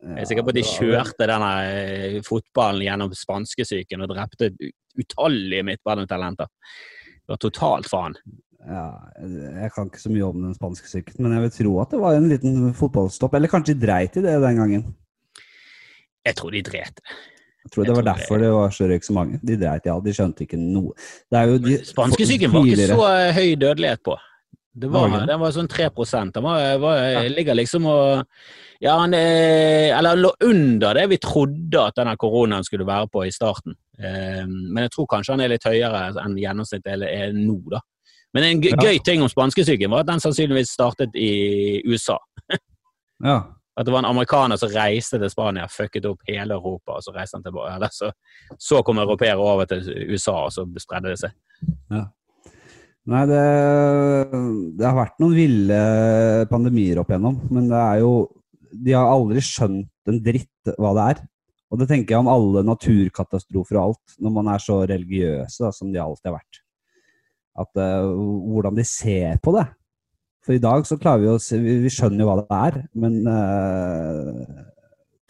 Jeg 0.00 0.22
er 0.22 0.28
sikker 0.30 0.46
på 0.46 0.52
at 0.52 0.56
de 0.56 0.62
Ja, 0.62 0.68
det 0.70 0.76
kjørte 0.78 1.26
denne 1.28 1.48
eh, 1.68 2.14
fotballen 2.24 2.86
gjennom 2.86 3.10
spanskesyken 3.16 4.00
og 4.06 4.12
drepte 4.14 4.48
ut- 4.54 5.02
utallige 5.02 5.66
midtbanetalenter. 5.68 6.48
Det 7.20 7.34
var 7.34 7.40
totalt 7.42 7.88
faen. 7.90 8.16
Ja, 8.60 8.86
jeg 9.20 9.70
kan 9.74 9.88
ikke 9.88 10.00
så 10.02 10.10
mye 10.12 10.24
om 10.26 10.40
den 10.44 10.56
spanske 10.56 10.88
syken, 10.90 11.20
men 11.24 11.32
jeg 11.36 11.44
vil 11.46 11.52
tro 11.58 11.74
at 11.82 11.92
det 11.94 12.00
var 12.02 12.16
en 12.16 12.26
liten 12.32 12.72
fotballstopp. 12.76 13.36
Eller 13.38 13.48
kanskje 13.52 13.74
de 13.76 13.84
dreit 13.86 14.16
i 14.20 14.24
det 14.24 14.34
den 14.42 14.58
gangen. 14.60 14.82
Jeg 16.26 16.36
tror 16.36 16.52
de 16.52 16.60
dret. 16.66 17.00
Jeg 17.60 17.74
tror 17.74 17.84
det 17.84 17.94
var 17.98 18.06
derfor 18.06 18.40
det 18.40 18.50
var 18.54 18.72
så 18.72 18.88
røyk 18.88 19.04
så 19.04 19.14
mange. 19.14 19.38
De 19.44 19.56
dreit 19.60 19.86
i 19.86 19.92
alt, 19.92 20.04
de 20.06 20.14
skjønte 20.16 20.46
ikke 20.46 20.58
noe. 20.60 20.94
De, 21.28 21.76
Spanskesyken 21.84 22.52
var 22.54 22.66
ikke 22.66 22.88
så 22.88 23.04
eh, 23.10 23.32
høy 23.36 23.54
dødelighet 23.60 24.02
på. 24.06 24.16
Det 24.80 24.88
var, 24.88 25.12
den 25.26 25.40
var 25.42 25.50
sånn 25.50 25.68
3 25.68 25.88
Den 26.30 26.44
var, 26.44 26.78
var, 26.78 26.98
Ja. 27.02 27.22
ligger 27.26 27.56
liksom 27.58 27.86
og 27.90 28.24
Ja, 28.80 29.00
han 29.00 29.12
eh, 29.14 29.90
Eller 29.90 30.16
lå 30.16 30.30
under 30.46 30.94
det 30.94 31.08
vi 31.10 31.18
trodde 31.18 31.82
at 31.82 31.96
denne 31.98 32.14
koronaen 32.16 32.64
skulle 32.64 32.86
være 32.86 33.08
på 33.12 33.26
i 33.26 33.32
starten. 33.34 33.74
Eh, 33.98 34.46
men 34.46 34.86
jeg 34.86 34.92
tror 34.94 35.06
kanskje 35.10 35.34
han 35.34 35.40
er 35.44 35.52
litt 35.52 35.66
høyere 35.66 36.14
enn 36.22 36.38
gjennomsnittet 36.38 37.02
er 37.04 37.34
nå, 37.34 37.58
da. 37.68 37.82
Men 38.32 38.46
en 38.46 38.62
gøy 38.62 39.02
ting 39.04 39.22
om 39.22 39.28
spanskesyken 39.28 39.90
var 39.90 40.04
at 40.04 40.12
den 40.12 40.22
sannsynligvis 40.22 40.72
startet 40.78 41.16
i 41.18 41.82
USA. 41.84 42.18
Ja. 43.20 43.42
At 43.80 43.88
det 43.88 43.94
var 43.94 44.02
en 44.02 44.10
amerikaner 44.10 44.60
som 44.60 44.68
reiste 44.74 45.16
til 45.16 45.30
Spania, 45.32 45.64
fucket 45.72 46.04
opp 46.10 46.26
hele 46.28 46.52
Europa, 46.58 46.98
og 46.98 47.04
så 47.04 47.14
reiste 47.14 47.38
han 47.38 47.44
tilbake. 47.46 47.78
Eller 47.78 47.92
så, 47.96 48.10
så 48.60 48.82
kom 48.84 49.00
europeere 49.00 49.40
over 49.40 49.68
til 49.70 49.86
USA, 50.10 50.34
og 50.44 50.52
så 50.52 50.66
spredde 50.82 51.14
det 51.14 51.20
seg. 51.22 51.32
Nei, 53.10 53.22
det, 53.30 53.40
det 54.76 54.84
har 54.84 54.98
vært 54.98 55.16
noen 55.22 55.32
ville 55.32 55.80
pandemier 56.50 57.00
opp 57.00 57.08
igjennom, 57.08 57.40
men 57.48 57.70
det 57.72 57.80
er 57.80 58.02
jo 58.02 58.12
De 58.70 58.92
har 58.94 59.08
aldri 59.10 59.40
skjønt 59.42 60.10
en 60.12 60.20
dritt 60.22 60.74
hva 60.76 60.92
det 60.98 61.06
er. 61.14 61.24
Og 61.70 61.80
det 61.80 61.88
tenker 61.90 62.14
jeg 62.14 62.22
om 62.22 62.30
alle 62.30 62.62
naturkatastrofer 62.66 63.78
og 63.78 63.82
alt, 63.88 64.14
når 64.20 64.34
man 64.34 64.50
er 64.52 64.62
så 64.62 64.82
religiøse 64.84 65.64
da, 65.64 65.72
som 65.74 65.90
de 65.90 66.02
alltid 66.02 66.28
har 66.30 66.36
vært. 66.36 66.60
At 67.64 67.80
uh, 67.80 68.12
Hvordan 68.52 68.76
de 68.78 68.84
ser 68.86 69.40
på 69.42 69.54
det. 69.56 69.64
For 70.46 70.56
i 70.56 70.62
dag 70.62 70.86
så 70.88 70.98
klarer 71.00 71.24
vi 71.24 71.30
å 71.32 71.38
se 71.42 71.58
Vi, 71.60 71.76
vi 71.84 71.92
skjønner 71.92 72.24
jo 72.24 72.28
hva 72.30 72.36
det 72.40 72.58
er, 72.58 72.78
men 73.02 73.18
uh, 73.28 74.66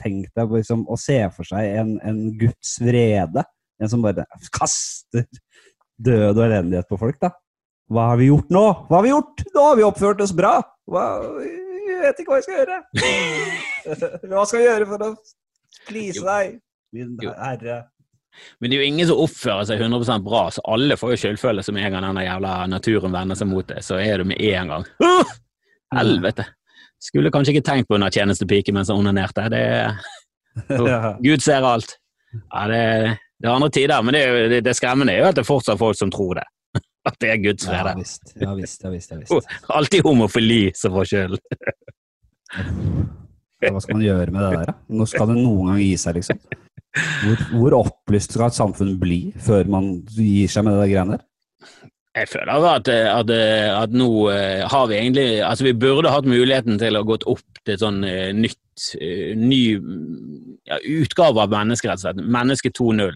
tenk 0.01 0.31
deg 0.37 0.55
liksom 0.55 0.87
å 0.91 0.99
se 1.01 1.19
for 1.35 1.49
seg 1.49 1.81
en, 1.83 1.97
en 2.07 2.21
Guds 2.41 2.77
vrede. 2.83 3.45
En 3.81 3.91
som 3.91 4.05
bare 4.05 4.27
kaster 4.55 5.27
død 6.01 6.37
og 6.37 6.45
elendighet 6.47 6.89
på 6.89 6.99
folk, 7.01 7.19
da. 7.21 7.33
Hva 7.91 8.11
har 8.13 8.21
vi 8.21 8.31
gjort 8.31 8.53
nå? 8.55 8.65
Hva 8.87 9.01
har 9.01 9.07
vi 9.07 9.13
gjort? 9.13 9.43
Nå 9.55 9.67
har 9.67 9.79
vi 9.79 9.87
oppført 9.87 10.21
oss 10.23 10.33
bra! 10.37 10.55
Hva, 10.91 11.05
jeg 11.43 11.99
vet 12.05 12.21
ikke 12.23 12.33
hva 12.33 12.39
jeg 12.39 12.47
skal 12.47 12.61
gjøre. 12.61 12.77
hva 14.31 14.45
skal 14.47 14.61
vi 14.61 14.69
gjøre 14.69 14.89
for 14.93 15.07
å 15.07 15.11
please 15.89 16.23
deg, 16.23 16.61
min 16.95 17.17
herre? 17.35 17.81
Men 18.61 18.71
det 18.71 18.77
er 18.77 18.83
jo 18.83 18.89
ingen 18.93 19.09
som 19.09 19.21
oppfører 19.25 19.67
seg 19.69 19.83
100% 19.83 20.25
bra, 20.25 20.45
så 20.55 20.63
alle 20.71 20.97
får 20.97 21.15
jo 21.15 21.21
skyldfølelse 21.25 21.75
med 21.77 21.87
en 21.89 21.97
gang 21.97 22.07
den 22.09 22.25
jævla 22.25 22.55
naturen 22.71 23.13
vender 23.15 23.39
seg 23.39 23.51
mot 23.51 23.67
det. 23.69 23.83
Så 23.87 23.99
er 24.01 24.23
det 24.23 24.29
med 24.31 24.41
en 24.51 24.75
gang. 24.75 24.87
Uh! 25.03 25.35
Helvete! 25.97 26.47
Skulle 27.01 27.33
kanskje 27.33 27.55
ikke 27.57 27.65
tenkt 27.71 27.89
på 27.89 27.97
under 27.97 28.13
tjenestepike 28.13 28.75
mens 28.77 28.91
han 28.93 29.01
onanerte. 29.01 29.49
Det 29.53 29.65
Ja. 30.69 31.17
Gud 31.23 31.43
ser 31.43 31.65
alt. 31.65 31.97
Ja, 32.51 32.67
det, 32.69 32.81
det 33.41 33.49
er 33.49 33.55
andre 33.55 33.71
tider, 33.75 34.03
men 34.03 34.15
det, 34.15 34.23
det, 34.53 34.61
det 34.67 34.75
skremmende 34.79 35.15
er 35.15 35.23
jo 35.23 35.29
at 35.31 35.39
det 35.39 35.45
er 35.45 35.49
fortsatt 35.49 35.81
folk 35.81 35.99
som 35.99 36.11
tror 36.13 36.41
det. 36.41 36.47
At 37.09 37.17
det 37.23 37.31
er 37.33 37.39
Guds 37.43 37.65
Ja 37.65 37.81
frede. 37.81 37.95
visst, 37.99 38.35
ja 38.39 38.53
visst, 38.55 38.83
ja 38.85 38.91
visst. 38.93 39.11
Ja, 39.15 39.19
visst. 39.23 39.55
Alltid 39.73 40.05
homofili 40.05 40.69
som 40.77 40.93
får 40.95 41.09
skyld. 41.11 41.39
Hva 43.61 43.81
skal 43.83 43.97
man 43.97 44.05
gjøre 44.05 44.35
med 44.35 44.43
det 44.45 44.51
der? 44.59 44.69
da? 44.71 44.75
Nå 45.01 45.07
skal 45.09 45.31
det 45.33 45.39
noen 45.39 45.71
gang 45.73 45.81
gi 45.83 45.95
seg, 46.01 46.19
liksom? 46.21 46.39
Hvor, 46.99 47.43
hvor 47.55 47.77
opplyst 47.85 48.35
skal 48.35 48.49
et 48.51 48.57
samfunn 48.57 48.97
bli 48.99 49.21
før 49.39 49.69
man 49.71 49.93
gir 50.11 50.51
seg 50.51 50.67
med 50.67 50.75
det 50.75 50.85
der 50.85 50.93
greiene 50.93 51.19
der? 51.19 51.27
Jeg 52.19 52.27
føler 52.27 52.65
at, 52.67 52.89
at, 52.91 53.31
at 53.31 53.93
nå 53.95 54.09
eh, 54.33 54.65
har 54.67 54.89
vi 54.91 54.97
egentlig 54.99 55.29
Altså, 55.47 55.69
vi 55.69 55.77
burde 55.79 56.11
hatt 56.11 56.27
muligheten 56.27 56.81
til 56.81 56.99
å 56.99 57.05
gått 57.07 57.23
opp 57.31 57.61
til 57.63 57.79
sånn 57.79 58.03
eh, 58.03 58.33
nytt 58.35 58.89
eh, 58.99 59.37
Ny 59.39 59.61
ja, 60.67 60.81
utgave 60.83 61.45
av 61.45 61.55
menneskerettigheten 61.55 62.27
Menneske 62.27 62.73
2.0. 62.75 63.15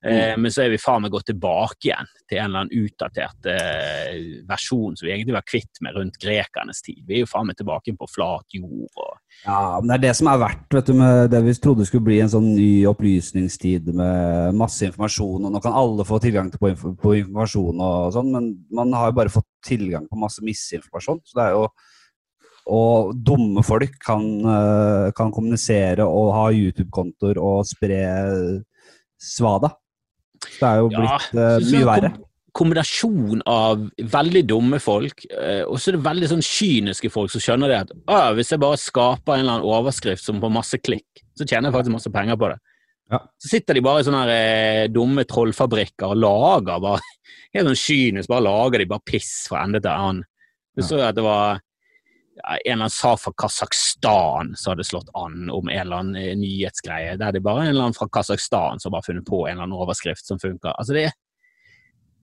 Eh, 0.00 0.32
men 0.40 0.48
så 0.48 0.62
er 0.64 0.70
vi 0.72 0.80
faen 0.80 1.02
meg 1.04 1.12
gått 1.12 1.26
tilbake 1.28 1.90
igjen 1.90 2.08
til 2.24 2.38
en 2.38 2.46
eller 2.46 2.62
annen 2.62 2.84
utdatert 2.86 3.48
eh, 3.52 4.14
versjon 4.48 4.94
som 4.96 5.04
vi 5.04 5.12
egentlig 5.12 5.34
var 5.36 5.44
kvitt 5.44 5.80
med 5.84 5.96
rundt 5.98 6.16
grekernes 6.22 6.80
tid. 6.86 7.02
Vi 7.04 7.18
er 7.18 7.26
jo 7.26 7.28
faen 7.28 7.50
meg 7.50 7.58
tilbake 7.58 7.92
på 7.98 8.08
flat 8.08 8.56
jord 8.56 8.88
og 8.88 9.10
Ja, 9.44 9.76
men 9.76 9.90
det 9.90 9.98
er 9.98 10.04
det 10.06 10.14
som 10.16 10.30
er 10.32 10.40
verdt 10.40 10.76
vet 10.76 10.88
du, 10.88 10.94
med 10.96 11.28
det 11.34 11.42
vi 11.44 11.56
trodde 11.60 11.84
skulle 11.88 12.06
bli 12.06 12.16
en 12.24 12.32
sånn 12.32 12.48
ny 12.54 12.70
opplysningstid 12.88 13.90
med 13.92 14.56
masse 14.56 14.88
informasjon, 14.88 15.44
og 15.44 15.52
nå 15.52 15.60
kan 15.64 15.76
alle 15.76 16.08
få 16.08 16.20
tilgang 16.24 16.48
til 16.52 16.62
på, 16.62 16.72
inf 16.72 16.86
på 17.00 17.14
informasjon 17.20 17.84
og 17.84 18.16
sånn, 18.16 18.32
men 18.32 18.50
man 18.72 18.96
har 18.96 19.12
jo 19.12 19.18
bare 19.20 19.34
fått 19.36 19.48
tilgang 19.68 20.08
på 20.08 20.20
masse 20.20 20.44
misinformasjon. 20.44 21.20
Så 21.28 21.40
det 21.40 21.48
er 21.50 21.58
jo 21.58 21.70
Og 22.70 23.16
dumme 23.16 23.64
folk 23.64 23.94
kan, 24.04 24.22
eh, 24.46 25.10
kan 25.16 25.32
kommunisere 25.32 26.04
og 26.04 26.28
ha 26.36 26.42
YouTube-kontoer 26.52 27.38
og 27.40 27.64
spre 27.66 28.02
svada. 29.18 29.72
Så 30.46 30.58
det 30.60 30.68
er 30.70 30.76
jo 30.80 30.88
blitt 30.88 31.10
ja, 31.10 31.18
så- 31.18 31.60
så 31.64 31.76
mye 31.76 31.88
verre. 31.90 32.12
Kombinasjon 32.52 33.42
av 33.46 33.84
veldig 34.10 34.40
dumme 34.50 34.80
folk, 34.82 35.22
eh, 35.30 35.62
og 35.62 35.76
så 35.78 35.88
er 35.92 35.96
det 35.98 36.02
veldig 36.02 36.28
sånn 36.32 36.42
kyniske 36.42 37.10
folk 37.14 37.30
som 37.30 37.40
skjønner 37.40 37.68
det 37.70 37.78
at 37.84 38.34
hvis 38.34 38.50
jeg 38.50 38.58
bare 38.58 38.76
skaper 38.76 39.34
en 39.36 39.40
eller 39.44 39.52
annen 39.60 39.68
overskrift 39.70 40.24
som 40.24 40.40
får 40.42 40.50
masse 40.52 40.80
klikk, 40.82 41.22
så 41.38 41.46
tjener 41.46 41.70
jeg 41.70 41.76
faktisk 41.78 41.94
masse 41.94 42.10
penger 42.12 42.36
på 42.36 42.50
det. 42.50 42.58
Ja. 43.12 43.18
Så 43.38 43.48
sitter 43.54 43.74
de 43.74 43.80
bare 43.86 44.00
i 44.00 44.02
sånne 44.06 44.24
her, 44.24 44.30
eh, 44.34 44.88
dumme 44.88 45.24
trollfabrikker 45.24 46.10
og 46.10 46.16
lager 46.18 46.80
bare 46.82 47.00
helt 47.54 47.70
sånn 47.70 47.80
kynisk, 47.86 48.28
bare 48.28 48.42
lager 48.48 48.78
de 48.78 48.84
bare 48.86 49.06
piss 49.06 49.46
fra 49.48 49.62
ende 49.64 49.80
til 49.80 49.90
annen. 49.90 50.24
Du 50.76 50.82
så 50.82 50.98
jo 50.98 51.06
at 51.06 51.14
det 51.14 51.22
var 51.24 51.60
en 52.40 52.58
eller 52.64 52.74
annen 52.86 52.92
sak 52.94 53.20
fra 53.22 53.32
Kasakhstan 53.42 54.54
som 54.56 54.72
hadde 54.72 54.86
slått 54.86 55.10
an 55.18 55.50
om 55.52 55.68
en 55.68 55.80
eller 55.80 56.02
annen 56.02 56.20
eh, 56.20 56.36
nyhetsgreie. 56.38 57.16
Der 57.20 57.34
det 57.36 57.42
bare 57.44 57.64
er 57.64 57.70
en 57.70 57.74
eller 57.74 57.88
annen 57.88 57.98
fra 57.98 58.08
Kasakhstan 58.12 58.82
som 58.82 58.96
har 58.96 59.04
funnet 59.06 59.26
på 59.28 59.44
en 59.44 59.52
eller 59.52 59.66
annen 59.68 59.78
overskrift 59.78 60.26
som 60.26 60.40
funker. 60.42 60.72
Altså 60.72 60.96
det, 60.96 61.06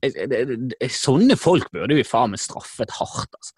det, 0.03 0.27
det, 0.31 0.43
det 0.73 0.91
Sånne 0.93 1.37
folk 1.39 1.71
burde 1.75 1.97
vi 1.97 2.05
faen 2.07 2.33
meg 2.33 2.43
straffet 2.43 2.93
hardt, 2.99 3.33
altså. 3.39 3.57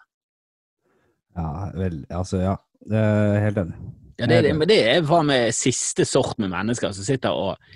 Ja, 1.39 1.49
vel, 1.77 2.01
altså, 2.11 2.41
ja. 2.43 2.55
Det 2.89 2.99
er 2.99 3.43
helt 3.43 3.59
enig. 3.63 3.77
Ja, 4.19 4.27
det, 4.27 4.41
det, 4.43 4.55
men 4.55 4.67
det 4.67 4.79
er 4.83 5.05
faen 5.07 5.29
meg 5.29 5.53
siste 5.55 6.03
sort 6.07 6.39
med 6.41 6.51
mennesker 6.51 6.91
som 6.95 7.07
sitter 7.07 7.35
og, 7.35 7.69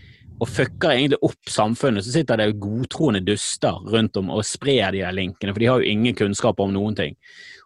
og 0.43 0.49
fucker 0.51 0.91
egentlig 0.91 1.19
opp 1.23 1.49
samfunnet. 1.49 2.03
Så 2.03 2.13
sitter 2.17 2.39
det 2.39 2.53
godtroende 2.62 3.23
duster 3.23 3.79
rundt 3.93 4.17
om 4.19 4.32
og 4.34 4.43
sprer 4.47 4.91
de 4.91 5.03
der 5.03 5.15
linkene, 5.15 5.53
for 5.53 5.63
de 5.63 5.69
har 5.71 5.82
jo 5.82 5.91
ingen 5.95 6.17
kunnskap 6.17 6.60
om 6.63 6.73
noen 6.75 6.97
ting. 6.97 7.15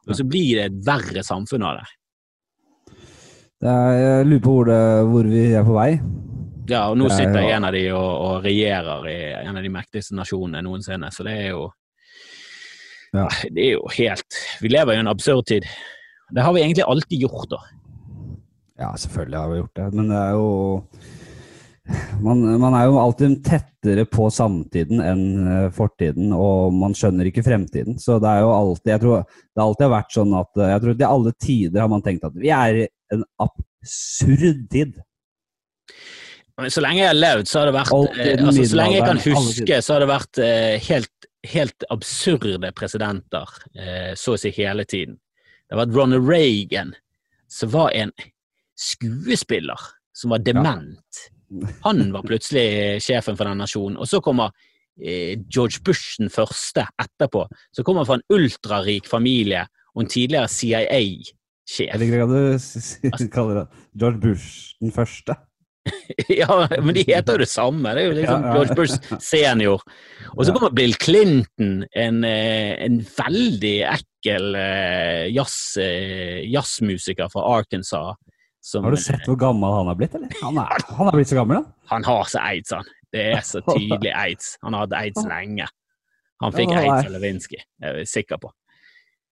Og 0.07 0.15
så 0.19 0.25
blir 0.27 0.59
det 0.59 0.67
et 0.69 0.79
verre 0.87 1.23
samfunn 1.25 1.65
av 1.67 1.79
det. 1.81 1.87
Er, 3.65 3.91
jeg 3.97 4.27
lurer 4.29 4.43
på 4.45 4.53
hvor, 4.53 4.69
det, 4.69 4.81
hvor 5.09 5.29
vi 5.31 5.43
er 5.49 5.65
på 5.65 5.75
vei. 5.75 5.89
Ja, 6.67 6.83
og 6.91 6.97
nå 6.99 7.07
er 7.07 7.15
sitter 7.15 7.41
jeg 7.41 7.55
en 7.55 7.65
av 7.65 7.73
de 7.73 7.83
og, 7.95 8.07
og 8.27 8.45
regjerer 8.45 9.09
i 9.09 9.17
en 9.39 9.57
av 9.57 9.65
de 9.65 9.71
mektigste 9.73 10.17
nasjonene 10.17 10.61
noensinne, 10.67 11.09
så 11.15 11.25
det 11.27 11.35
er 11.47 11.51
jo 11.55 11.67
Ja. 13.15 13.25
Det 13.55 13.63
er 13.63 13.71
jo 13.77 13.85
helt 13.95 14.39
Vi 14.61 14.69
lever 14.69 14.93
i 14.93 14.99
en 14.99 15.09
absurd 15.09 15.47
tid. 15.47 15.65
Det 16.29 16.43
har 16.43 16.53
vi 16.53 16.61
egentlig 16.61 16.83
alltid 16.83 17.23
gjort, 17.23 17.47
da. 17.49 17.61
Ja, 18.77 18.89
selvfølgelig 18.99 19.39
har 19.39 19.49
vi 19.49 19.61
gjort 19.61 19.79
det, 19.79 19.85
men 19.95 20.11
det 20.11 20.17
er 20.19 20.33
jo 20.35 20.49
man, 22.21 22.43
man 22.59 22.75
er 22.75 22.87
jo 22.87 22.99
alltid 22.99 23.39
tettere 23.45 24.05
på 24.09 24.29
samtiden 24.33 25.01
enn 25.03 25.25
eh, 25.47 25.67
fortiden, 25.75 26.31
og 26.35 26.75
man 26.75 26.95
skjønner 26.97 27.29
ikke 27.29 27.45
fremtiden. 27.45 27.97
Så 28.01 28.19
det 28.23 28.31
er 28.31 28.45
jo 28.45 28.53
alltid 28.53 28.93
Jeg 28.95 29.03
tror 29.03 29.25
det 29.27 29.63
alltid 29.63 29.85
har 29.87 29.93
vært 29.95 30.15
sånn 30.15 30.33
at 30.37 30.61
eh, 30.61 30.71
Jeg 30.73 30.83
tror 30.83 30.97
til 30.97 31.09
alle 31.09 31.35
tider 31.47 31.83
har 31.83 31.91
man 31.91 32.05
tenkt 32.05 32.27
at 32.27 32.37
vi 32.37 32.51
er 32.53 32.81
i 32.83 32.87
en 33.15 33.23
absurd 33.43 34.65
tid. 34.73 34.97
Så 36.73 36.81
lenge 36.81 37.03
jeg 37.03 37.11
har 37.11 37.19
levd, 37.19 37.47
så 37.47 37.61
har 37.61 37.69
det 37.69 37.77
vært 37.77 37.93
eh, 38.17 38.33
altså, 38.41 38.65
Så 38.65 38.79
lenge 38.79 38.97
jeg 38.97 39.07
kan 39.07 39.23
huske, 39.27 39.81
så 39.85 39.95
har 39.95 40.03
det 40.03 40.09
vært 40.09 40.41
helt, 40.87 41.29
helt 41.53 41.89
absurde 41.93 42.71
presidenter, 42.75 43.59
så 44.17 44.33
å 44.33 44.39
si 44.41 44.51
hele 44.57 44.87
tiden. 44.89 45.19
Det 45.67 45.75
har 45.75 45.85
vært 45.85 45.95
Ronald 45.95 46.25
Reagan, 46.25 46.95
som 47.51 47.69
var 47.71 47.93
en 47.95 48.11
skuespiller 48.77 49.85
som 50.17 50.33
var 50.33 50.41
dement. 50.41 51.21
Han 51.85 52.11
var 52.11 52.25
plutselig 52.27 53.01
sjefen 53.05 53.37
for 53.37 53.47
den 53.47 53.61
nasjonen. 53.61 53.97
Og 54.01 54.09
så 54.09 54.19
kommer 54.23 54.51
eh, 54.99 55.37
George 55.47 55.81
Bush 55.85 56.19
den 56.21 56.31
første 56.33 56.87
etterpå, 56.99 57.47
Så 57.71 57.83
kommer 57.83 58.03
han 58.03 58.09
fra 58.09 58.19
en 58.19 58.27
ultrarik 58.37 59.07
familie 59.07 59.65
og 59.95 60.05
en 60.05 60.11
tidligere 60.11 60.47
CIA-sjef. 60.51 61.93
Jeg 61.93 61.99
liker 62.03 62.25
at 62.27 63.19
du 63.21 63.27
kaller 63.35 63.61
det 63.61 63.67
George 63.97 64.19
Bush 64.19 64.75
den 64.81 64.91
første. 64.91 65.35
Ja, 66.27 66.67
men 66.83 66.95
de 66.97 67.05
heter 67.07 67.37
jo 67.37 67.39
det 67.45 67.47
samme. 67.47 67.93
Det 67.95 68.01
er 68.01 68.09
jo 68.09 68.15
liksom. 68.17 68.45
George 68.51 68.75
Bush 68.75 69.13
senior. 69.23 69.83
Og 70.35 70.41
så 70.43 70.51
kommer 70.51 70.73
Bill 70.75 70.95
Clinton, 70.99 71.85
en, 71.95 72.23
eh, 72.27 72.75
en 72.83 72.99
veldig 73.07 73.75
ekkel 73.87 74.57
jazz, 75.31 75.77
eh, 75.79 76.43
jazzmusiker 76.51 77.31
fra 77.31 77.45
Arkansas. 77.55 78.19
Som, 78.67 78.83
Har 78.83 78.91
du 78.91 78.99
sett 78.99 79.23
hvor 79.29 79.37
gammel 79.39 79.71
han 79.71 79.87
har 79.87 79.95
blitt, 79.95 80.15
eller? 80.17 80.31
Han 80.41 80.57
er, 80.59 80.81
han 80.97 81.07
er 81.07 81.15
blitt 81.15 81.29
så 81.31 81.37
gammel, 81.37 81.61
han. 81.61 81.67
Han 81.93 82.03
har 82.03 82.27
så 82.27 82.41
aids, 82.43 82.73
han. 82.75 82.89
Det 83.15 83.23
er 83.37 83.45
så 83.47 83.61
tydelig 83.63 84.11
aids. 84.11 84.57
Han 84.65 84.75
har 84.75 84.83
hatt 84.83 84.95
aids 84.99 85.23
lenge. 85.29 85.69
Han 86.43 86.53
fikk 86.53 86.73
Ja, 86.75 86.81
aids 86.83 87.07
av 87.07 87.13
Lewinsky, 87.15 87.61
jeg 87.61 88.01
er 88.03 88.09
sikker 88.11 88.41
på. 88.43 88.51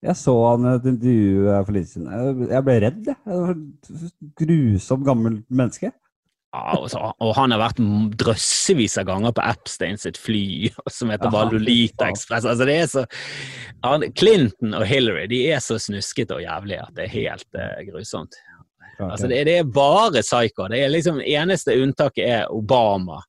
Jeg 0.06 0.16
så 0.20 0.34
han 0.52 0.66
i 0.70 0.72
et 0.78 0.88
intervju 0.94 1.52
for 1.68 1.76
litt 1.76 1.92
siden. 1.92 2.48
Jeg- 2.48 2.64
ble 2.70 2.80
redd, 2.86 3.12
jeg. 3.12 3.18
Det 3.26 4.12
Grusomt 4.40 5.06
gammelt 5.06 5.46
menneske. 5.50 5.92
Ja, 6.56 6.78
og, 6.80 6.88
så, 6.94 7.02
og 7.20 7.36
han 7.36 7.52
har 7.52 7.60
vært 7.60 7.82
drøssevis 8.22 8.96
av 9.02 9.10
ganger 9.10 9.34
på 9.36 9.44
Epstein 9.44 9.98
sitt 10.00 10.16
fly, 10.22 10.72
som 10.98 11.12
heter 11.12 11.28
Ja, 11.28 11.34
bare 11.36 11.52
fy 11.52 11.58
Lolita 11.60 12.06
faen. 12.06 12.16
Express. 12.16 12.48
Altså, 12.48 12.68
det 12.70 12.78
er 12.80 12.88
så, 12.88 13.04
Clinton 14.16 14.78
og 14.80 14.86
Hillary 14.88 15.28
de 15.32 15.42
er 15.52 15.60
så 15.64 15.76
snuskete 15.82 16.38
og 16.38 16.46
jævlige 16.46 16.86
at 16.86 16.96
det 16.96 17.10
er 17.10 17.16
helt 17.18 17.60
uh, 17.60 17.82
grusomt. 17.92 18.40
Altså, 19.00 19.28
det. 19.32 19.44
det, 19.48 19.58
er 19.60 19.72
bare 19.76 20.22
psycho. 20.24 20.68
Det 20.72 20.82
liksom 20.92 21.22
Eneste 21.22 21.76
unntaket 21.82 22.26
er 22.28 22.52
Obama, 22.54 23.22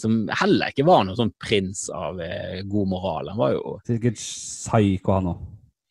som 0.00 0.24
heller 0.40 0.72
ikke 0.72 0.86
var 0.88 1.04
noen 1.06 1.16
sånn 1.18 1.34
prins 1.38 1.86
av 1.94 2.18
eh, 2.20 2.62
god 2.66 2.88
moral. 2.90 3.28
Han 3.30 3.38
var 3.38 3.52
jo 3.54 3.76
Sikkert 3.86 4.18
psyko, 4.18 5.12
han 5.18 5.28
òg. 5.34 5.42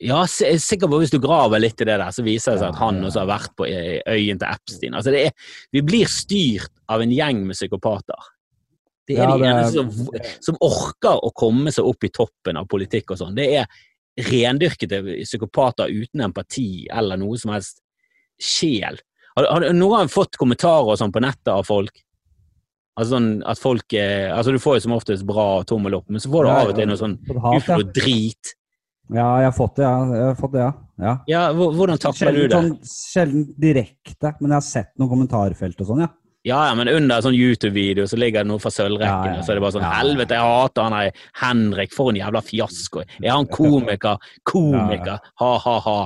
Ja, 0.03 0.23
s- 0.27 0.41
jeg 0.43 0.57
er 0.57 0.59
sikker 0.59 0.89
på 0.91 0.97
hvis 0.99 1.13
du 1.13 1.19
graver 1.23 1.61
litt 1.63 1.79
i 1.79 1.85
det 1.87 1.95
der, 2.01 2.11
så 2.11 2.25
viser 2.25 2.57
det 2.57 2.59
seg 2.59 2.73
at 2.73 2.79
han 2.81 2.97
også 3.07 3.21
har 3.21 3.29
vært 3.29 3.53
på 3.55 3.67
eh, 3.69 4.01
øyen 4.11 4.41
til 4.41 4.49
Epstein. 4.49 4.97
Altså, 4.99 5.13
det 5.15 5.21
er, 5.29 5.53
vi 5.71 5.83
blir 5.87 6.09
styrt 6.11 6.73
av 6.91 7.05
en 7.05 7.13
gjeng 7.15 7.45
med 7.47 7.55
psykopater. 7.55 8.27
Det 9.07 9.15
er 9.19 9.23
Ja, 9.23 9.37
de 9.37 9.47
eneste 9.47 9.79
som, 9.79 10.19
som 10.49 10.59
orker 10.63 11.23
å 11.23 11.31
komme 11.35 11.71
seg 11.75 11.87
opp 11.87 12.03
i 12.03 12.11
toppen 12.11 12.59
av 12.59 12.67
politikk 12.71 13.15
og 13.15 13.21
sånn. 13.21 13.35
Det 13.39 13.47
er 13.61 13.71
rendyrkede 14.29 14.99
psykopater 15.23 15.89
uten 15.91 16.21
empati 16.27 16.85
eller 16.93 17.17
noe 17.17 17.39
som 17.39 17.53
helst 17.55 17.79
sjel. 18.41 18.99
Har, 19.37 19.47
har 19.49 19.67
noen 19.73 20.03
gang 20.03 20.11
fått 20.13 20.37
kommentarer 20.39 20.93
og 20.93 20.99
sånn 20.99 21.13
på 21.13 21.21
nettet 21.23 21.51
av 21.53 21.63
folk? 21.67 21.93
Altså 22.93 23.15
sånn 23.15 23.29
at 23.49 23.57
folk 23.57 23.93
eh, 23.97 24.29
Altså 24.29 24.51
Du 24.53 24.59
får 24.61 24.75
jo 24.77 24.81
som 24.85 24.93
oftest 24.93 25.25
bra 25.25 25.63
tommel 25.65 25.95
opp, 25.97 26.05
men 26.13 26.21
så 26.21 26.29
får 26.29 26.45
du 26.45 26.49
Ja, 26.51 26.57
av 26.61 26.73
og 26.73 26.75
til 26.77 26.89
noe 26.91 26.99
sånn 26.99 27.15
Uff, 27.33 27.69
noe 27.71 27.87
drit. 27.89 28.51
ja, 29.09 29.29
jeg 29.41 29.47
har 29.49 29.55
fått 29.57 29.79
det, 29.79 29.87
ja. 29.87 29.95
Jeg 30.13 30.27
har 30.29 30.35
fått 30.37 30.53
det, 30.53 30.61
ja. 30.61 30.73
ja. 31.01 31.13
Ja, 31.31 31.41
hvordan 31.57 31.97
takler 32.01 32.37
du 32.37 32.43
det? 32.43 32.53
sånn, 32.59 32.75
sjelden 32.85 33.47
direkte, 33.57 34.35
men 34.39 34.53
jeg 34.53 34.59
har 34.59 34.67
sett 34.67 34.91
noen 35.01 35.09
kommentarfelt 35.15 35.81
og 35.81 35.89
sånn, 35.89 36.05
ja. 36.05 36.11
Ja, 36.43 36.59
ja, 36.67 36.71
men 36.75 36.89
under 36.91 37.17
en 37.17 37.23
sånn 37.23 37.37
YouTube-video 37.37 38.03
så 38.09 38.17
ligger 38.19 38.43
det 38.43 38.49
noe 38.51 38.59
fra 38.59 38.69
sølvrekken, 38.75 39.29
Ja, 39.31 39.39
og 39.39 39.45
så 39.47 39.53
er 39.53 39.57
det 39.59 39.63
bare 39.63 39.75
sånn. 39.77 39.85
Helvete, 39.87 40.35
jeg 40.35 40.43
hater 40.53 40.83
han 40.83 40.95
her 40.97 41.21
Henrik, 41.39 41.93
for 41.95 42.11
en 42.11 42.19
jævla 42.19 42.41
fiasko. 42.43 43.05
Er 43.21 43.29
han 43.31 43.47
komiker? 43.47 44.19
Komiker? 44.51 45.29
Ha-ha-ha. 45.39 46.01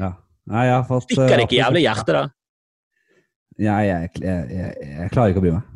ja. 0.00 0.10
Nei, 0.48 0.64
jeg 0.64 0.74
har 0.74 0.84
fått 0.88 1.04
Stikker 1.04 1.36
det 1.36 1.44
ikke 1.44 1.58
eh, 1.58 1.62
jævlig 1.62 1.80
i 1.82 1.86
hjertet, 1.86 2.16
da? 2.16 2.22
Ja, 3.58 3.78
jeg, 3.82 4.10
jeg, 4.22 4.50
jeg, 4.54 4.90
jeg 4.94 5.12
klarer 5.14 5.32
ikke 5.32 5.42
å 5.42 5.46
bry 5.46 5.54
meg. 5.56 5.70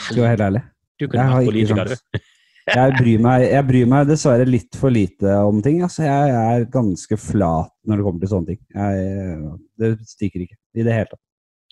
Skal 0.00 0.22
være 0.24 0.34
helt 0.34 0.44
ærlig. 0.46 0.66
Du 1.00 1.06
kunne 1.08 1.30
vært 1.32 1.50
politiker, 1.50 1.94
du. 1.94 2.20
Jeg 2.70 2.92
bryr, 2.94 3.22
meg, 3.24 3.44
jeg 3.50 3.66
bryr 3.66 3.86
meg 3.90 4.04
dessverre 4.06 4.44
litt 4.46 4.76
for 4.78 4.94
lite 4.94 5.32
om 5.42 5.58
ting. 5.64 5.80
Altså, 5.82 6.04
jeg 6.04 6.34
er 6.36 6.66
ganske 6.70 7.16
flat 7.18 7.72
når 7.88 7.98
det 7.98 8.04
kommer 8.06 8.22
til 8.22 8.30
sånne 8.30 8.52
ting. 8.52 8.60
Jeg, 8.76 9.56
det 9.80 9.90
stikker 10.06 10.44
ikke 10.44 10.58
i 10.78 10.84
det 10.86 10.94
hele 10.94 11.08
tatt. 11.10 11.22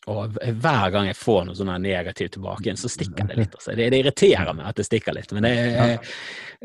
Og 0.08 0.38
hver 0.40 0.90
gang 0.94 1.08
jeg 1.10 1.18
får 1.20 1.42
noe 1.44 1.54
sånn 1.58 1.70
negativt 1.84 2.32
tilbake 2.38 2.64
igjen, 2.64 2.80
så 2.80 2.90
stikker 2.90 3.28
det 3.28 3.36
litt. 3.36 3.54
Altså. 3.58 3.74
Det, 3.76 3.90
det 3.92 4.00
irriterer 4.02 4.54
meg 4.56 4.70
at 4.70 4.80
det 4.80 4.86
stikker 4.88 5.14
litt. 5.14 5.34
Men 5.36 5.44
det, 5.44 5.52
jeg, 5.54 5.98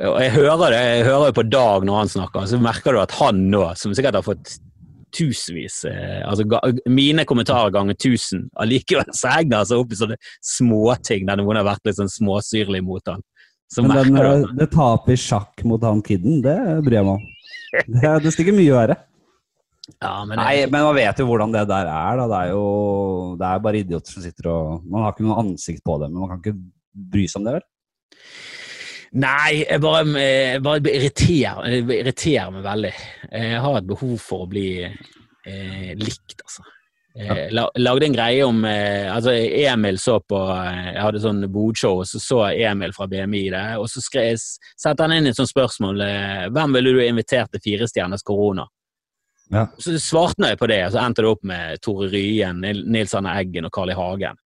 og 0.08 0.20
jeg 0.24 0.36
hører 0.38 0.64
det 0.74 0.82
jeg 0.82 1.08
hører 1.10 1.36
på 1.36 1.46
Dag 1.52 1.88
når 1.90 2.00
han 2.00 2.14
snakker, 2.16 2.48
så 2.50 2.62
merker 2.64 2.96
du 2.96 3.02
at 3.04 3.18
han 3.20 3.44
nå, 3.52 3.66
som 3.78 3.94
sikkert 3.94 4.22
har 4.22 4.26
fått 4.26 4.56
tusenvis 5.14 5.84
eh, 5.90 6.22
altså 6.26 6.46
Mine 6.90 7.26
kommentarer 7.30 7.74
ganger 7.74 7.98
tusen, 8.00 8.48
allikevel 8.60 9.12
så 9.16 9.36
henger 9.36 9.62
han 9.62 9.70
seg 9.70 9.84
opp 9.84 9.94
i 9.94 10.00
sånne 10.00 10.18
småting 10.44 11.28
der 11.30 11.40
noen 11.40 11.60
har 11.62 11.68
vært 11.68 11.88
litt 11.88 12.00
sånn 12.00 12.12
småsyrlig 12.12 12.84
mot 12.86 13.12
han. 13.12 13.24
Så 13.74 13.82
Men 13.82 13.98
den, 13.98 14.14
du 14.14 14.22
eh, 14.22 14.46
det 14.60 14.70
tapet 14.74 15.16
i 15.16 15.20
sjakk 15.20 15.64
mot 15.70 15.82
han 15.86 16.04
kiden, 16.06 16.42
det 16.46 16.58
bryr 16.86 17.00
jeg 17.00 17.10
meg 17.10 17.18
om. 17.18 17.26
Det, 17.74 18.10
det 18.22 18.34
stikker 18.36 18.54
mye 18.54 18.76
verre. 18.76 19.00
ja, 19.90 20.14
men, 20.30 20.38
Nei, 20.38 20.66
men 20.70 20.86
man 20.86 20.98
vet 20.98 21.18
jo 21.20 21.26
hvordan 21.26 21.56
det 21.56 21.64
der 21.72 21.90
er. 21.90 22.20
Da. 22.20 22.28
Det 22.30 22.42
er 22.44 22.52
jo 22.54 22.66
det 23.40 23.50
er 23.50 23.64
bare 23.66 23.82
idioter 23.82 24.14
som 24.14 24.26
sitter 24.26 24.50
og 24.52 24.86
Man 24.86 25.06
har 25.06 25.16
ikke 25.16 25.26
noe 25.26 25.40
ansikt 25.42 25.82
på 25.86 25.98
det, 26.02 26.12
men 26.12 26.22
man 26.22 26.34
kan 26.36 26.44
ikke 26.44 26.60
bry 27.16 27.26
seg 27.26 27.42
om 27.42 27.48
det, 27.48 27.56
vel? 27.58 27.66
Nei, 29.14 29.62
jeg 29.62 29.82
bare, 29.84 30.06
jeg 30.18 30.62
bare 30.66 30.90
irriterer, 30.90 31.66
jeg 31.70 31.84
irriterer 32.00 32.54
meg 32.56 32.64
veldig. 32.66 32.94
Jeg 33.30 33.60
har 33.62 33.76
et 33.78 33.90
behov 33.92 34.16
for 34.22 34.46
å 34.46 34.50
bli 34.50 34.70
eh, 34.82 35.92
likt, 36.00 36.40
altså. 36.42 36.66
Jeg 37.14 37.52
la, 37.54 37.68
lagde 37.78 38.08
en 38.08 38.16
greie 38.16 38.42
om 38.42 38.64
eh, 38.66 39.06
altså 39.14 39.36
Emil 39.38 40.00
så 40.02 40.16
på 40.26 40.38
eh, 40.50 40.96
Jeg 40.96 41.04
hadde 41.04 41.20
sånn 41.22 41.44
bodshow, 41.54 42.00
og 42.02 42.08
så 42.10 42.18
så 42.18 42.40
Emil 42.50 42.96
fra 42.96 43.06
BMI 43.12 43.44
det. 43.54 43.66
Og 43.78 43.86
så 43.92 44.02
skrev, 44.02 44.40
satte 44.82 45.06
han 45.06 45.14
inn 45.14 45.30
et 45.30 45.38
sånt 45.38 45.52
spørsmål. 45.52 46.02
Eh, 46.02 46.48
hvem 46.56 46.74
ville 46.74 46.96
du 46.96 47.04
invitert 47.06 47.54
til 47.54 47.62
Fire 47.68 47.90
stjerners 47.92 48.26
korona? 48.26 48.66
Ja. 49.54 49.68
Så 49.78 49.94
svarte 50.02 50.50
jeg 50.50 50.58
på 50.58 50.72
det, 50.72 50.80
og 50.88 50.96
så 50.96 51.04
endte 51.04 51.22
det 51.22 51.30
opp 51.30 51.46
med 51.46 51.84
Tore 51.86 52.10
Ryen, 52.10 52.66
Nils 52.66 53.14
Arne 53.14 53.36
Eggen 53.38 53.70
og 53.70 53.76
Carl 53.76 53.94
I. 53.94 53.98
Hagen. 54.00 54.42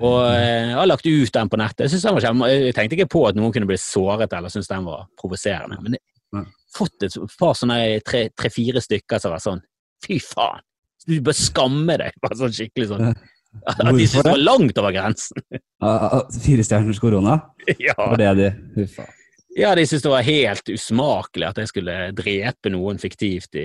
Og 0.00 0.18
eh, 0.32 0.70
jeg 0.70 0.76
har 0.78 0.88
lagt 0.88 1.06
ut 1.06 1.32
den 1.34 1.50
på 1.52 1.58
nettet. 1.60 1.92
Jeg, 1.92 2.14
var 2.14 2.48
jeg 2.48 2.74
tenkte 2.76 2.96
ikke 2.96 3.10
på 3.12 3.26
at 3.28 3.36
noen 3.36 3.52
kunne 3.52 3.68
bli 3.68 3.76
såret 3.80 4.32
eller 4.32 4.52
synes 4.52 4.70
den 4.70 4.86
var 4.88 5.06
provoserende. 5.20 5.76
Men 5.84 5.98
jeg 5.98 6.38
har 6.38 6.46
fått 6.76 7.04
et 7.08 7.18
par 7.40 7.56
sånne 7.58 7.76
tre- 8.06 8.30
tre-fire 8.38 8.80
stykker 8.84 9.20
som 9.20 9.34
var 9.34 9.42
sånn 9.44 9.60
Fy 10.06 10.16
faen! 10.24 10.62
Du 11.08 11.18
bør 11.24 11.36
skamme 11.36 11.96
deg! 12.00 12.14
Bare 12.22 12.36
sånn 12.38 12.54
skikkelig 12.56 12.86
sånn. 12.92 13.10
At 13.68 13.80
de 13.82 14.04
syntes 14.06 14.22
det 14.24 14.30
var 14.30 14.44
langt 14.46 14.78
over 14.78 14.94
grensen. 14.94 15.42
Ah, 15.80 16.02
ah, 16.12 16.26
Fire 16.44 16.60
stjerners 16.60 16.98
korona? 17.00 17.38
ja. 17.80 17.94
Var 17.96 18.18
det 18.20 18.30
de 18.36 18.48
Fy 18.74 18.84
faen. 18.98 19.14
ja, 19.56 19.70
de 19.74 19.84
syntes 19.88 20.02
det 20.04 20.10
var 20.12 20.26
helt 20.26 20.68
usmakelig 20.74 21.46
at 21.48 21.60
jeg 21.62 21.70
skulle 21.70 21.94
drepe 22.18 22.68
noen 22.72 23.00
fiktivt 23.00 23.56
i 23.56 23.64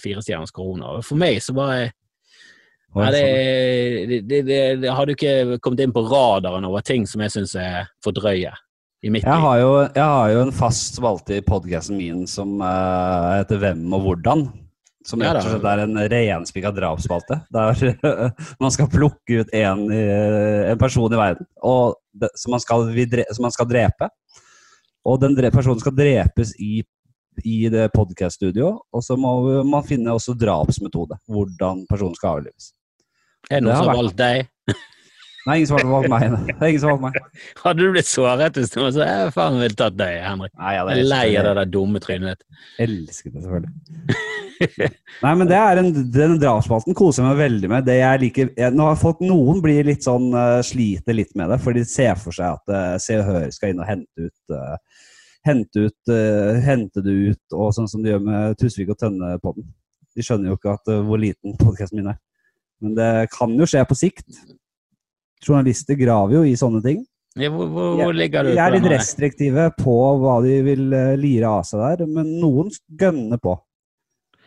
Fire 0.00 0.22
stjerners 0.24 0.52
korona. 0.56 0.94
For 1.04 1.20
meg 1.20 1.36
så 1.44 1.52
var 1.56 1.74
jeg 1.76 1.92
Oi, 2.90 3.04
Nei, 3.04 3.10
det, 3.14 3.20
sånn. 3.22 4.08
det, 4.26 4.38
det, 4.48 4.58
det, 4.82 4.88
har 4.90 5.06
du 5.06 5.12
ikke 5.14 5.60
kommet 5.62 5.84
inn 5.84 5.92
på 5.94 6.02
radaren 6.08 6.64
over 6.66 6.82
ting 6.82 7.04
som 7.06 7.22
jeg 7.22 7.30
syns 7.36 7.52
er 7.54 7.86
for 8.02 8.16
drøye 8.16 8.50
i 9.06 9.12
mitt 9.14 9.22
Jeg 9.22 9.42
har, 9.44 9.60
jo, 9.62 9.68
jeg 9.86 10.02
har 10.02 10.32
jo 10.34 10.40
en 10.42 10.54
fast 10.54 10.98
spalte 10.98 11.38
i 11.38 11.44
podkasten 11.44 12.00
min 12.00 12.24
som 12.28 12.58
uh, 12.58 13.36
heter 13.38 13.60
Hvem 13.62 13.84
og 13.94 14.08
hvordan. 14.08 14.42
Som 15.06 15.22
Ja 15.24 15.30
rett 15.32 15.46
og 15.46 15.54
slett 15.54 15.68
er 15.70 15.84
en 15.84 16.00
renspikka 16.12 16.72
drapsspalte. 16.76 17.38
Der 17.54 17.94
man 18.62 18.74
skal 18.74 18.90
plukke 18.92 19.44
ut 19.44 19.54
en, 19.56 19.86
uh, 19.94 20.66
en 20.72 20.82
person 20.82 21.14
i 21.14 21.20
verden 21.22 21.46
som, 22.34 22.50
man 22.50 22.60
skal, 22.60 22.90
som 23.30 23.46
man 23.46 23.54
skal 23.54 23.70
drepe. 23.70 24.10
Og 25.06 25.22
den 25.22 25.38
personen 25.54 25.80
skal 25.80 25.94
drepes 25.96 26.52
i, 26.58 26.82
i 27.46 27.56
det 27.72 27.86
podkast-studioet. 27.94 28.82
Og 28.92 29.06
så 29.06 29.16
må 29.16 29.62
man 29.62 29.86
finne 29.86 30.12
også 30.12 30.34
drapsmetode. 30.36 31.22
Hvordan 31.30 31.86
personen 31.88 32.18
skal 32.18 32.40
avlives. 32.40 32.74
Er 33.50 33.58
det 33.58 33.66
noen 33.66 33.76
som 33.80 33.90
har 33.90 33.98
valgt 33.98 34.18
deg? 34.20 34.48
Nei, 35.48 35.54
ingen 35.56 35.68
som 35.70 35.78
har 35.78 35.86
valgt 35.88 36.10
meg. 36.12 36.24
Det 36.46 36.54
er 36.54 36.68
ingen 36.68 36.82
som 36.82 36.90
har 36.92 36.98
valgt 37.00 37.16
meg. 37.16 37.38
Hadde 37.64 37.80
du 37.80 37.94
blitt 37.94 38.08
såret 38.10 38.58
hvis 38.60 38.74
noen 38.76 38.92
sa 38.94 39.06
jeg 39.08 39.32
faen 39.34 39.56
ville 39.58 39.78
tatt 39.78 39.96
deg, 39.98 40.18
Henrik? 40.22 40.52
Nei, 40.60 40.74
Jeg 40.76 40.92
er 40.92 41.08
lei 41.10 41.24
av 41.40 41.48
det 41.48 41.54
der 41.58 41.72
dumme 41.72 42.02
trynet 42.04 42.36
ditt. 42.36 42.60
elsket 42.84 43.34
det, 43.34 43.42
selvfølgelig. 43.46 44.28
Nei, 45.24 45.32
men 45.40 45.48
det 45.48 45.56
er 45.56 45.80
en, 45.80 45.90
den 46.14 46.36
drapsspalten 46.42 46.96
koser 46.98 47.24
jeg 47.24 47.30
meg 47.30 47.40
veldig 47.40 47.72
med. 47.72 47.88
Det 47.88 47.98
jeg 47.98 48.22
liker, 48.26 48.54
jeg, 48.60 48.76
nå 48.76 48.86
har 48.90 49.00
folk, 49.00 49.24
Noen 49.24 49.62
blir 49.64 49.88
litt 49.88 50.06
sånn 50.06 50.30
uh, 50.36 50.60
sliter 50.66 51.16
litt 51.16 51.32
med 51.40 51.50
det, 51.50 51.58
for 51.64 51.74
de 51.74 51.86
ser 51.88 52.20
for 52.20 52.36
seg 52.36 52.60
at 52.60 52.74
uh, 52.76 52.94
Se 53.02 53.18
og 53.18 53.26
Hør 53.32 53.50
skal 53.56 53.72
inn 53.72 53.82
og 53.82 53.88
hente 53.88 54.28
ut 54.28 54.54
uh, 54.54 54.76
Hente 55.48 55.88
ut 55.88 56.12
uh, 56.12 56.60
Hente 56.62 57.02
det 57.02 57.16
ut, 57.32 57.44
og 57.56 57.72
sånn 57.74 57.88
som 57.88 58.04
de 58.04 58.12
gjør 58.12 58.26
med 58.28 58.60
Tusvik 58.60 58.92
og 58.92 59.00
Tønne-podden. 59.00 59.66
De 60.14 60.26
skjønner 60.26 60.52
jo 60.52 60.60
ikke 60.60 60.76
at, 60.76 60.98
hvor 61.08 61.20
liten 61.22 61.56
podkasten 61.56 62.02
min 62.02 62.12
er. 62.12 62.20
Men 62.80 62.96
det 62.96 63.12
kan 63.34 63.52
jo 63.58 63.68
skje 63.68 63.84
på 63.88 63.96
sikt. 63.98 64.26
Journalister 65.44 65.96
graver 66.00 66.40
jo 66.40 66.44
i 66.48 66.56
sånne 66.58 66.82
ting. 66.84 67.02
Ja, 67.38 67.48
hvor, 67.54 67.68
hvor, 67.70 67.92
hvor 67.94 68.14
ligger 68.16 68.42
du 68.42 68.50
på 68.50 68.56
De 68.56 68.62
er 68.64 68.74
litt 68.74 68.88
restriktive 68.90 69.68
på 69.78 69.96
hva 70.18 70.40
de 70.42 70.56
vil 70.66 70.88
eh, 70.96 71.12
lire 71.20 71.50
av 71.60 71.66
seg 71.68 71.82
der, 71.84 72.08
men 72.10 72.32
noen 72.42 72.72
gønner 72.98 73.38
på. 73.40 73.54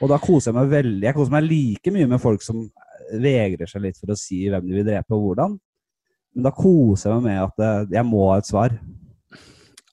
Og 0.03 0.09
da 0.11 0.17
koser 0.19 0.51
jeg 0.51 0.57
meg 0.57 0.73
veldig. 0.73 1.05
Jeg 1.07 1.15
koser 1.15 1.35
meg 1.37 1.47
like 1.47 1.93
mye 1.95 2.09
med 2.11 2.21
folk 2.21 2.43
som 2.43 2.65
vegrer 3.23 3.69
seg 3.69 3.85
litt 3.85 3.99
for 4.01 4.11
å 4.11 4.19
si 4.19 4.41
hvem 4.49 4.67
de 4.67 4.75
vil 4.75 4.87
drepe 4.87 5.15
og 5.15 5.29
hvordan. 5.29 5.55
Men 6.33 6.47
da 6.47 6.51
koser 6.57 7.11
jeg 7.11 7.21
meg 7.21 7.29
med 7.29 7.41
at 7.45 7.63
eh, 7.63 7.95
jeg 7.99 8.09
må 8.09 8.27
ha 8.31 8.41
et 8.41 8.49
svar. 8.49 8.75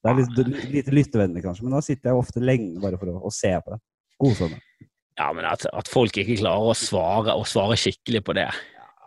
Det 0.01 0.09
er 0.11 0.17
litt, 0.17 0.63
lite 0.73 0.97
lyttevennlig, 0.97 1.45
kanskje, 1.45 1.67
men 1.67 1.77
da 1.77 1.83
sitter 1.85 2.11
jeg 2.11 2.23
ofte 2.23 2.41
lenge 2.43 2.81
bare 2.81 2.97
for 2.97 3.13
å, 3.13 3.19
å 3.29 3.33
se 3.35 3.53
på 3.61 3.75
det. 3.75 3.81
Koser 4.21 4.51
meg. 4.51 4.89
Ja, 5.21 5.31
men 5.37 5.45
at, 5.45 5.67
at 5.77 5.89
folk 5.91 6.17
ikke 6.17 6.39
klarer 6.41 6.73
å 6.73 6.77
svare, 6.79 7.35
og 7.37 7.49
svare 7.49 7.77
skikkelig 7.77 8.23
på 8.25 8.37
det, 8.39 8.49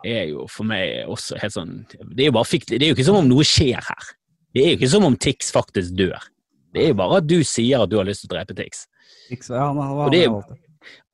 er 0.06 0.28
jo 0.30 0.44
for 0.52 0.68
meg 0.68 1.08
også 1.10 1.38
helt 1.40 1.54
sånn 1.54 1.70
Det 1.88 2.26
er 2.26 2.28
jo 2.28 2.34
bare 2.36 2.58
det 2.68 2.76
er 2.76 2.90
jo 2.90 2.96
ikke 2.96 3.06
som 3.06 3.16
om 3.22 3.28
noe 3.30 3.46
skjer 3.48 3.80
her. 3.80 4.10
Det 4.54 4.62
er 4.62 4.68
jo 4.68 4.78
ikke 4.78 4.90
som 4.92 5.06
om 5.08 5.16
Tix 5.16 5.48
faktisk 5.54 5.96
dør. 5.98 6.28
Det 6.74 6.82
er 6.82 6.92
jo 6.92 6.98
bare 6.98 7.22
at 7.22 7.26
du 7.30 7.38
sier 7.46 7.82
at 7.82 7.90
du 7.90 7.96
har 7.98 8.06
lyst 8.06 8.24
til 8.24 8.30
å 8.30 8.34
drepe 8.36 8.56
Tix. 8.58 8.84
Ja, 9.32 9.64
han, 9.70 9.80
han, 9.80 9.96
Og 10.04 10.12
det 10.12 10.26
han, 10.26 10.36
han, 10.44 10.60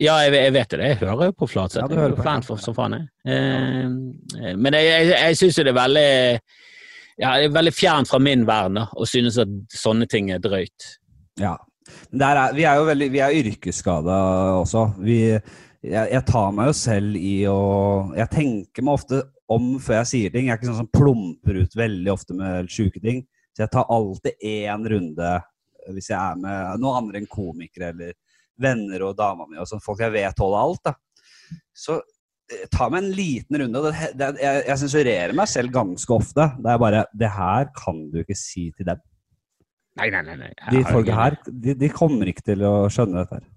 Ja, 0.03 0.19
jeg, 0.25 0.35
jeg 0.35 0.55
vet 0.59 0.75
det. 0.75 0.91
Jeg 0.91 1.01
hører 1.05 1.31
jo 1.31 1.37
på 1.39 1.49
Flatseth. 1.53 1.85
Ja, 1.85 1.87
jeg 1.87 1.97
er 1.97 2.03
hører 2.03 2.17
jo 2.17 2.19
på, 2.19 2.27
fan 2.27 2.45
for, 2.45 2.61
som 2.61 2.77
faen, 2.77 2.99
jeg. 2.99 3.09
Eh, 3.31 4.53
men 4.59 4.77
jeg, 4.77 4.91
jeg, 4.91 5.15
jeg 5.15 5.41
syns 5.41 5.61
jo 5.61 5.67
det 5.69 5.73
er 5.73 5.81
veldig 5.81 6.11
ja, 7.21 7.35
det 7.37 7.51
er 7.51 7.57
veldig 7.57 7.73
fjernt 7.77 8.09
fra 8.09 8.21
min 8.23 8.47
verden 8.49 8.81
da, 8.81 8.87
å 8.97 9.07
synes 9.09 9.37
at 9.43 9.51
sånne 9.77 10.09
ting 10.11 10.31
er 10.33 10.41
drøyt. 10.43 10.95
Ja. 11.41 11.55
Er, 12.13 12.41
vi 12.57 12.65
er 12.69 12.79
jo 12.81 12.87
veldig, 12.89 13.11
vi 13.13 13.21
er 13.25 13.37
yrkesskada 13.41 14.17
også. 14.61 14.87
Vi, 15.03 15.19
jeg, 15.31 16.07
jeg 16.13 16.25
tar 16.29 16.51
meg 16.57 16.71
jo 16.71 16.77
selv 16.77 17.17
i 17.17 17.35
å 17.49 17.61
Jeg 18.19 18.33
tenker 18.35 18.85
meg 18.85 18.99
ofte 18.99 19.23
om 19.51 19.73
før 19.83 20.01
jeg 20.01 20.11
sier 20.13 20.35
ting. 20.35 20.49
Jeg 20.49 20.55
er 20.55 20.61
ikke 20.61 20.71
sånn 20.71 20.83
som 20.85 20.93
plumper 20.95 21.63
ut 21.65 21.77
veldig 21.79 22.13
ofte 22.13 22.37
med 22.39 22.71
sjuke 22.73 23.03
ting. 23.03 23.25
Så 23.55 23.65
jeg 23.65 23.73
tar 23.75 23.91
alltid 23.91 24.47
én 24.47 24.87
runde 24.93 25.33
hvis 25.91 26.11
jeg 26.13 26.19
er 26.21 26.39
med 26.39 26.81
noen 26.83 27.01
andre 27.01 27.21
enn 27.23 27.31
komikere 27.31 27.91
eller 27.95 28.15
venner 28.61 29.07
og 29.07 29.17
dama 29.19 29.47
mi 29.49 29.59
og 29.61 29.69
sånn, 29.69 29.83
folk 29.83 30.03
jeg 30.05 30.13
vet 30.15 30.43
holder 30.43 30.61
alt. 30.61 30.91
da. 30.91 31.61
Så 31.73 31.97
eh, 31.97 32.67
ta 32.73 32.91
meg 32.93 33.03
en 33.03 33.13
liten 33.17 33.61
runde. 33.63 33.83
Det, 33.87 34.11
det, 34.21 34.31
jeg, 34.45 34.65
jeg 34.69 34.83
sensurerer 34.85 35.37
meg 35.37 35.51
selv 35.51 35.75
ganske 35.75 36.15
ofte. 36.15 36.51
Det 36.61 36.73
er 36.73 36.83
bare 36.83 37.05
Det 37.17 37.33
her 37.35 37.71
kan 37.77 38.05
du 38.13 38.21
ikke 38.23 38.39
si 38.39 38.69
til 38.77 38.91
dem. 38.93 39.01
Nei, 39.99 40.07
nei, 40.15 40.23
nei. 40.23 40.37
nei. 40.39 40.53
De 40.71 40.85
folka 40.87 41.17
her, 41.19 41.37
de, 41.51 41.75
de 41.75 41.89
kommer 41.93 42.31
ikke 42.31 42.45
til 42.53 42.63
å 42.69 42.75
skjønne 42.93 43.25
dette 43.25 43.41
her. 43.41 43.49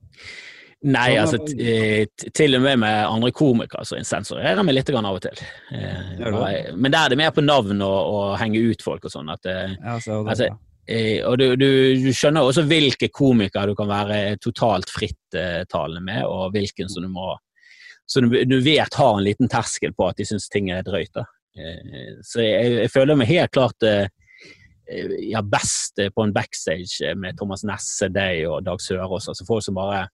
Nei, 0.83 1.13
Sånn, 1.13 1.21
altså 1.21 1.37
t- 1.47 1.55
eh, 1.63 2.05
t- 2.19 2.31
til 2.35 2.57
og 2.57 2.63
med 2.65 2.81
med 2.81 3.05
andre 3.07 3.29
komikere 3.31 3.85
så 3.87 3.95
insensurerer 3.95 4.57
vi 4.59 4.65
meg 4.67 4.75
litt 4.75 4.89
grann 4.91 5.05
av 5.07 5.15
og 5.15 5.23
til. 5.23 5.39
Eh, 5.71 6.73
Men 6.75 6.91
der 6.91 7.05
er 7.05 7.13
det 7.13 7.17
mer 7.21 7.31
på 7.31 7.45
navn 7.45 7.79
og, 7.85 7.99
og 8.17 8.33
henge 8.41 8.59
ut 8.59 8.83
folk 8.83 9.05
og 9.07 9.13
sånn. 9.13 9.29
at 9.31 9.45
eh, 9.47 9.75
Ja, 9.79 9.97
så 10.03 10.19
det, 10.23 10.29
Altså, 10.35 10.51
Eh, 10.83 11.21
og 11.23 11.37
du, 11.39 11.45
du, 11.55 11.69
du 11.95 12.09
skjønner 12.11 12.43
også 12.43 12.65
hvilke 12.67 13.07
komikere 13.07 13.69
du 13.69 13.75
kan 13.79 13.87
være 13.87 14.35
totalt 14.43 14.89
frittalende 14.91 16.01
med, 16.03 16.25
og 16.27 16.49
hvilken 16.51 16.89
som 16.91 17.05
du 17.05 17.07
må 17.07 17.37
Så 18.05 18.19
du, 18.19 18.27
du 18.43 18.57
vet 18.59 18.93
har 18.99 19.13
en 19.15 19.23
liten 19.23 19.47
terskel 19.47 19.93
på 19.95 20.09
at 20.09 20.17
de 20.19 20.25
syns 20.27 20.49
ting 20.51 20.67
er 20.75 20.83
drøyt. 20.83 21.13
da. 21.15 21.23
Eh, 21.55 22.19
så 22.27 22.43
jeg, 22.43 22.73
jeg 22.81 22.91
føler 22.91 23.15
meg 23.15 23.31
helt 23.31 23.53
klart 23.55 23.79
ja, 25.29 25.41
best 25.41 25.99
eh, 25.99 26.11
på 26.13 26.25
en 26.25 26.33
backstage 26.35 27.01
eh, 27.05 27.15
med 27.15 27.37
Thomas 27.39 27.63
Nesse, 27.67 28.09
deg 28.13 28.45
og 28.49 28.63
Dag 28.67 28.81
Sørås. 28.83 29.29
Altså 29.31 29.47
folk 29.49 29.65
som 29.65 29.79
bare 29.79 30.05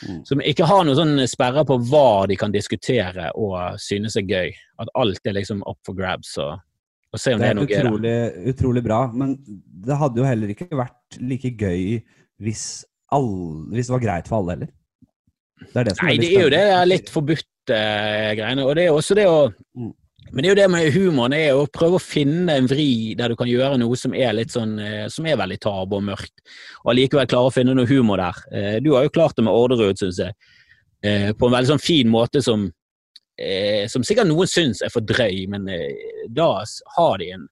Mm. 0.00 0.22
som 0.24 0.40
ikke 0.40 0.64
har 0.64 0.84
noen 0.86 0.96
sånn 0.96 1.26
sperrer 1.28 1.64
på 1.68 1.74
hva 1.90 2.24
de 2.24 2.38
kan 2.40 2.48
diskutere 2.54 3.26
og 3.36 3.74
synes 3.76 4.14
er 4.16 4.24
gøy. 4.24 4.54
At 4.80 4.88
alt 4.96 5.20
er 5.28 5.34
liksom 5.36 5.60
up 5.68 5.76
for 5.84 5.92
grabs. 5.92 6.30
og, 6.40 6.54
og 7.12 7.20
se 7.20 7.34
om 7.34 7.42
det 7.42 7.44
det, 7.44 7.50
er 7.50 7.58
noe 7.58 7.66
noe 7.66 7.68
gøy. 7.68 7.82
utrolig, 7.82 8.14
utrolig 8.54 8.82
bra, 8.86 9.00
men 9.12 9.34
det 9.44 9.98
hadde 10.00 10.22
jo 10.22 10.24
heller 10.24 10.54
ikke 10.54 10.70
vært 10.72 11.18
like 11.20 11.50
gøy 11.60 12.00
hvis, 12.40 12.64
alle, 13.12 13.66
hvis 13.74 13.90
det 13.90 13.96
var 13.98 14.04
greit 14.06 14.30
for 14.32 14.38
alle 14.40 14.56
heller. 14.56 14.72
Det 15.60 15.76
er 15.82 15.88
det 15.90 15.96
som 15.98 16.06
Nei, 16.08 16.16
det 16.22 16.32
er 16.32 16.44
jo 16.46 16.50
det 16.54 16.64
litt 16.88 17.12
forbudte 17.12 17.76
eh, 17.76 18.32
greiene. 18.40 18.64
Og 18.64 18.76
det 18.78 18.86
er 18.86 18.96
også 18.96 19.20
det 19.20 19.28
å 19.28 19.38
Mm. 19.76 19.92
Men 20.32 20.42
det 20.42 20.48
er 20.48 20.52
jo 20.52 20.58
det 20.58 20.68
med 20.72 20.90
humoren, 20.94 21.34
er 21.36 21.56
å 21.56 21.66
prøve 21.72 21.98
å 21.98 22.02
finne 22.02 22.58
en 22.58 22.68
vri 22.68 23.14
der 23.18 23.32
du 23.32 23.36
kan 23.38 23.48
gjøre 23.48 23.78
noe 23.80 23.96
som 23.98 24.14
er 24.16 24.34
litt 24.36 24.52
sånn 24.52 24.76
eh, 24.82 25.04
Som 25.12 25.26
er 25.28 25.38
veldig 25.40 25.58
tabu 25.62 25.98
og 25.98 26.04
mørkt, 26.10 26.34
og 26.84 26.92
allikevel 26.92 27.28
klare 27.30 27.50
å 27.50 27.54
finne 27.54 27.76
noe 27.76 27.88
humor 27.88 28.20
der. 28.20 28.40
Eh, 28.52 28.76
Du 28.84 28.92
har 28.94 29.06
jo 29.06 29.14
klart 29.14 29.36
det 29.36 29.46
med 29.46 29.54
Orderud, 29.54 30.00
syns 30.00 30.20
jeg, 30.20 30.36
eh, 31.02 31.30
på 31.32 31.48
en 31.48 31.56
veldig 31.56 31.72
sånn 31.74 31.84
fin 31.84 32.10
måte 32.10 32.42
som 32.44 32.70
Som 33.86 34.02
sikkert 34.02 34.26
noen 34.26 34.48
syns 34.50 34.80
er 34.82 34.90
for 34.90 34.98
drøy, 35.06 35.44
men 35.46 35.68
da 36.34 36.64
har 36.96 37.18
de 37.20 37.28
en 37.36 37.44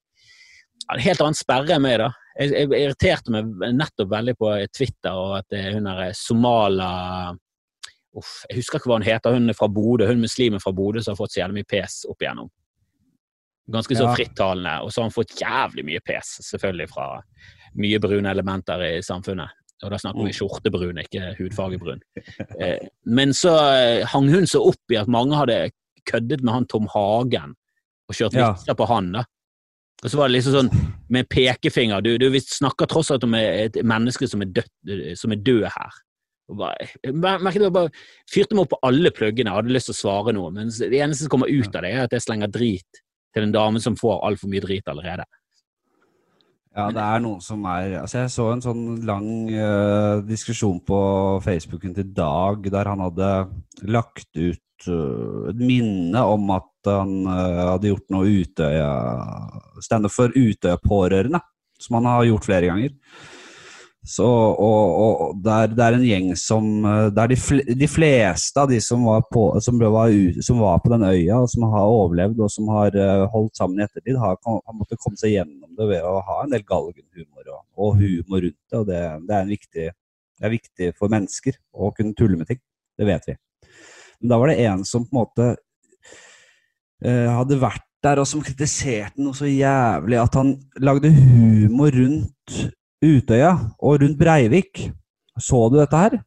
en 0.91 1.01
helt 1.03 1.21
annen 1.23 1.35
sperre 1.39 1.77
enn 1.77 1.83
meg, 1.83 2.01
da. 2.01 2.09
Jeg, 2.39 2.51
jeg 2.51 2.83
irriterte 2.89 3.31
meg 3.31 3.53
nettopp 3.75 4.11
veldig 4.11 4.35
på 4.39 4.51
Twitter 4.75 5.15
og 5.15 5.37
at 5.39 5.55
hun 5.77 5.87
er 5.87 6.11
somala 6.15 6.91
Uff, 8.17 8.43
jeg 8.49 8.63
husker 8.63 8.81
ikke 8.81 8.91
hva 8.91 8.99
hun 8.99 9.07
heter, 9.07 9.35
hun 9.37 9.53
er 9.53 9.57
fra 9.57 9.69
Bodø, 9.69 10.07
hun 10.09 10.23
muslimen 10.23 10.63
fra 10.63 10.73
Bodø 10.73 11.03
som 11.05 11.13
har 11.13 11.21
fått 11.21 11.35
så 11.35 11.43
jævlig 11.43 11.61
mye 11.61 11.69
pes 11.69 11.99
opp 12.09 12.23
igjennom. 12.25 12.49
Ganske 13.71 13.97
så 13.99 14.05
Ja. 14.07 14.15
frittalende, 14.15 14.83
og 14.85 14.91
så 14.93 15.01
har 15.03 15.11
hun 15.11 15.17
fått 15.25 15.37
jævlig 15.41 15.85
mye 15.85 16.01
pes, 16.07 16.39
selvfølgelig 16.53 16.89
fra 16.89 17.23
mye 17.77 17.99
brune 17.99 18.31
elementer 18.31 18.81
i 18.87 19.01
samfunnet. 19.03 19.49
Og 19.83 19.91
da 19.91 19.97
snakker 19.99 20.23
vi 20.25 20.31
Mm. 20.31 20.39
skjortebrun, 20.39 20.99
ikke 21.03 21.37
hudfargebrun. 21.39 22.01
Eh, 22.61 22.79
Men 23.05 23.31
så 23.31 23.51
eh, 23.75 24.05
hang 24.07 24.29
hun 24.31 24.47
så 24.47 24.61
opp 24.67 24.91
i 24.91 24.97
at 24.97 25.09
mange 25.09 25.35
hadde 25.37 25.71
køddet 26.07 26.43
med 26.43 26.55
han 26.55 26.67
Tom 26.67 26.87
Hagen 26.87 27.55
og 28.09 28.15
kjørt 28.15 28.35
Ja. 28.35 28.53
på 28.75 28.87
han. 28.87 29.13
da. 29.13 29.25
Og 30.05 30.11
så 30.11 30.17
var 30.17 30.29
det 30.29 30.37
liksom 30.43 30.69
sånn 30.69 30.93
med 31.11 31.29
pekefinger. 31.29 32.03
Du, 32.03 32.17
du 32.19 32.31
snakker 32.39 32.87
tross 32.87 33.11
alt 33.11 33.25
om 33.25 33.35
et 33.35 33.73
menneske 33.83 34.29
som 34.29 34.43
er, 34.43 34.47
død, 34.47 35.17
som 35.19 35.33
er 35.33 35.37
død 35.37 35.65
her. 35.65 35.91
Og 36.49 36.59
bare, 36.59 36.77
merket 37.43 37.63
jeg 37.63 37.73
bare 37.73 37.91
fyrte 38.31 38.53
meg 38.55 38.61
opp 38.63 38.71
på 38.71 38.79
alle 38.85 39.11
pluggene, 39.11 39.51
hadde 39.51 39.73
lyst 39.75 39.87
til 39.91 39.95
å 39.97 40.03
svare 40.05 40.33
noe, 40.33 40.51
men 40.53 40.69
det 40.69 40.93
eneste 40.93 41.23
som 41.25 41.29
kommer 41.31 41.49
ut 41.51 41.75
av 41.75 41.83
det, 41.83 41.93
er 41.93 42.03
at 42.05 42.11
jeg 42.13 42.21
slenger 42.23 42.47
drit 42.53 43.03
til 43.37 43.47
en 43.47 43.55
dame 43.55 43.83
som 43.83 43.99
får 43.99 44.23
altfor 44.27 44.51
mye 44.51 44.65
drit 44.65 44.89
allerede. 44.89 45.27
Ja, 46.77 46.91
det 46.93 47.01
er 47.01 47.23
noen 47.25 47.41
som 47.41 47.63
er 47.71 48.03
Altså, 48.03 48.19
jeg 48.21 48.33
så 48.35 48.51
en 48.53 48.63
sånn 48.65 48.85
lang 49.09 49.29
uh, 49.49 50.21
diskusjon 50.27 50.83
på 50.85 50.99
Facebooken 51.45 51.95
til 51.97 52.11
Dag, 52.17 52.67
der 52.73 52.91
han 52.91 53.01
hadde 53.01 53.31
lagt 53.89 54.29
ut 54.37 54.89
uh, 54.91 55.49
et 55.53 55.63
minne 55.63 56.21
om 56.21 56.53
at 56.53 56.91
han 56.91 57.15
uh, 57.25 57.73
hadde 57.73 57.95
gjort 57.95 58.13
noe 58.13 58.29
Utøya 58.43 58.91
Standup 59.85 60.13
for 60.13 60.37
Utøya-pårørende, 60.37 61.41
som 61.81 61.97
han 62.01 62.11
har 62.13 62.29
gjort 62.29 62.49
flere 62.51 62.69
ganger. 62.69 62.93
Så, 64.07 64.27
og, 64.27 64.83
og 65.03 65.23
og 65.25 65.39
der, 65.43 65.73
det 65.75 65.83
er 65.83 65.97
en 65.97 66.05
gjeng 66.07 66.29
som 66.39 66.67
Det 66.85 67.15
Der 67.17 67.33
de, 67.81 67.89
fleste 67.91 68.61
av 68.63 68.69
de 68.71 68.79
som 68.81 69.03
var, 69.09 69.25
på, 69.33 69.49
som, 69.65 69.81
var 69.81 70.13
som 70.47 70.61
var 70.63 70.79
på 70.85 70.93
den 70.93 71.03
øya, 71.09 71.41
og 71.41 71.51
som 71.51 71.67
har 71.73 71.91
overlevd 71.91 72.45
og 72.47 72.53
som 72.53 72.71
har 72.71 72.95
eh, 72.95 73.25
holdt 73.33 73.57
sammen 73.59 73.81
i 73.81 73.87
ettertid, 73.87 74.19
har, 74.23 74.39
har 74.47 74.77
måttet 74.77 75.03
komme 75.03 75.19
seg 75.19 75.35
gjennom 75.35 75.73
det 75.79 75.89
ved 75.91 76.07
å 76.07 76.21
ha 76.29 76.39
en 76.45 76.55
del 76.55 76.63
galgenhumor 76.69 77.51
og, 77.51 77.65
og 77.75 77.99
humor 77.99 78.47
rundt 78.47 78.61
det. 78.71 78.79
Og 78.79 78.87
det, 78.93 79.03
det, 79.27 79.41
er 79.41 79.51
viktig, 79.51 79.89
det 79.91 80.49
er 80.49 80.55
viktig 80.55 80.93
for 81.01 81.13
mennesker 81.13 81.59
å 81.75 81.91
kunne 81.97 82.15
tulle 82.15 82.39
med 82.39 82.53
ting. 82.53 82.63
Det 82.97 83.11
vet 83.11 83.31
vi. 83.33 83.37
Men 84.21 84.33
da 84.33 84.41
var 84.41 84.53
det 84.53 84.61
en 84.69 84.87
som 84.87 85.05
på 85.05 85.17
en 85.17 85.23
måte 85.25 85.51
eh, 87.03 87.27
hadde 87.33 87.59
vært 87.61 87.83
der, 88.07 88.23
og 88.23 88.31
som 88.31 88.45
kritiserte 88.45 89.19
noe 89.19 89.35
så 89.35 89.51
jævlig 89.51 90.23
at 90.23 90.37
han 90.39 90.55
lagde 90.79 91.11
humor 91.11 91.91
rundt 91.97 92.61
Utøya 93.05 93.53
og 93.79 94.01
rundt 94.03 94.19
Breivik. 94.19 94.87
Så 95.37 95.67
du 95.69 95.77
dette 95.81 96.01
her? 96.01 96.21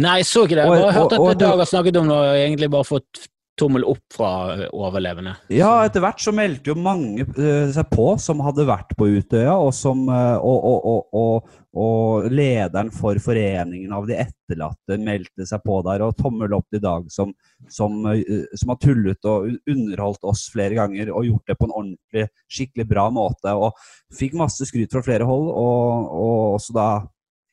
Nei, 0.00 0.20
jeg 0.22 0.28
så 0.28 0.46
ikke 0.46 0.56
det. 0.56 0.64
Jeg 0.64 0.94
har 0.96 1.02
og 1.18 1.26
at 1.28 1.40
Dag 1.42 1.60
har 1.60 1.68
snakket 1.68 1.98
om 2.00 2.08
det, 2.08 2.16
og 2.16 2.38
egentlig 2.38 2.70
bare 2.72 2.88
fått 2.88 3.26
tommel 3.58 3.84
opp 3.88 4.14
fra 4.14 4.30
overlevende. 4.74 5.34
Ja, 5.52 5.70
etter 5.84 6.02
hvert 6.04 6.22
så 6.22 6.32
meldte 6.34 6.72
jo 6.72 6.76
mange 6.78 7.26
eh, 7.26 7.68
seg 7.74 7.88
på 7.92 8.10
som 8.22 8.42
hadde 8.44 8.66
vært 8.68 8.94
på 8.98 9.08
Utøya, 9.10 9.56
og, 9.56 9.72
som, 9.76 10.04
eh, 10.12 10.36
og, 10.38 10.88
og, 11.12 11.54
og, 11.78 12.28
lederen 12.34 12.90
for 12.94 13.18
foreningen 13.22 13.92
av 13.94 14.08
de 14.08 14.16
etterlatte 14.18 14.98
meldte 15.02 15.46
seg 15.46 15.62
på 15.66 15.78
der, 15.86 16.02
og 16.06 16.16
tommel 16.18 16.56
opp 16.56 16.66
til 16.72 16.82
Dag 16.82 17.06
som, 17.14 17.34
som, 17.70 18.00
eh, 18.14 18.48
som 18.58 18.74
har 18.74 18.80
tullet 18.82 19.30
og 19.30 19.52
underholdt 19.68 20.26
oss 20.30 20.48
flere 20.52 20.78
ganger 20.78 21.12
og 21.12 21.28
gjort 21.28 21.52
det 21.52 21.58
på 21.58 21.68
en 21.68 21.76
ordentlig, 21.82 22.26
skikkelig 22.50 22.88
bra 22.90 23.08
måte, 23.14 23.54
og 23.54 23.78
fikk 24.14 24.38
masse 24.38 24.66
skryt 24.68 24.94
fra 24.94 25.04
flere 25.06 25.28
hold, 25.28 25.50
og, 25.52 26.12
og 26.18 26.58
også 26.58 26.78
da 26.78 26.90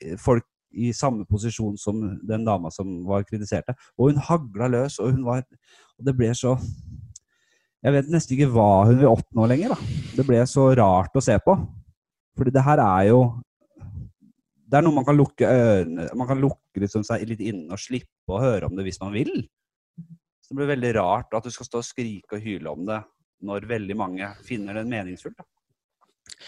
eh, 0.03 0.17
folk 0.21 0.47
i 0.75 0.91
samme 0.95 1.25
posisjon 1.29 1.77
som 1.79 2.03
den 2.27 2.45
dama 2.45 2.71
som 2.73 2.99
var 3.07 3.25
kritiserte. 3.27 3.75
Og 3.97 4.11
hun 4.11 4.21
hagla 4.27 4.69
løs, 4.71 4.99
og 4.99 5.15
hun 5.15 5.25
var 5.27 5.45
Og 5.95 6.03
det 6.03 6.11
ble 6.17 6.27
så 6.35 6.57
jeg 7.85 7.93
vet 7.93 8.07
nesten 8.09 8.33
ikke 8.33 8.49
hva 8.49 8.87
hun 8.89 8.97
vil 8.97 9.11
oppnå 9.11 9.45
lenger. 9.45 9.75
da. 9.75 9.97
Det 10.17 10.23
ble 10.25 10.39
så 10.49 10.71
rart 10.73 11.13
å 11.13 11.21
se 11.21 11.35
på. 11.37 11.53
Fordi 12.35 12.53
det 12.55 12.63
her 12.65 12.81
er 12.81 13.11
jo 13.11 13.19
Det 14.65 14.79
er 14.79 14.81
noe 14.81 14.95
man 14.95 15.05
kan 15.05 15.15
lukke 15.15 15.45
ørene 15.45 16.07
Man 16.17 16.27
kan 16.27 16.41
lukke 16.41 16.81
liksom 16.81 17.03
seg 17.05 17.21
litt 17.29 17.43
inne 17.45 17.77
og 17.77 17.79
slippe 17.79 18.33
å 18.33 18.41
høre 18.41 18.65
om 18.65 18.73
det 18.75 18.87
hvis 18.87 18.97
man 19.03 19.13
vil. 19.13 19.45
Så 20.41 20.49
det 20.49 20.57
blir 20.57 20.71
veldig 20.73 20.95
rart 20.97 21.37
at 21.37 21.45
du 21.45 21.53
skal 21.53 21.69
stå 21.69 21.83
og 21.83 21.85
skrike 21.85 22.39
og 22.39 22.43
hyle 22.43 22.73
om 22.73 22.89
det 22.89 22.97
når 23.45 23.69
veldig 23.69 23.95
mange 23.99 24.31
finner 24.47 24.79
det 24.79 24.87
meningsfullt. 24.89 25.37
Da. 25.37 25.45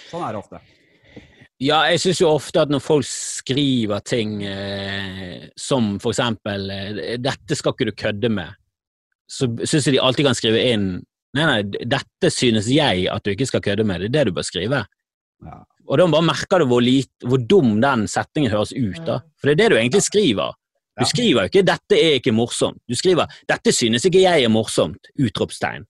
Sånn 0.09 0.25
er 0.25 0.33
det 0.33 0.41
ofte. 0.41 0.61
Ja, 1.63 1.81
jeg 1.89 2.01
syns 2.03 2.19
jo 2.21 2.29
ofte 2.29 2.61
at 2.61 2.69
når 2.69 2.83
folk 2.85 3.05
skriver 3.09 4.03
ting 4.05 4.43
eh, 4.45 5.47
som 5.57 5.95
for 6.01 6.13
eksempel 6.13 6.69
eh, 6.69 7.15
'Dette 7.17 7.57
skal 7.57 7.73
ikke 7.73 7.87
du 7.89 7.95
kødde 7.97 8.29
med', 8.29 8.53
så 9.25 9.49
syns 9.65 9.87
jeg 9.87 9.97
de 9.97 10.03
alltid 10.03 10.27
kan 10.27 10.37
skrive 10.37 10.61
inn 10.73 10.89
Nei, 11.35 11.43
nei, 11.45 11.85
dette 11.85 12.29
synes 12.33 12.69
jeg 12.71 13.03
at 13.11 13.25
du 13.25 13.33
ikke 13.33 13.45
skal 13.45 13.61
kødde 13.61 13.83
med. 13.85 13.99
Det 13.99 14.07
er 14.07 14.13
det 14.15 14.29
du 14.29 14.37
bør 14.37 14.45
skrive. 14.47 14.79
Ja. 15.45 15.57
Og 15.85 15.99
da 15.99 16.07
bare 16.09 16.25
merker 16.25 16.63
du 16.63 16.65
hvor, 16.71 16.81
lit, 16.81 17.11
hvor 17.21 17.37
dum 17.37 17.75
den 17.83 18.07
setningen 18.09 18.51
høres 18.51 18.71
ut. 18.73 19.01
da. 19.05 19.19
For 19.37 19.51
det 19.51 19.53
er 19.53 19.59
det 19.59 19.67
du 19.69 19.77
egentlig 19.77 20.01
skriver. 20.07 20.55
Du 20.97 21.05
skriver 21.05 21.43
jo 21.43 21.49
ikke 21.51 21.65
'dette 21.67 21.99
er 21.99 22.17
ikke 22.17 22.33
morsomt'. 22.33 22.81
Du 22.89 22.95
skriver 22.95 23.27
'dette 23.45 23.71
synes 23.71 24.05
ikke 24.05 24.23
jeg 24.23 24.43
er 24.43 24.49
morsomt'. 24.49 25.11
Utropstegn. 25.19 25.85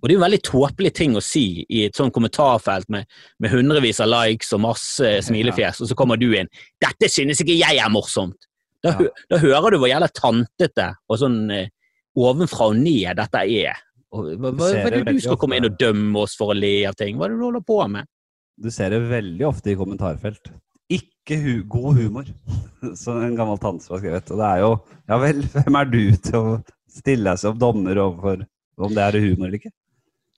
Og 0.00 0.08
det 0.08 0.14
er 0.14 0.16
jo 0.16 0.24
veldig 0.24 0.42
tåpelig 0.46 0.92
ting 0.96 1.16
å 1.16 1.22
si 1.24 1.64
i 1.68 1.84
et 1.84 1.96
sånn 1.98 2.12
kommentarfelt 2.14 2.88
med, 2.92 3.08
med 3.38 3.52
hundrevis 3.52 4.00
av 4.00 4.08
likes 4.08 4.54
og 4.56 4.62
masse 4.64 5.10
smilefjes, 5.26 5.82
og 5.84 5.90
så 5.90 5.96
kommer 5.98 6.16
du 6.20 6.30
inn 6.32 6.48
'Dette 6.80 7.10
synes 7.12 7.42
ikke 7.42 7.58
jeg 7.58 7.76
er 7.76 7.92
morsomt'. 7.92 8.48
Da, 8.82 8.96
Ja. 8.96 9.10
da 9.28 9.38
hører 9.38 9.70
du 9.70 9.78
hvor 9.78 9.90
jævla 9.92 10.08
tantete 10.08 10.94
og 11.08 11.18
sånn 11.20 11.50
eh, 11.52 11.68
ovenfra 12.16 12.70
og 12.72 12.78
ned 12.80 13.18
dette 13.18 13.42
er. 13.44 13.76
Og, 14.10 14.32
hva, 14.40 14.50
hva, 14.56 14.70
er 14.72 14.96
det 14.96 15.14
du 15.14 15.20
skal 15.20 15.36
komme 15.36 15.60
inn 15.60 15.68
og 15.68 15.76
dømme 15.78 16.24
oss 16.24 16.34
for 16.38 16.54
å 16.54 16.56
le 16.56 16.86
av 16.88 16.96
ting? 16.98 17.18
Hva 17.18 17.28
er 17.28 17.34
det 17.34 17.38
du 17.38 17.44
holder 17.44 17.66
på 17.66 17.78
med? 17.92 18.08
Du 18.60 18.70
ser 18.72 18.90
det 18.90 19.02
veldig 19.10 19.46
ofte 19.46 19.72
i 19.72 19.76
kommentarfelt. 19.78 20.50
Ikke 20.90 21.36
hu 21.38 21.52
god 21.70 22.00
humor, 22.00 22.32
som 23.02 23.20
en 23.22 23.36
gammel 23.38 23.60
tante 23.62 23.84
som 23.84 23.94
har 23.94 24.02
skrevet. 24.02 24.32
Og 24.32 24.40
det 24.40 24.48
er 24.48 24.64
jo 24.64 24.72
Ja 25.10 25.20
vel, 25.20 25.44
hvem 25.54 25.78
er 25.78 25.92
du 25.92 26.02
til 26.16 26.40
å 26.40 26.56
stille 26.90 27.30
deg 27.30 27.42
som 27.42 27.60
dommer 27.60 28.00
overfor 28.00 28.46
om 28.80 28.96
det 28.96 29.04
er 29.04 29.20
humor 29.20 29.50
eller 29.50 29.60
ikke? 29.60 29.74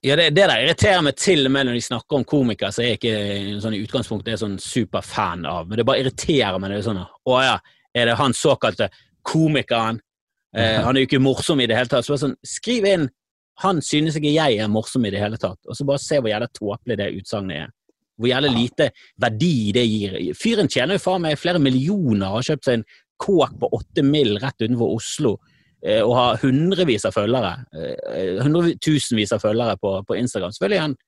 Ja, 0.03 0.17
det, 0.19 0.33
det 0.35 0.49
der 0.51 0.59
irriterer 0.65 1.03
meg 1.07 1.15
til 1.15 1.47
og 1.47 1.53
med 1.55 1.69
når 1.69 1.77
de 1.79 1.85
snakker 1.87 2.19
om 2.19 2.25
komikere 2.27 2.73
som 2.75 2.83
jeg 2.83 2.99
ikke 2.99 3.59
sånn, 3.63 3.77
i 3.77 3.83
utgangspunktet 3.85 4.33
er 4.33 4.41
sånn 4.41 4.57
superfan 4.59 5.45
av. 5.47 5.69
Men 5.69 5.79
det 5.79 5.85
bare 5.87 6.03
irriterer 6.03 6.59
meg. 6.59 6.73
det 6.73 6.81
er 6.81 6.89
sånn, 6.89 6.99
Å 7.07 7.37
ja, 7.39 7.53
er 7.95 8.11
det 8.11 8.17
han 8.19 8.35
såkalte 8.35 8.89
komikeren? 9.23 10.01
Eh, 10.57 10.81
han 10.83 10.97
er 10.97 11.05
jo 11.05 11.09
ikke 11.09 11.23
morsom 11.23 11.63
i 11.63 11.69
det 11.71 11.79
hele 11.79 11.93
tatt. 11.93 12.03
Så 12.03 12.17
bare 12.17 12.25
sånn, 12.25 12.41
Skriv 12.43 12.89
inn 12.91 13.11
'Han 13.63 13.83
synes 13.85 14.17
ikke 14.17 14.33
jeg 14.33 14.59
er 14.59 14.67
morsom 14.67 15.05
i 15.07 15.11
det 15.11 15.21
hele 15.21 15.37
tatt', 15.37 15.61
og 15.69 15.77
så 15.77 15.85
bare 15.85 16.01
se 16.01 16.17
hvor 16.19 16.31
jævla 16.33 16.49
tåpelig 16.49 16.97
det 16.97 17.13
utsagnet 17.21 17.57
er. 17.57 17.69
Hvor 18.19 18.29
jævla 18.29 18.49
lite 18.49 18.91
verdi 19.21 19.73
det 19.73 19.87
gir. 19.87 20.35
Fyren 20.35 20.69
tjener 20.69 20.97
jo 20.97 21.05
faen 21.05 21.23
meg 21.23 21.39
flere 21.39 21.61
millioner, 21.61 22.27
og 22.27 22.41
har 22.41 22.49
kjøpt 22.49 22.65
seg 22.65 22.75
en 22.75 22.85
kåk 23.21 23.61
på 23.61 23.71
åtte 23.77 24.03
mil 24.03 24.39
rett 24.41 24.57
utenfor 24.59 24.97
Oslo 24.97 25.37
og 25.83 26.13
har 26.15 26.43
hundrevis 26.43 27.07
av 27.09 27.15
følgere, 27.17 27.55
eh, 27.75 28.43
hundretusenvis 28.45 29.35
av 29.35 29.43
følgere 29.43 29.79
på, 29.83 29.97
på 30.07 30.19
Instagram. 30.19 30.55
Selvfølgelig 30.55 30.79
er, 30.79 30.85
han, 30.87 30.99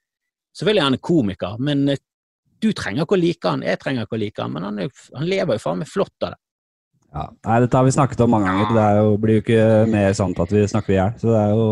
selvfølgelig 0.59 0.83
er 0.83 0.89
han 0.91 1.03
komiker, 1.11 1.61
men 1.63 1.85
eh, 1.95 2.01
du 2.63 2.73
trenger 2.73 3.05
ikke 3.05 3.19
å 3.19 3.21
like 3.21 3.51
han, 3.51 3.63
jeg 3.67 3.81
trenger 3.83 4.07
ikke 4.07 4.17
å 4.19 4.23
like 4.23 4.43
han, 4.43 4.55
men 4.55 4.67
han, 4.67 4.81
han 5.19 5.29
lever 5.29 5.59
jo 5.59 5.63
faen 5.63 5.83
meg 5.83 5.91
flott 5.91 6.27
av 6.27 6.35
det. 6.35 6.41
Ja. 7.15 7.29
Nei, 7.47 7.59
dette 7.63 7.79
har 7.79 7.87
vi 7.87 7.93
snakket 7.95 8.23
om 8.25 8.33
mange 8.35 8.51
ganger. 8.51 8.71
Det 8.75 8.87
jo, 8.99 9.11
blir 9.23 9.37
jo 9.37 9.43
ikke 9.45 9.67
mer 9.87 10.17
sant 10.19 10.41
at 10.43 10.51
vi 10.51 10.65
snakker 10.67 10.91
i 10.91 10.97
hjel. 10.97 11.13
Så 11.21 11.29
det 11.31 11.43
er 11.45 11.53
jo 11.55 11.67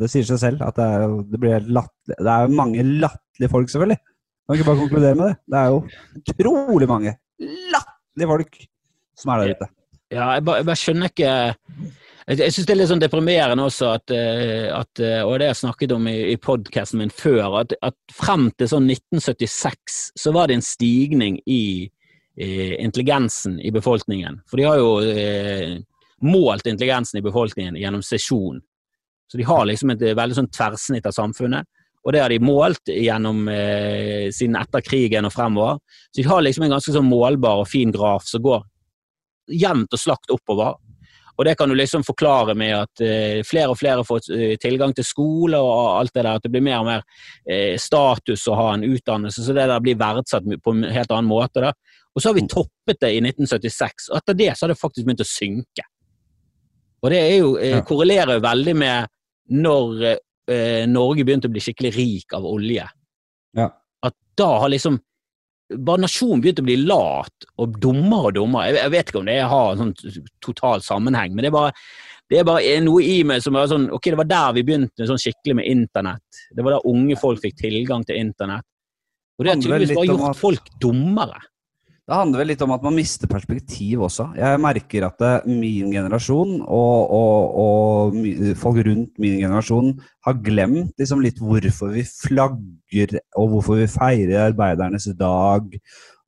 Det 0.00 0.08
sier 0.08 0.28
seg 0.30 0.38
selv 0.40 0.62
at 0.64 0.78
det 0.78 0.86
er 0.86 1.04
jo 1.04 1.18
det 1.28 1.40
blir 1.42 1.66
latterlig. 1.68 2.16
Det 2.16 2.32
er 2.32 2.46
jo 2.46 2.54
mange 2.56 2.86
latterlige 2.86 3.52
folk, 3.52 3.72
selvfølgelig. 3.74 4.00
Kan 4.00 4.56
ikke 4.56 4.68
bare 4.70 4.80
konkludere 4.80 5.18
med 5.18 5.26
det. 5.26 5.34
Det 5.52 5.60
er 5.60 5.74
jo 5.74 5.82
utrolig 6.32 6.88
mange 6.88 7.12
latterlige 7.74 8.30
folk 8.32 8.56
som 9.20 9.34
er 9.34 9.42
der 9.42 9.52
ute. 9.52 9.70
Ja, 10.10 10.30
jeg 10.38 10.46
bare, 10.48 10.62
jeg 10.62 10.70
bare 10.70 10.80
skjønner 10.80 11.12
ikke 11.12 11.34
Jeg, 12.30 12.38
jeg 12.44 12.54
syns 12.54 12.66
det 12.68 12.74
er 12.74 12.78
litt 12.78 12.90
sånn 12.92 13.02
deprimerende 13.02 13.64
også 13.66 13.88
at, 13.90 14.12
eh, 14.14 14.68
at 14.70 15.00
eh, 15.02 15.22
Og 15.26 15.32
det 15.34 15.48
har 15.48 15.50
jeg 15.50 15.62
snakket 15.64 15.94
om 15.96 16.04
i, 16.06 16.16
i 16.30 16.36
podkasten 16.38 17.00
min 17.02 17.10
før, 17.10 17.62
at, 17.64 17.74
at 17.82 17.96
frem 18.14 18.52
til 18.54 18.70
sånn 18.70 18.86
1976 18.86 20.00
så 20.20 20.34
var 20.36 20.46
det 20.46 20.60
en 20.60 20.62
stigning 20.64 21.40
i 21.50 21.88
eh, 22.38 22.76
intelligensen 22.78 23.58
i 23.58 23.72
befolkningen. 23.74 24.38
For 24.46 24.60
de 24.60 24.68
har 24.68 24.78
jo 24.78 24.92
eh, 25.10 25.80
målt 26.22 26.70
intelligensen 26.70 27.18
i 27.18 27.24
befolkningen 27.24 27.78
gjennom 27.80 28.04
sesjon. 28.06 28.60
Så 29.30 29.38
de 29.38 29.46
har 29.46 29.66
liksom 29.66 29.90
et 29.94 30.02
veldig 30.18 30.38
sånn 30.38 30.50
tverrsnitt 30.54 31.06
av 31.10 31.16
samfunnet. 31.16 31.66
Og 32.06 32.14
det 32.14 32.22
har 32.22 32.32
de 32.32 32.38
målt 32.42 32.88
gjennom 32.94 33.42
eh, 33.52 34.30
siden 34.32 34.56
etter 34.60 34.84
krigen 34.86 35.26
og 35.26 35.34
fremover. 35.34 35.82
Så 36.10 36.22
de 36.22 36.28
har 36.30 36.46
liksom 36.46 36.64
en 36.66 36.76
ganske 36.76 36.94
sånn 36.94 37.10
målbar 37.10 37.64
og 37.64 37.68
fin 37.68 37.90
graf 37.94 38.28
som 38.30 38.42
går 38.44 38.62
jevnt 39.50 39.98
og 39.98 40.00
slakt 40.00 40.32
oppover. 40.32 40.78
Og 41.40 41.46
det 41.48 41.54
kan 41.56 41.70
du 41.70 41.74
liksom 41.74 42.02
forklare 42.04 42.52
med 42.54 42.74
at 42.76 43.00
eh, 43.00 43.38
flere 43.48 43.72
og 43.72 43.78
flere 43.80 44.02
får 44.04 44.26
eh, 44.36 44.58
tilgang 44.60 44.92
til 44.92 45.06
skole 45.08 45.56
og 45.56 45.78
alt 45.96 46.12
det 46.12 46.24
der. 46.26 46.34
At 46.36 46.44
det 46.44 46.50
blir 46.52 46.64
mer 46.66 46.82
og 46.82 46.88
mer 46.90 47.06
eh, 47.48 47.78
status 47.80 48.44
å 48.52 48.58
ha 48.58 48.66
en 48.74 48.84
utdannelse, 48.84 49.46
så 49.46 49.54
det 49.56 49.64
der 49.70 49.80
blir 49.80 49.96
verdsatt 49.96 50.44
på 50.60 50.74
en 50.76 50.84
helt 50.92 51.14
annen 51.16 51.30
måte. 51.30 51.64
da. 51.64 51.72
Og 52.12 52.20
så 52.20 52.28
har 52.28 52.36
vi 52.36 52.44
toppet 52.44 53.00
det 53.00 53.14
i 53.16 53.22
1976, 53.24 54.10
og 54.10 54.18
etter 54.20 54.36
det 54.36 54.50
så 54.52 54.66
har 54.66 54.74
det 54.74 54.80
faktisk 54.82 55.08
begynt 55.08 55.24
å 55.24 55.30
synke. 55.30 55.86
Og 57.00 57.08
det 57.14 57.22
er 57.24 57.36
jo, 57.38 57.54
Ja. 57.56 57.80
korrelerer 57.88 58.36
jo 58.36 58.44
veldig 58.44 58.76
med 58.76 59.08
når 59.48 60.18
Norge 60.90 61.24
begynte 61.24 61.48
å 61.48 61.54
bli 61.54 61.62
skikkelig 61.62 61.94
rik 61.94 62.34
av 62.36 62.44
olje. 62.44 62.84
Ja. 63.56 63.70
At 64.04 64.12
da 64.36 64.58
har 64.60 64.68
liksom 64.68 64.98
bare 65.78 66.02
nasjonen 66.04 66.42
begynte 66.42 66.64
å 66.64 66.68
bli 66.68 66.78
lat 66.82 67.48
og 67.62 67.76
dummere 67.82 68.30
og 68.30 68.38
dummere. 68.38 68.70
Jeg, 68.70 68.78
jeg 68.80 68.94
vet 68.94 69.10
ikke 69.10 69.20
om 69.20 69.28
det 69.30 69.36
har 69.52 69.72
en 69.72 69.82
sånn 69.82 70.24
total 70.42 70.82
sammenheng, 70.84 71.34
men 71.34 71.46
det 71.46 71.50
er 71.50 71.56
bare, 71.56 71.74
det 72.30 72.40
er 72.40 72.48
bare 72.48 72.74
noe 72.84 73.04
i 73.04 73.20
meg 73.26 73.44
som 73.44 73.58
er 73.58 73.70
sånn 73.70 73.88
Ok, 73.94 74.10
det 74.10 74.18
var 74.20 74.28
der 74.30 74.56
vi 74.58 74.66
begynte 74.66 75.06
sånn 75.08 75.20
skikkelig 75.20 75.60
med 75.60 75.70
internett. 75.70 76.42
Det 76.50 76.66
var 76.66 76.76
der 76.76 76.90
unge 76.90 77.18
folk 77.20 77.42
fikk 77.42 77.58
tilgang 77.60 78.06
til 78.06 78.20
internett. 78.20 78.66
Og 79.38 79.46
det 79.46 79.54
har 79.54 79.62
tydeligvis 79.62 79.96
bare 79.96 80.10
gjort 80.10 80.40
folk 80.40 80.74
dummere. 80.82 81.40
Det 82.10 82.16
handler 82.18 82.40
vel 82.42 82.48
litt 82.50 82.62
om 82.64 82.72
at 82.74 82.82
man 82.82 82.96
mister 82.98 83.30
perspektiv 83.30 84.00
også. 84.02 84.24
Jeg 84.34 84.58
merker 84.58 85.04
at 85.06 85.20
det, 85.22 85.34
min 85.46 85.92
generasjon 85.94 86.56
og, 86.58 87.12
og, 87.14 87.60
og 87.62 88.56
folk 88.58 88.80
rundt 88.88 89.20
min 89.22 89.36
generasjon 89.38 89.92
har 90.26 90.40
glemt 90.42 90.90
liksom 90.98 91.22
litt 91.22 91.38
hvorfor 91.38 91.92
vi 91.94 92.02
flagger 92.02 93.14
og 93.38 93.52
hvorfor 93.52 93.78
vi 93.78 93.86
feirer 93.92 94.48
arbeidernes 94.48 95.06
dag. 95.20 95.70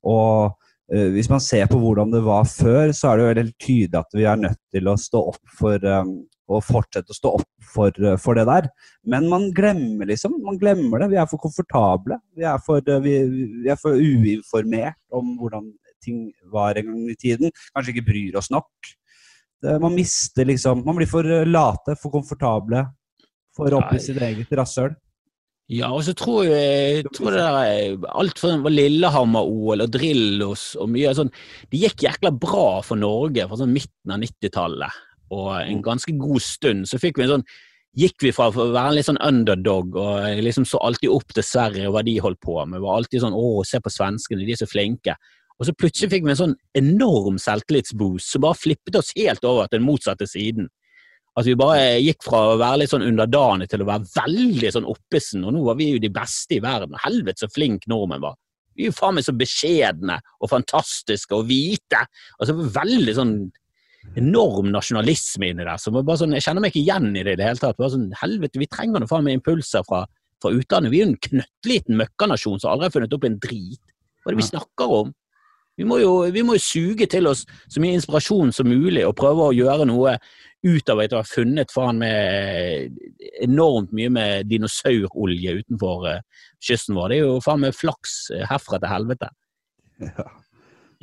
Og 0.07 0.55
uh, 0.55 1.09
hvis 1.17 1.27
man 1.33 1.43
ser 1.43 1.67
på 1.67 1.81
hvordan 1.83 2.15
det 2.15 2.23
var 2.23 2.47
før, 2.47 2.95
så 2.95 3.11
er 3.11 3.19
det 3.19 3.25
jo 3.25 3.33
helt 3.41 3.59
tydelig 3.59 3.99
at 4.05 4.15
vi 4.15 4.23
er 4.23 4.39
nødt 4.39 4.61
til 4.71 4.87
å 4.87 4.95
stå 5.03 5.25
opp 5.33 5.57
for 5.59 5.83
um, 5.83 6.15
og 6.51 6.63
fortsette 6.65 7.13
å 7.13 7.17
stå 7.17 7.33
opp 7.39 7.49
for, 7.73 7.93
eh, 8.03 8.17
for 8.19 8.35
det 8.35 8.45
der. 8.49 8.69
Men 9.05 9.29
man 9.31 9.51
glemmer 9.55 10.09
liksom. 10.09 10.35
Man 10.43 10.59
glemmer 10.59 10.99
det. 10.99 11.11
Vi 11.13 11.21
er 11.21 11.29
for 11.29 11.39
komfortable. 11.39 12.19
Vi 12.35 12.43
er 12.43 12.59
for, 12.59 12.81
eh, 12.85 12.99
vi, 12.99 13.15
vi 13.63 13.69
er 13.69 13.79
for 13.79 13.95
uinformert 13.95 14.99
om 15.11 15.37
hvordan 15.39 15.71
ting 16.03 16.33
var 16.51 16.75
en 16.77 16.89
gang 16.91 17.05
i 17.09 17.15
tiden. 17.15 17.51
Kanskje 17.75 17.95
ikke 17.95 18.09
bryr 18.11 18.35
oss 18.37 18.51
nok. 18.51 18.67
Det, 19.63 19.79
man 19.79 19.95
mister 19.95 20.43
liksom 20.43 20.83
Man 20.83 20.97
blir 20.97 21.07
for 21.07 21.23
eh, 21.23 21.47
late, 21.47 21.95
for 21.95 22.11
komfortable. 22.11 22.83
For 23.55 23.71
opp 23.77 23.93
i 23.93 24.01
sitt 24.01 24.19
eget 24.21 24.51
rasshøl. 24.51 24.95
Ja, 25.71 25.93
og 25.95 26.03
så 26.03 26.11
tror 26.11 26.43
jeg, 26.43 27.05
tror 27.15 27.31
det 27.31 27.39
der 27.39 28.07
Alt 28.11 28.41
fra 28.41 28.57
Lillehammer-OL 28.67 29.85
og 29.85 29.93
Drillos 29.93 30.73
og 30.75 30.89
mye 30.91 31.13
sånn 31.15 31.31
Det 31.71 31.79
gikk 31.85 32.03
jækla 32.03 32.33
bra 32.35 32.81
for 32.83 32.99
Norge 32.99 33.45
fra 33.47 33.61
sånn 33.61 33.71
midten 33.71 34.11
av 34.11 34.19
90-tallet 34.25 34.99
og 35.33 35.53
en 35.59 35.81
ganske 35.85 36.15
god 36.19 36.43
stund. 36.45 36.87
Så 36.89 37.01
fikk 37.01 37.19
vi 37.19 37.27
en 37.27 37.37
sånn 37.37 37.47
Gikk 37.93 38.23
vi 38.25 38.31
fra 38.33 38.47
å 38.49 38.53
være 38.73 38.89
en 38.89 38.95
litt 38.97 39.05
sånn 39.05 39.19
underdog 39.21 39.93
og 40.01 40.39
liksom 40.41 40.63
så 40.65 40.79
alltid 40.81 41.11
opp 41.13 41.29
til 41.29 41.45
Sverige 41.45 41.85
og 41.85 41.93
hva 41.93 42.01
de 42.01 42.15
holdt 42.25 42.39
på 42.41 42.55
med. 42.65 42.81
Var 42.81 42.95
alltid 42.97 43.21
sånn 43.21 43.37
'Å, 43.37 43.61
se 43.69 43.77
på 43.77 43.91
svenskene, 43.93 44.47
de 44.47 44.55
er 44.55 44.57
så 44.57 44.65
flinke'. 44.65 45.13
Og 45.59 45.67
så 45.67 45.75
plutselig 45.77 46.09
fikk 46.09 46.23
vi 46.25 46.31
en 46.33 46.39
sånn 46.41 46.55
enorm 46.73 47.37
selvtillitsboost 47.37 48.31
som 48.33 48.41
bare 48.41 48.57
flippet 48.57 48.97
oss 48.97 49.13
helt 49.15 49.45
over 49.45 49.67
til 49.67 49.77
den 49.77 49.85
motsatte 49.85 50.25
siden. 50.25 50.69
At 51.37 51.45
vi 51.45 51.55
bare 51.57 52.01
gikk 52.01 52.25
fra 52.25 52.41
å 52.51 52.57
være 52.57 52.81
litt 52.81 52.89
sånn 52.89 53.05
underdanig 53.05 53.69
til 53.69 53.81
å 53.81 53.89
være 53.89 54.09
veldig 54.15 54.71
sånn 54.73 54.89
oppesen, 54.89 55.45
og 55.45 55.53
nå 55.53 55.63
var 55.65 55.77
vi 55.79 55.91
jo 55.93 56.01
de 56.01 56.09
beste 56.09 56.57
i 56.57 56.61
verden. 56.65 56.97
Helvete 57.05 57.45
så 57.45 57.49
flink 57.53 57.87
nordmenn 57.89 58.21
var. 58.25 58.35
Vi 58.75 58.85
er 58.85 58.91
jo 58.91 58.97
faen 58.97 59.17
meg 59.17 59.25
så 59.25 59.33
beskjedne 59.37 60.17
og 60.41 60.49
fantastiske 60.49 61.37
og 61.37 61.45
hvite. 61.49 62.01
Altså 62.39 62.57
veldig 62.57 63.15
sånn 63.17 63.35
enorm 64.19 64.69
nasjonalisme 64.73 65.49
inni 65.51 65.65
der. 65.65 65.77
som 65.77 65.93
bare 65.93 66.19
sånn, 66.19 66.33
Jeg 66.33 66.45
kjenner 66.45 66.61
meg 66.61 66.73
ikke 66.73 66.83
igjen 66.83 67.15
i 67.15 67.23
det 67.23 67.33
i 67.33 67.39
det 67.39 67.47
hele 67.47 67.61
tatt. 67.61 67.77
Bare 67.77 67.93
sånn, 67.95 68.11
Helvete, 68.19 68.59
vi 68.59 68.69
trenger 68.69 68.99
noe 68.99 69.09
faen 69.09 69.25
meg 69.25 69.39
impulser 69.39 69.83
fra, 69.87 70.05
fra 70.41 70.53
utlandet. 70.53 70.91
Vi 70.91 71.01
er 71.01 71.05
jo 71.05 71.11
en 71.11 71.23
knøttliten 71.27 71.97
møkkanasjon 71.97 72.61
som 72.61 72.71
aldri 72.71 72.89
har 72.89 72.95
funnet 72.95 73.17
opp 73.17 73.27
en 73.27 73.39
drit. 73.41 73.81
Hva 74.23 74.31
er 74.31 74.35
det 74.35 74.43
vi 74.43 74.51
snakker 74.51 74.97
om? 75.01 75.13
Vi 75.73 75.85
må, 75.89 75.97
jo, 75.97 76.11
vi 76.29 76.43
må 76.45 76.53
jo 76.53 76.61
suge 76.61 77.07
til 77.09 77.25
oss 77.25 77.47
så 77.71 77.81
mye 77.81 77.97
inspirasjon 77.97 78.51
som 78.53 78.69
mulig 78.69 79.07
og 79.07 79.15
prøve 79.17 79.47
å 79.47 79.55
gjøre 79.57 79.87
noe 79.89 80.19
utover 80.63 81.07
etter 81.07 81.17
å 81.17 81.23
ha 81.23 81.27
funnet 81.27 81.73
faen 81.73 81.97
med 81.99 82.93
enormt 83.41 83.91
mye 83.97 84.11
med 84.13 84.51
dinosaurolje 84.51 85.57
utenfor 85.63 86.05
eh, 86.11 86.21
kysten 86.63 86.95
vår. 86.95 87.09
Det 87.09 87.17
er 87.17 87.25
jo 87.25 87.41
faen 87.43 87.65
meg 87.65 87.75
flaks 87.75 88.19
eh, 88.35 88.45
herfra 88.47 88.79
til 88.79 88.93
helvete. 88.93 89.31
Ja. 90.03 90.29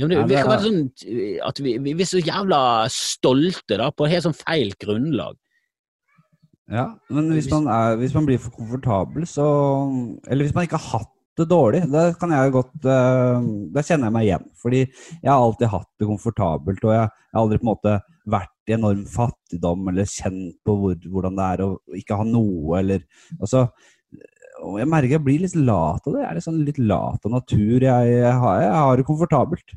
Ja, 0.01 0.07
men 0.09 0.17
det 0.17 0.25
virker 0.31 0.47
er- 0.47 0.51
bare 0.55 0.65
sånn 0.65 0.83
eh, 1.13 1.39
at 1.45 1.61
vi, 1.61 1.77
vi 1.85 1.93
er 1.95 2.09
så 2.09 2.23
jævla 2.25 2.61
stolte 2.95 3.77
da, 3.81 3.91
på 3.93 4.09
helt 4.09 4.25
sånn 4.25 4.37
feil 4.39 4.73
grunnlag. 4.81 5.37
Ja, 6.71 6.87
men 7.11 7.33
hvis 7.35 7.49
man, 7.51 7.67
er, 7.67 7.97
hvis 7.99 8.13
man 8.15 8.29
blir 8.29 8.39
for 8.39 8.55
komfortabel, 8.55 9.25
så 9.27 9.45
Eller 10.31 10.47
hvis 10.47 10.55
man 10.55 10.69
ikke 10.69 10.79
har 10.79 11.01
hatt 11.01 11.17
det 11.41 11.49
dårlig, 11.51 11.81
da 11.91 12.13
kan 12.19 12.31
jeg 12.35 12.53
godt 12.55 12.87
eh, 12.87 13.49
Da 13.75 13.83
kjenner 13.83 14.07
jeg 14.07 14.15
meg 14.15 14.27
igjen. 14.29 14.45
Fordi 14.61 14.81
jeg 14.85 15.31
har 15.31 15.41
alltid 15.41 15.73
hatt 15.73 15.89
det 15.99 16.07
komfortabelt, 16.11 16.85
og 16.87 16.95
jeg, 16.95 17.09
jeg 17.11 17.35
har 17.35 17.43
aldri 17.43 17.59
på 17.59 17.67
en 17.67 17.73
måte 17.73 17.97
vært 18.31 18.71
i 18.71 18.77
enorm 18.77 19.03
fattigdom 19.11 19.89
eller 19.91 20.07
kjent 20.07 20.55
på 20.67 20.77
hvor, 20.79 20.95
hvordan 21.11 21.39
det 21.41 21.49
er 21.49 21.65
å 21.67 21.71
ikke 21.99 22.21
ha 22.21 22.27
noe, 22.29 22.79
eller 22.79 23.03
Altså 23.41 23.67
jeg 24.61 24.89
merker 24.93 25.15
jeg 25.17 25.25
blir 25.25 25.41
litt 25.41 25.55
lat 25.57 26.05
av 26.05 26.13
det. 26.15 26.21
Jeg 26.21 26.29
er 26.29 26.37
litt, 26.37 26.45
sånn 26.45 26.65
litt 26.67 26.79
lat 26.79 27.25
av 27.25 27.33
natur. 27.33 27.79
Jeg, 27.81 28.11
jeg, 28.13 28.35
har, 28.43 28.59
jeg 28.61 28.75
har 28.77 28.99
det 29.01 29.07
komfortabelt. 29.09 29.73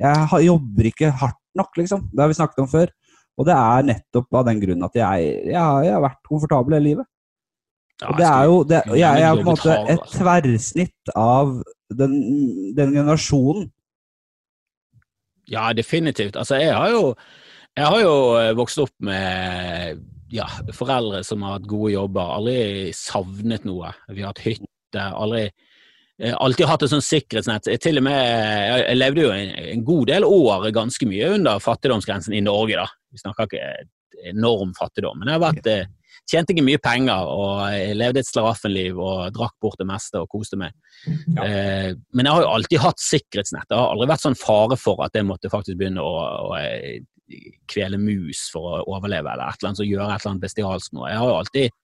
Jeg 0.00 0.46
jobber 0.46 0.88
ikke 0.90 1.10
hardt 1.22 1.42
nok, 1.56 1.76
liksom. 1.80 2.08
Det 2.12 2.22
har 2.22 2.30
vi 2.30 2.38
snakket 2.38 2.62
om 2.64 2.70
før. 2.70 2.92
Og 3.36 3.48
det 3.48 3.56
er 3.56 3.86
nettopp 3.90 4.38
av 4.40 4.48
den 4.48 4.60
grunn 4.62 4.84
at 4.86 4.96
jeg, 4.96 5.28
jeg, 5.50 5.60
har, 5.60 5.84
jeg 5.84 5.94
har 5.96 6.04
vært 6.04 6.28
komfortabel 6.28 6.76
hele 6.76 6.88
livet. 6.90 7.08
Ja, 8.00 8.10
Og 8.10 8.18
det 8.18 8.26
er 8.28 8.44
jo 8.44 8.56
det, 8.68 8.80
Jeg 9.00 9.22
er 9.24 9.38
på 9.38 9.40
en 9.40 9.48
måte 9.48 9.72
et 9.72 9.94
altså. 9.94 10.18
tverrsnitt 10.18 11.12
av 11.16 11.54
den, 11.96 12.16
den 12.76 12.92
generasjonen. 12.92 13.70
Ja, 15.48 15.70
definitivt. 15.76 16.36
Altså, 16.36 16.58
jeg 16.60 16.74
har 16.74 16.90
jo, 16.92 17.14
jeg 17.76 17.86
har 17.86 18.00
jo 18.02 18.14
eh, 18.40 18.52
vokst 18.58 18.80
opp 18.82 18.92
med 19.04 20.02
ja, 20.34 20.48
foreldre 20.74 21.22
som 21.24 21.44
har 21.46 21.56
hatt 21.56 21.68
gode 21.70 21.92
jobber, 21.94 22.34
aldri 22.36 22.92
savnet 22.96 23.64
noe. 23.68 23.92
Vi 24.10 24.24
har 24.24 24.34
hatt 24.34 24.44
hytte, 24.44 25.06
aldri 25.06 25.46
Alltid 26.16 26.64
hatt 26.70 26.84
et 26.86 26.92
sånt 26.92 27.04
sikkerhetsnett. 27.04 27.66
Jeg, 27.68 27.80
til 27.84 28.00
og 28.00 28.06
med, 28.06 28.16
jeg, 28.16 28.96
levde 28.96 29.26
jo 29.26 29.32
en, 29.34 29.50
en 29.74 29.82
god 29.84 30.06
del 30.08 30.24
år 30.24 30.70
ganske 30.72 31.08
mye 31.08 31.34
under 31.36 31.60
fattigdomsgrensen 31.60 32.36
i 32.38 32.40
Norge, 32.44 32.78
da. 32.80 32.86
Vi 33.12 33.20
snakker 33.20 33.50
ikke 33.50 34.30
enorm 34.32 34.72
fattigdom, 34.78 35.18
men 35.20 35.28
jeg 35.28 35.38
har 35.38 35.44
vært 35.44 35.70
eh, 35.72 35.86
Tjente 36.26 36.54
ikke 36.54 36.64
mye 36.66 36.80
penger 36.82 37.28
og 37.30 37.58
jeg 37.70 37.94
levde 38.00 38.18
et 38.18 38.26
slaraffenliv 38.26 38.96
og 38.98 39.28
drakk 39.36 39.52
bort 39.62 39.78
det 39.78 39.86
meste 39.86 40.18
og 40.18 40.30
koste 40.32 40.58
meg. 40.58 40.72
Eh, 41.06 41.92
men 41.94 42.26
jeg 42.26 42.32
har 42.32 42.42
jo 42.42 42.48
alltid 42.56 42.82
hatt 42.82 43.02
sikkerhetsnett. 43.02 43.68
Det 43.70 43.78
har 43.78 43.92
aldri 43.92 44.08
vært 44.10 44.24
sånn 44.24 44.38
fare 44.40 44.78
for 44.80 45.04
at 45.06 45.14
jeg 45.14 45.28
måtte 45.28 45.52
faktisk 45.52 45.78
begynne 45.78 46.02
å, 46.02 46.16
å 46.48 46.56
eh, 46.58 47.04
kvele 47.70 48.00
mus 48.02 48.46
for 48.50 48.80
å 48.80 48.96
overleve, 48.96 49.30
eller 49.30 49.46
et 49.52 49.60
eller 49.60 49.70
annet 49.70 49.82
som 49.82 49.86
gjør 49.86 50.02
et 50.08 50.16
eller 50.16 50.32
annet 50.32 50.46
bestialsk 50.48 50.96
noe. 50.96 51.12
Jeg 51.12 51.20
har 51.22 51.30
jo 51.30 51.38
alltid. 51.44 51.78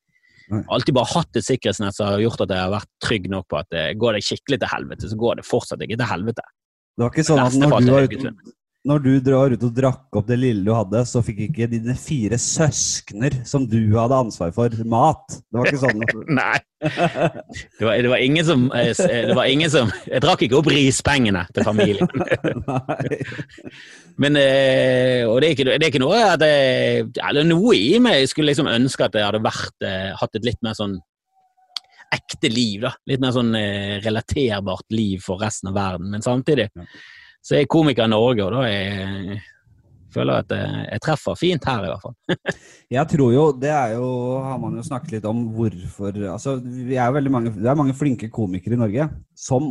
Alltid 0.52 0.96
bare 0.96 1.10
hatt 1.12 1.38
et 1.38 1.46
sikkerhetsnett 1.46 1.96
som 1.96 2.10
har 2.10 2.22
gjort 2.22 2.42
at 2.44 2.54
jeg 2.54 2.64
har 2.64 2.72
vært 2.74 2.90
trygg 3.04 3.28
nok 3.32 3.46
på 3.50 3.60
at 3.60 3.78
eh, 3.78 3.92
går 3.98 4.18
det 4.18 4.24
skikkelig 4.26 4.58
til 4.62 4.72
helvete, 4.72 5.10
så 5.10 5.18
går 5.20 5.40
det 5.40 5.46
fortsatt 5.48 5.84
ikke 5.84 5.98
til 6.00 6.10
helvete. 6.10 6.44
Det 6.92 7.04
var 7.06 7.14
ikke 7.14 7.24
sånn 7.28 7.42
at 7.42 7.56
når 7.56 8.10
du 8.12 8.18
var. 8.26 8.32
Når 8.82 9.02
du 9.04 9.12
drar 9.22 9.52
ut 9.54 9.62
og 9.62 9.74
drakk 9.76 10.16
opp 10.18 10.26
det 10.26 10.36
lille 10.42 10.64
du 10.66 10.72
hadde, 10.74 11.04
så 11.06 11.20
fikk 11.22 11.44
ikke 11.44 11.68
dine 11.70 11.94
fire 11.98 12.38
søskner 12.40 13.36
som 13.46 13.62
du 13.70 13.78
hadde 13.94 14.18
ansvar 14.24 14.50
for, 14.56 14.74
mat. 14.90 15.36
Det 15.38 15.60
var 15.60 15.70
ikke 15.70 15.82
sånn. 15.84 16.02
Nei. 16.40 16.56
Det 16.82 17.86
var, 17.86 17.94
det 18.02 18.10
var, 18.10 18.18
ingen 18.18 18.42
som 18.42 18.64
eh, 18.74 18.90
Det 18.98 19.36
var 19.38 19.46
ingen 19.46 19.70
som 19.70 19.92
Jeg 20.08 20.18
drakk 20.24 20.40
ikke 20.42 20.56
opp 20.58 20.66
rispengene 20.72 21.44
til 21.54 21.62
familien. 21.62 22.10
Nei. 22.66 23.20
Men 24.18 24.40
eh, 24.40 25.22
Og 25.30 25.38
det 25.38 25.46
er 25.46 25.54
ikke, 25.54 25.68
det 25.70 25.78
er 25.78 25.88
ikke 25.92 26.02
noe 26.02 26.18
at 26.32 26.42
jeg, 26.42 27.06
Eller 27.22 27.46
noe 27.46 27.78
i 27.78 28.02
meg 28.02 28.26
skulle 28.26 28.50
liksom 28.50 28.66
ønske 28.66 29.06
at 29.06 29.14
jeg 29.14 29.28
hadde 29.28 29.44
vært, 29.46 29.78
eh, 29.86 30.10
hatt 30.18 30.38
et 30.40 30.50
litt 30.50 30.58
mer 30.66 30.74
sånn 30.74 30.98
ekte 32.12 32.50
liv. 32.50 32.82
da. 32.82 32.96
Litt 33.08 33.22
mer 33.22 33.38
sånn 33.38 33.54
eh, 33.54 33.96
relaterbart 34.02 34.90
liv 34.90 35.22
for 35.22 35.38
resten 35.40 35.70
av 35.70 35.78
verden. 35.78 36.10
Men 36.10 36.26
samtidig 36.26 36.72
Ja. 36.74 36.88
Så 37.42 37.58
er 37.58 37.70
komiker 37.70 38.06
Norge, 38.10 38.46
og 38.46 38.54
da 38.54 38.68
er 38.68 39.40
føler 40.12 40.42
at 40.42 40.52
jeg 40.52 41.02
treffer 41.04 41.38
fint 41.38 41.64
her, 41.68 41.86
i 41.86 41.92
hvert 41.92 42.04
fall. 42.04 42.56
Jeg 42.92 43.08
tror 43.08 43.30
jo, 43.32 43.44
det 43.56 43.70
er 43.72 43.94
jo, 43.96 44.08
har 44.44 44.58
man 44.60 44.76
jo 44.76 44.84
snakket 44.84 45.14
litt 45.14 45.28
om 45.28 45.46
hvorfor 45.56 46.18
Altså, 46.34 46.58
vi 46.60 46.98
er 47.00 47.14
veldig 47.14 47.32
mange, 47.32 47.54
det 47.56 47.70
er 47.70 47.78
mange 47.78 47.96
flinke 47.96 48.28
komikere 48.32 48.76
i 48.76 48.82
Norge 48.82 49.06
som 49.38 49.70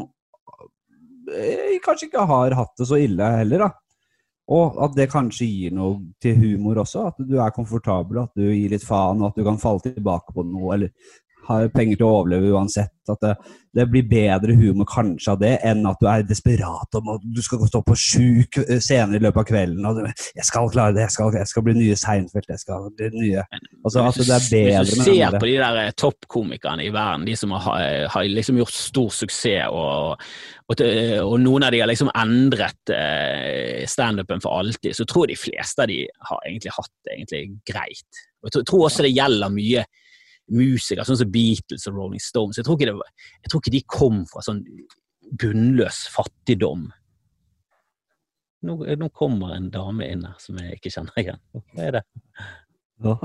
eh, 1.29 1.77
kanskje 1.85 2.09
ikke 2.09 2.25
har 2.31 2.57
hatt 2.57 2.73
det 2.81 2.89
så 2.89 2.97
ille 3.01 3.29
heller, 3.37 3.67
da. 3.67 3.69
Og 4.51 4.79
at 4.83 4.97
det 4.97 5.11
kanskje 5.11 5.47
gir 5.47 5.75
noe 5.77 5.99
til 6.21 6.35
humor 6.41 6.81
også. 6.81 7.05
At 7.11 7.21
du 7.23 7.37
er 7.39 7.53
komfortabel, 7.55 8.23
at 8.25 8.33
du 8.35 8.49
gir 8.49 8.73
litt 8.73 8.83
faen, 8.83 9.21
og 9.21 9.29
at 9.29 9.37
du 9.37 9.45
kan 9.45 9.61
falle 9.61 9.85
tilbake 9.85 10.33
på 10.35 10.43
noe, 10.49 10.73
eller 10.75 10.91
har 11.51 11.71
penger 11.75 11.99
til 11.99 12.07
å 12.07 12.15
overleve 12.21 12.55
uansett. 12.55 12.93
At 13.09 13.21
det, 13.23 13.31
det 13.75 13.87
blir 13.89 14.05
bedre 14.07 14.53
humor 14.55 14.85
kanskje 14.87 15.33
av 15.33 15.39
det, 15.41 15.51
enn 15.67 15.81
at 15.89 15.99
du 16.01 16.07
er 16.07 16.23
desperat 16.27 16.97
om 16.99 17.09
at 17.15 17.23
du 17.23 17.41
skal 17.43 17.63
stå 17.67 17.81
på 17.87 17.95
sjuk 17.97 18.59
scener 18.83 19.17
i 19.17 19.21
løpet 19.23 19.41
av 19.41 19.47
kvelden. 19.49 19.87
Og 19.89 19.97
du, 19.97 20.05
'Jeg 20.35 20.47
skal 20.47 20.69
klare 20.71 20.95
det, 20.95 21.05
jeg 21.07 21.15
skal, 21.15 21.33
jeg 21.39 21.49
skal 21.49 21.65
bli 21.65 21.75
nye 21.79 21.97
Seinfeld', 21.97 22.49
jeg 22.51 22.61
skal 22.61 22.89
bli 22.97 23.09
nye 23.15 23.45
Altså 23.81 24.03
at 24.05 24.19
det 24.19 24.35
er 24.37 24.47
bedre 24.53 24.83
Hvis 24.85 24.93
du 24.93 25.03
ser 25.03 25.37
på 25.39 25.49
de 25.49 25.57
der 25.57 25.79
eh, 25.81 25.93
toppkomikerne 25.97 26.85
i 26.85 26.93
verden, 26.93 27.25
de 27.27 27.35
som 27.35 27.55
har, 27.55 28.07
har 28.13 28.27
liksom 28.29 28.59
gjort 28.61 28.75
stor 28.75 29.09
suksess, 29.09 29.71
og, 29.71 30.21
og, 30.69 30.83
og 31.25 31.37
noen 31.41 31.65
av 31.65 31.73
de 31.73 31.81
har 31.81 31.89
liksom 31.89 32.11
endret 32.13 32.93
eh, 32.93 33.87
standupen 33.89 34.43
for 34.43 34.61
alltid, 34.61 34.93
så 34.95 35.07
tror 35.09 35.25
jeg 35.25 35.35
de 35.35 35.41
fleste 35.49 35.83
av 35.83 35.89
de 35.91 36.03
har 36.29 36.45
egentlig 36.45 36.75
hatt 36.77 36.93
det 37.07 37.17
egentlig 37.17 37.43
greit. 37.65 38.21
Og 38.41 38.49
jeg 38.49 38.57
tror- 38.57 38.69
tror 38.69 38.85
også 38.87 39.03
det 39.05 39.15
gjelder 39.15 39.53
mye 39.53 39.85
musikere, 40.51 41.05
sånn 41.07 41.19
som 41.21 41.31
Beatles 41.31 41.87
og 41.89 41.95
Rolling 41.97 42.21
Stones. 42.23 42.57
Jeg 42.59 42.65
tror 42.67 42.77
ikke, 42.79 42.89
det, 42.91 42.95
var- 42.99 43.13
jeg 43.43 43.51
tror 43.51 43.61
ikke 43.63 43.75
de 43.77 43.81
kom 43.87 44.23
fra 44.29 44.41
sånn 44.45 44.63
bunnløs 45.41 46.03
fattigdom. 46.11 46.89
Nå, 48.67 48.75
nå 48.99 49.07
kommer 49.17 49.55
en 49.55 49.69
dame 49.73 50.05
inn 50.11 50.25
her 50.27 50.35
som 50.43 50.57
jeg 50.61 50.77
ikke 50.77 50.91
kjenner 50.93 51.15
igjen. 51.21 51.39
Hva 51.73 51.85
er 51.87 51.91
det? 51.97 52.03
Ja. 53.01 53.15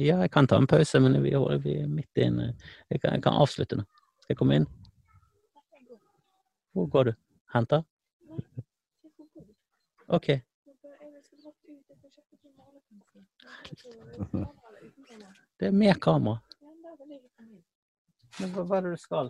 Ja, 0.00 0.20
jeg 0.24 0.30
kan 0.32 0.46
ta 0.48 0.56
en 0.56 0.66
pause, 0.70 1.00
men 1.04 1.18
vi, 1.20 1.34
vi 1.66 1.74
er 1.82 1.90
midt 1.90 2.16
inne. 2.16 2.54
Jeg 2.88 3.02
kan, 3.02 3.12
jeg 3.18 3.22
kan 3.26 3.36
avslutte 3.36 3.76
nå. 3.76 3.84
Skal 4.22 4.32
jeg 4.32 4.38
komme 4.40 4.56
inn? 4.56 4.66
Hvor 6.72 6.86
går 6.94 7.10
du? 7.10 7.12
Henter? 7.52 7.84
OK. 10.08 10.30
Det 15.62 15.68
er 15.68 15.74
mer 15.78 15.98
kamera. 16.02 16.40
Men 18.40 18.48
hva, 18.50 18.64
hva 18.66 18.78
er 18.80 18.86
det 18.88 18.96
du 18.96 18.98
skal? 18.98 19.28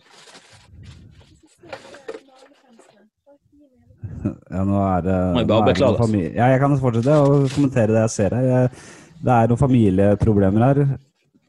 Ja, 4.22 4.62
nå 4.64 4.78
er 4.80 5.05
det 5.05 5.18
Må 5.35 5.43
jeg 5.43 5.51
bare 5.51 5.66
beklage, 5.66 6.22
Ja, 6.30 6.49
jeg 6.55 6.62
kan 6.62 6.78
fortsette 6.80 7.18
å 7.20 7.35
kommentere 7.53 7.93
det 7.93 8.07
jeg 8.07 8.14
ser 8.14 8.39
her. 8.39 8.49
Jeg, 8.49 8.72
det 9.20 9.37
er 9.37 9.53
noen 9.53 9.61
familieproblemer 9.61 10.64
her. 10.70 10.83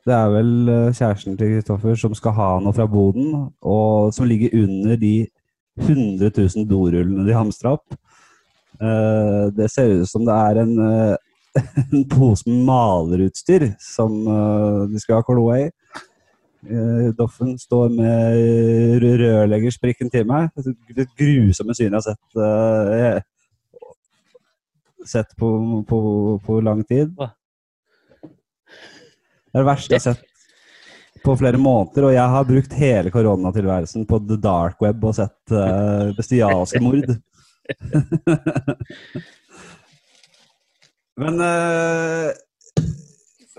Det 0.03 0.17
er 0.17 0.36
vel 0.36 0.53
eh, 0.75 0.91
kjæresten 0.99 1.39
til 1.39 1.53
Kristoffer 1.53 1.95
som 2.03 2.19
skal 2.19 2.36
ha 2.41 2.51
noe 2.65 2.75
fra 2.75 2.89
boden, 2.91 3.29
og 3.63 4.11
som 4.11 4.27
ligger 4.27 4.51
under 4.65 4.99
de 4.99 5.15
100 5.79 6.27
000 6.27 6.67
dorullene 6.67 7.23
de 7.29 7.39
hamstra 7.39 7.77
opp. 7.77 7.95
Eh, 8.84 9.45
det 9.55 9.71
ser 9.71 10.01
ut 10.01 10.11
som 10.11 10.27
det 10.27 10.36
er 10.49 10.65
en, 10.65 10.75
eh, 10.89 11.15
en 11.53 12.09
pose 12.09 12.49
med 12.49 12.65
malerutstyr 12.65 13.67
som 13.81 14.27
uh, 14.27 14.83
de 14.89 14.99
skal 15.01 15.19
ha 15.19 15.25
kloa 15.27 15.59
i. 15.61 15.67
Uh, 16.63 17.11
Doffen 17.17 17.57
står 17.59 17.91
med 17.93 18.99
rø- 19.03 19.17
rørleggersprikken 19.21 20.09
til 20.13 20.25
meg. 20.29 20.49
Det 20.95 21.07
grusomme 21.19 21.75
synet 21.77 21.93
jeg 21.93 21.99
har 21.99 22.05
sett, 22.07 22.27
eh, 22.41 23.17
sett 25.05 25.31
på, 25.37 25.49
på, 25.87 25.99
på 26.45 26.59
lang 26.65 26.83
tid. 26.87 27.13
Det 27.13 27.27
er 29.53 29.61
det 29.61 29.69
verste 29.69 29.93
jeg 29.93 30.01
har 30.01 30.13
sett 30.13 30.29
på 31.23 31.37
flere 31.39 31.59
måneder, 31.61 32.09
og 32.09 32.15
jeg 32.15 32.31
har 32.33 32.47
brukt 32.47 32.73
hele 32.75 33.11
koronatilværelsen 33.13 34.07
på 34.09 34.17
the 34.27 34.35
dark 34.43 34.81
web 34.83 35.05
og 35.07 35.13
sett 35.15 35.53
uh, 35.53 36.09
bestialske 36.17 36.81
mord. 36.83 37.13
Men 41.22 41.38
uh, 41.43 42.32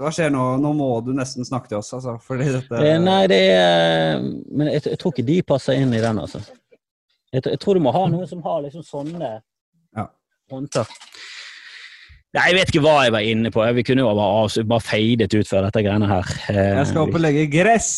hva 0.01 0.11
skjer 0.11 0.33
nå? 0.35 0.43
Nå 0.59 0.73
må 0.75 0.89
du 1.07 1.13
nesten 1.15 1.47
snakke 1.47 1.71
til 1.71 1.79
oss, 1.79 1.93
altså. 1.95 2.17
Fordi 2.25 2.49
dette 2.57 2.81
Eh, 2.83 2.99
nei, 2.99 3.21
det 3.31 3.39
er 3.55 4.19
Men 4.51 4.73
jeg, 4.73 4.83
jeg 4.91 4.99
tror 4.99 5.15
ikke 5.15 5.27
de 5.29 5.37
passer 5.47 5.79
inn 5.79 5.95
i 5.95 6.03
den, 6.03 6.19
altså. 6.19 6.43
Jeg, 7.35 7.45
jeg 7.47 7.61
tror 7.63 7.79
du 7.79 7.85
må 7.85 7.93
ha 7.95 8.05
noen 8.11 8.27
som 8.31 8.43
har 8.47 8.61
liksom 8.67 8.83
sånne 8.87 9.31
Ja. 9.95 10.09
håndtak. 10.51 10.91
Nei, 12.35 12.49
jeg 12.51 12.57
vet 12.59 12.71
ikke 12.73 12.83
hva 12.83 12.97
jeg 13.07 13.13
var 13.15 13.23
inne 13.31 13.51
på. 13.55 13.63
Vi 13.77 13.83
kunne 13.87 14.03
jo 14.03 14.11
bare, 14.19 14.65
bare 14.67 14.83
feidet 14.83 15.35
ut 15.39 15.47
før 15.47 15.69
dette 15.69 15.83
greiene 15.87 16.09
her. 16.11 16.31
Eh, 16.51 16.73
Jeg 16.81 16.89
skal 16.91 17.05
opp 17.07 17.15
og 17.15 17.23
legge 17.23 17.47
gress. 17.53 17.91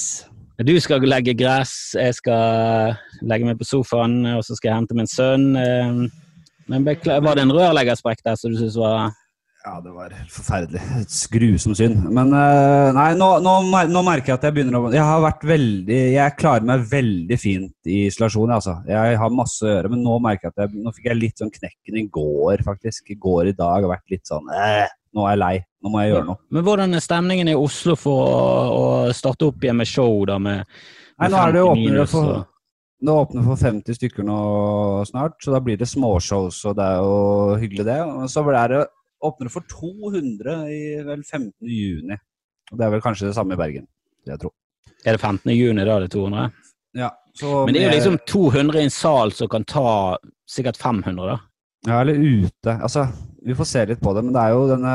Du 0.60 0.72
skal 0.80 1.00
legge 1.04 1.32
gress, 1.36 1.72
jeg 1.96 2.14
skal 2.16 2.94
legge 3.24 3.44
meg 3.48 3.58
på 3.60 3.64
sofaen, 3.68 4.18
og 4.36 4.44
så 4.44 4.56
skal 4.56 4.70
jeg 4.70 4.76
hente 4.82 4.96
min 4.96 5.08
sønn. 5.08 5.48
eh, 5.56 6.08
Men 6.68 6.84
var 6.84 7.34
det 7.36 7.44
en 7.46 7.52
rørleggersprekk 7.56 8.20
der 8.24 8.36
som 8.36 8.52
du 8.52 8.58
syntes 8.60 8.76
var 8.80 9.12
Ja, 9.66 9.80
det 9.82 9.90
var 9.90 10.12
helt 10.14 10.30
forferdelig. 10.30 10.80
Et 11.00 11.10
synd. 11.10 11.74
syn. 11.74 11.94
Men 12.14 12.28
eh, 12.38 12.92
nei, 12.94 13.08
nå, 13.18 13.30
nå, 13.42 13.54
nå 13.90 14.02
merker 14.06 14.30
jeg 14.30 14.38
at 14.38 14.46
jeg 14.46 14.54
begynner 14.54 14.78
å 14.78 14.92
Jeg 14.94 15.02
har 15.02 15.24
vært 15.24 15.42
veldig 15.50 15.96
Jeg 16.14 16.34
klarer 16.38 16.68
meg 16.68 16.84
veldig 16.86 17.38
fint 17.42 17.90
i 17.90 18.04
isolasjon, 18.06 18.52
altså. 18.54 18.76
Jeg 18.86 19.18
har 19.18 19.34
masse 19.34 19.66
å 19.66 19.72
gjøre, 19.72 19.90
men 19.90 20.06
nå 20.06 20.20
merker 20.22 20.46
jeg 20.46 20.54
at 20.54 20.62
jeg 20.62 20.84
Nå 20.84 20.94
fikk 20.94 21.10
jeg 21.10 21.18
litt 21.18 21.42
sånn 21.42 21.50
knekken 21.50 21.98
i 21.98 22.06
går, 22.14 22.62
faktisk. 22.68 23.10
I 23.10 23.18
går 23.26 23.50
i 23.50 23.56
dag 23.58 23.80
har 23.80 23.90
vært 23.96 24.14
litt 24.14 24.30
sånn 24.30 24.46
eh, 24.54 24.86
Nå 25.16 25.26
er 25.26 25.34
jeg 25.34 25.42
lei. 25.42 25.54
Nå 25.82 25.90
må 25.90 26.04
jeg 26.04 26.14
gjøre 26.14 26.28
noe. 26.30 26.42
Men 26.54 26.66
hvordan 26.68 26.94
er 26.94 27.02
stemningen 27.02 27.50
i 27.50 27.58
Oslo 27.58 27.98
for 27.98 28.22
å, 28.22 28.50
å 28.70 29.14
starte 29.18 29.50
opp 29.50 29.66
igjen 29.66 29.82
med 29.82 29.90
show, 29.90 30.20
da? 30.30 30.38
Med, 30.38 30.62
Nei, 31.16 31.32
nå 31.32 31.42
er 31.42 31.56
det 31.56 31.64
50 31.64 31.72
åpner 31.72 31.82
det 31.82 31.96
minus 31.96 32.14
for 32.14 32.36
det 33.06 33.12
åpner 33.12 33.44
for 33.44 33.60
50 33.60 33.96
stykker 33.98 34.24
nå 34.24 34.36
snart, 35.04 35.34
så 35.44 35.52
da 35.52 35.58
blir 35.60 35.76
det 35.76 35.88
småshows, 35.90 36.62
og 36.64 36.78
det 36.78 36.84
er 36.86 37.02
jo 37.04 37.56
hyggelig, 37.60 37.84
det. 37.84 37.96
Og 38.08 38.30
så 38.32 38.44
blir 38.46 38.72
det 38.72 38.86
åpner 39.26 39.52
for 39.52 39.66
200 39.70 40.56
i 40.72 40.80
vel 41.06 41.22
15. 41.24 41.52
juni. 41.70 42.18
Og 42.72 42.78
det 42.78 42.86
er 42.86 42.94
vel 42.94 43.04
kanskje 43.04 43.28
det 43.28 43.36
samme 43.36 43.54
i 43.54 43.60
Bergen, 43.60 43.86
jeg 44.26 44.40
tro. 44.42 44.52
Er 45.06 45.16
det 45.16 45.22
15. 45.22 45.52
juni 45.54 45.84
da 45.86 45.98
det 46.02 46.08
er 46.08 46.14
200? 46.16 46.48
Ja, 46.96 47.10
så 47.36 47.64
Men 47.66 47.76
det 47.76 47.82
er 47.82 47.90
jo 47.90 47.98
liksom 47.98 48.18
200 48.26 48.80
i 48.80 48.86
en 48.88 48.94
sal 48.94 49.32
som 49.36 49.50
kan 49.52 49.66
ta 49.68 50.16
sikkert 50.48 50.78
500, 50.80 51.28
da. 51.28 51.38
Ja, 51.86 52.00
eller 52.00 52.14
ute. 52.18 52.72
Altså, 52.72 53.06
vi 53.46 53.54
får 53.54 53.68
se 53.70 53.84
litt 53.86 54.00
på 54.02 54.14
det, 54.16 54.24
men 54.26 54.34
det 54.34 54.42
er 54.42 54.54
jo 54.56 54.64
denne 54.70 54.94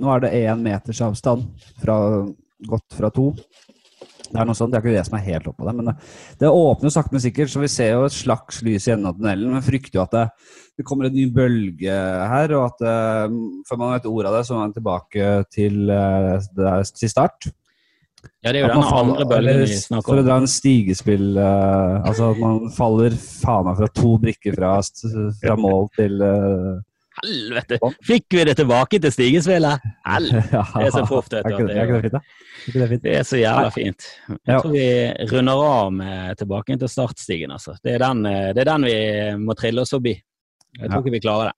Nå 0.00 0.12
er 0.14 0.22
det 0.24 0.30
én 0.38 0.62
meters 0.64 1.02
avstand 1.04 1.44
fra 1.82 1.96
godt 2.70 2.96
fra 2.96 3.10
to. 3.12 3.32
Det 4.30 4.38
er 4.38 4.46
noe 4.46 4.54
sånt, 4.54 4.70
det 4.72 4.78
er 4.78 4.84
ikke 4.84 4.94
det 4.94 5.06
som 5.08 5.16
er 5.18 5.26
helt 5.26 5.46
oppå 5.50 5.66
det, 5.66 5.74
men 5.74 5.88
det, 5.90 6.48
åpner 6.48 6.92
sakte, 6.94 7.14
men 7.16 7.22
sikkert, 7.24 7.50
så 7.50 7.62
vi 7.62 7.70
ser 7.72 7.94
jo 7.96 8.04
et 8.06 8.14
slags 8.14 8.60
lys 8.66 8.86
i 8.86 8.92
enden 8.94 9.10
av 9.10 9.16
tunnelen. 9.18 9.54
Men 9.56 9.64
frykter 9.66 9.98
jo 9.98 10.04
at 10.04 10.14
det, 10.14 10.26
det 10.78 10.86
kommer 10.86 11.08
en 11.08 11.16
ny 11.16 11.26
bølge 11.34 11.96
her, 12.34 12.54
og 12.58 12.68
at 12.68 12.84
eh, 12.86 13.38
før 13.66 13.80
man 13.80 13.96
vet 13.96 14.06
ordet 14.10 14.30
av 14.30 14.38
det, 14.38 14.44
så 14.46 14.54
er 14.54 14.62
man 14.62 14.76
tilbake 14.76 15.32
til, 15.50 15.80
eh, 15.90 16.36
det 16.56 16.76
til 17.00 17.12
start. 17.12 17.50
Ja, 18.44 18.52
det 18.52 18.60
er 18.60 18.66
jo 18.66 18.68
faller- 18.76 18.98
andre 19.00 19.26
bølgen 19.28 19.58
vi 19.62 19.80
snakker 19.80 20.00
om. 20.00 20.08
For 20.10 20.20
å 20.22 20.26
dra 20.26 20.36
en 20.40 20.48
stigespill 20.48 21.38
uh, 21.40 22.00
Altså 22.08 22.30
at 22.34 22.40
man 22.40 22.70
faller 22.72 23.16
faen 23.16 23.66
meg 23.68 23.78
fra 23.80 23.88
to 23.96 24.12
brikker 24.20 24.56
fra, 24.56 24.74
fra 25.40 25.56
mål 25.60 25.88
til 25.96 26.20
uh, 26.20 26.78
Helvete! 27.20 27.80
Fikk 28.06 28.36
vi 28.36 28.44
det 28.48 28.56
tilbake 28.60 29.00
til 29.02 29.12
stigespillet? 29.12 29.88
Helvete! 30.08 30.62
Det 30.76 30.86
er 30.86 30.94
så 30.94 31.04
proft, 31.08 31.34
vet 31.36 31.48
du, 31.48 31.66
det, 31.66 31.76
er 31.76 31.88
ikke 31.88 31.98
det 31.98 32.04
fint, 32.08 32.16
da? 32.16 32.49
Det 32.66 32.82
er, 32.82 32.96
Det 33.02 33.14
er 33.18 33.22
så 33.26 33.38
jævla 33.40 33.70
fint. 33.74 34.06
Jeg 34.28 34.60
tror 34.60 34.72
vi 34.74 34.86
runder 35.32 35.62
av 35.66 35.92
med 35.94 36.40
tilbake 36.40 36.76
til 36.80 36.90
startstigen, 36.90 37.54
altså. 37.54 37.76
Det 37.82 37.94
er 37.94 38.04
den, 38.04 38.26
eh, 38.26 38.50
det 38.56 38.64
er 38.64 38.70
den 38.72 38.86
vi 38.88 38.98
må 39.40 39.56
trille 39.58 39.84
oss 39.84 39.94
forbi. 39.94 40.14
Jeg 40.78 40.90
tror 40.90 41.02
ikke 41.02 41.16
vi 41.16 41.22
klarer 41.24 41.50
det. 41.50 41.56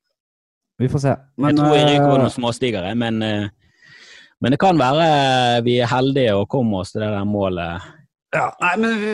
Vi 0.82 0.90
får 0.92 1.02
se. 1.04 1.16
Jeg 1.46 1.58
tror 1.58 1.74
vi 1.74 1.82
ryker 1.82 2.06
over 2.06 2.18
eh, 2.18 2.22
noen 2.24 2.36
småstigere, 2.36 2.94
men, 2.98 3.22
eh, 3.22 3.48
men 4.42 4.54
det 4.54 4.60
kan 4.62 4.78
være 4.78 5.62
vi 5.66 5.78
er 5.82 5.90
heldige 5.90 6.36
og 6.38 6.48
kommer 6.50 6.82
oss 6.82 6.94
til 6.94 7.04
det 7.04 7.10
der 7.12 7.28
målet 7.28 7.90
Ja, 8.32 8.46
nei, 8.62 8.70
men 8.80 8.94
vi 8.96 9.10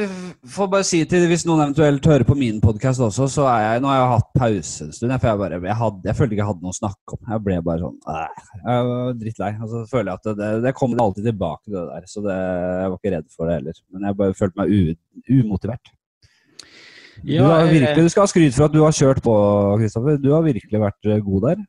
får 0.54 0.68
bare 0.70 0.86
si 0.86 1.00
til 1.10 1.24
Hvis 1.26 1.42
noen 1.48 1.64
eventuelt 1.64 2.04
hører 2.06 2.22
på 2.26 2.36
min 2.38 2.60
podkast 2.62 3.02
også, 3.02 3.26
så 3.32 3.48
er 3.50 3.64
jeg 3.64 3.82
Nå 3.82 3.90
har 3.90 3.98
jeg 3.98 4.10
hatt 4.12 4.28
pause 4.38 4.86
en 4.86 4.92
stund. 4.94 5.14
For 5.16 5.30
jeg, 5.30 5.40
bare, 5.40 5.58
jeg, 5.58 5.78
hadde, 5.80 6.02
jeg 6.06 6.18
følte 6.18 6.36
ikke 6.36 6.44
jeg 6.44 6.50
hadde 6.52 6.66
noe 6.66 6.74
å 6.74 6.78
snakke 6.78 7.16
om. 7.16 7.22
Jeg 7.32 7.44
ble 7.48 7.56
bare 7.66 7.82
sånn 7.82 7.96
Jeg 8.62 8.86
var 8.90 9.18
drittlei. 9.24 9.50
Og 9.58 9.72
så 9.72 9.82
føler 9.90 10.12
jeg 10.12 10.20
at 10.20 10.28
det, 10.28 10.36
det, 10.38 10.52
det 10.68 10.74
kommer 10.78 11.02
alltid 11.02 11.26
tilbake, 11.32 11.74
det 11.74 11.84
der. 11.90 12.06
Så 12.12 12.22
det, 12.28 12.38
jeg 12.38 12.92
var 12.92 13.00
ikke 13.00 13.14
redd 13.16 13.28
for 13.34 13.50
det 13.50 13.58
heller. 13.58 13.80
Men 13.90 14.06
jeg 14.06 14.18
bare 14.22 14.38
følte 14.38 14.62
meg 14.62 14.76
u, 14.76 15.34
umotivert. 15.40 15.92
Ja, 17.26 17.42
du, 17.42 17.48
har 17.50 17.66
virkelig, 17.66 18.06
du 18.06 18.14
skal 18.14 18.22
ha 18.22 18.30
skryt 18.30 18.54
for 18.54 18.68
at 18.68 18.74
du 18.76 18.80
har 18.84 18.94
kjørt 18.94 19.24
på, 19.24 19.34
Kristoffer. 19.82 20.22
Du 20.22 20.30
har 20.36 20.46
virkelig 20.46 20.84
vært 20.84 21.12
god 21.26 21.48
der. 21.48 21.68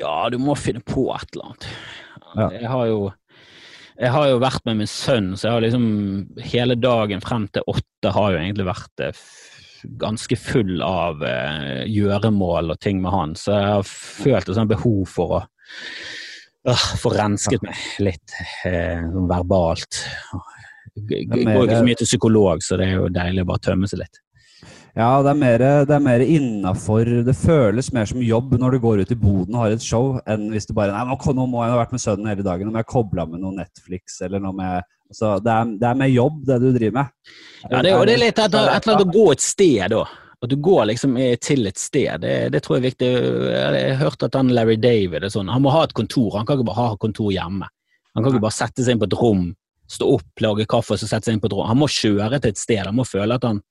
Ja, 0.00 0.16
du 0.32 0.40
må 0.40 0.56
finne 0.56 0.80
på 0.80 1.10
et 1.12 1.28
eller 1.36 1.50
annet. 1.50 1.68
Ja. 2.32 2.48
Jeg 2.56 2.72
har 2.72 2.88
jo 2.88 3.00
jeg 3.98 4.14
har 4.14 4.28
jo 4.30 4.42
vært 4.42 4.66
med 4.68 4.78
min 4.78 4.90
sønn, 4.90 5.32
så 5.34 5.48
jeg 5.48 5.56
har 5.56 5.64
liksom 5.64 5.86
hele 6.52 6.76
dagen 6.78 7.22
frem 7.24 7.48
til 7.50 7.66
åtte 7.70 8.12
har 8.14 8.34
jo 8.34 8.40
egentlig 8.40 8.66
vært 8.68 9.02
eh, 9.02 9.24
ganske 9.98 10.38
full 10.38 10.82
av 10.86 11.24
eh, 11.26 11.82
gjøremål 11.90 12.74
og 12.74 12.80
ting 12.84 13.02
med 13.02 13.14
han, 13.14 13.34
så 13.38 13.56
jeg 13.56 13.72
har 13.74 13.90
følt 13.90 14.48
et 14.48 14.58
sånt 14.58 14.70
behov 14.70 15.02
for 15.10 15.34
å 15.40 15.42
øh, 16.70 16.86
få 17.02 17.12
rensket 17.16 17.66
meg 17.66 17.82
litt 18.04 18.38
eh, 18.68 19.02
sånn 19.02 19.28
verbalt. 19.30 20.04
Jeg 21.08 21.28
går 21.30 21.66
ikke 21.66 21.82
så 21.82 21.86
mye 21.86 21.98
til 21.98 22.10
psykolog, 22.10 22.62
så 22.64 22.78
det 22.78 22.88
er 22.88 22.96
jo 23.00 23.12
deilig 23.14 23.44
å 23.44 23.50
bare 23.50 23.66
tømme 23.66 23.90
seg 23.90 24.02
litt. 24.04 24.22
Ja, 24.98 25.22
det 25.22 25.30
er 25.30 25.38
mer, 25.38 25.62
det 25.86 25.94
er 25.94 26.02
mer 26.02 26.22
innafor 26.24 27.06
Det 27.22 27.34
føles 27.38 27.92
mer 27.94 28.08
som 28.10 28.22
jobb 28.24 28.56
når 28.58 28.74
du 28.74 28.78
går 28.82 29.02
ut 29.04 29.12
i 29.14 29.18
boden 29.18 29.54
og 29.54 29.60
har 29.62 29.74
et 29.76 29.84
show, 29.84 30.16
enn 30.26 30.48
hvis 30.50 30.66
du 30.66 30.72
bare 30.74 30.90
Nei, 30.90 31.14
nå, 31.14 31.44
må 31.46 31.60
jeg 31.62 31.70
ha 31.70 31.78
vært 31.78 31.92
med 31.94 32.02
sønnen 32.02 32.26
hele 32.26 32.46
dagen. 32.46 32.72
Må 32.74 32.82
jeg 32.82 32.90
koble 32.90 33.22
av 33.22 33.30
med 33.30 33.44
noe 33.44 33.54
Netflix, 33.60 34.18
eller 34.26 34.42
noe 34.42 34.56
med 34.58 34.88
Så 35.14 35.36
det, 35.44 35.54
er, 35.54 35.70
det 35.78 35.86
er 35.86 36.00
mer 36.02 36.10
jobb, 36.10 36.40
det 36.48 36.56
du 36.64 36.72
driver 36.74 36.96
med. 36.96 37.12
Ja, 37.70 37.82
det, 37.84 37.92
og 37.94 38.02
det 38.08 38.16
er 38.16 38.24
litt 38.24 38.42
et, 38.42 38.56
eller 38.58 38.74
annet 38.74 39.04
å 39.06 39.12
gå 39.14 39.28
et 39.36 39.44
sted 39.44 39.94
da. 39.94 40.02
At 40.38 40.50
du 40.50 40.58
går 40.62 40.90
liksom 40.90 41.14
til 41.42 41.70
et 41.70 41.78
sted. 41.78 42.20
Det, 42.22 42.34
det 42.54 42.62
tror 42.62 42.76
jeg 42.76 42.82
er 42.82 42.88
viktig. 42.88 43.12
Jeg 43.54 43.86
har 43.94 44.02
hørt 44.02 44.26
at 44.26 44.36
han 44.38 44.52
Larry 44.54 44.76
David 44.82 45.24
er 45.26 45.32
sånn. 45.34 45.50
Han 45.50 45.62
må 45.64 45.72
ha 45.74 45.86
et 45.86 45.94
kontor. 45.98 46.36
Han 46.40 46.46
kan 46.46 46.58
ikke 46.58 46.68
bare 46.72 46.90
ha 46.90 46.98
kontor 47.00 47.32
hjemme. 47.34 47.70
Han 48.14 48.26
kan 48.26 48.34
ikke 48.34 48.44
bare 48.48 48.58
sette 48.58 48.82
seg 48.82 48.96
inn 48.96 49.02
på 49.02 49.06
et 49.06 49.18
rom, 49.18 49.48
stå 49.90 50.10
opp, 50.18 50.28
lage 50.42 50.66
kaffe 50.70 50.96
og 50.96 51.00
så 51.00 51.06
sette 51.06 51.30
seg 51.30 51.38
inn 51.38 51.42
på 51.42 51.50
et 51.50 51.54
rom. 51.54 51.66
Han 51.70 51.78
må 51.80 51.90
kjøre 51.90 52.42
til 52.42 52.50
et 52.50 52.60
sted. 52.60 52.82
Han 52.82 52.98
må 52.98 53.06
føle 53.06 53.38
at 53.38 53.46
han 53.46 53.62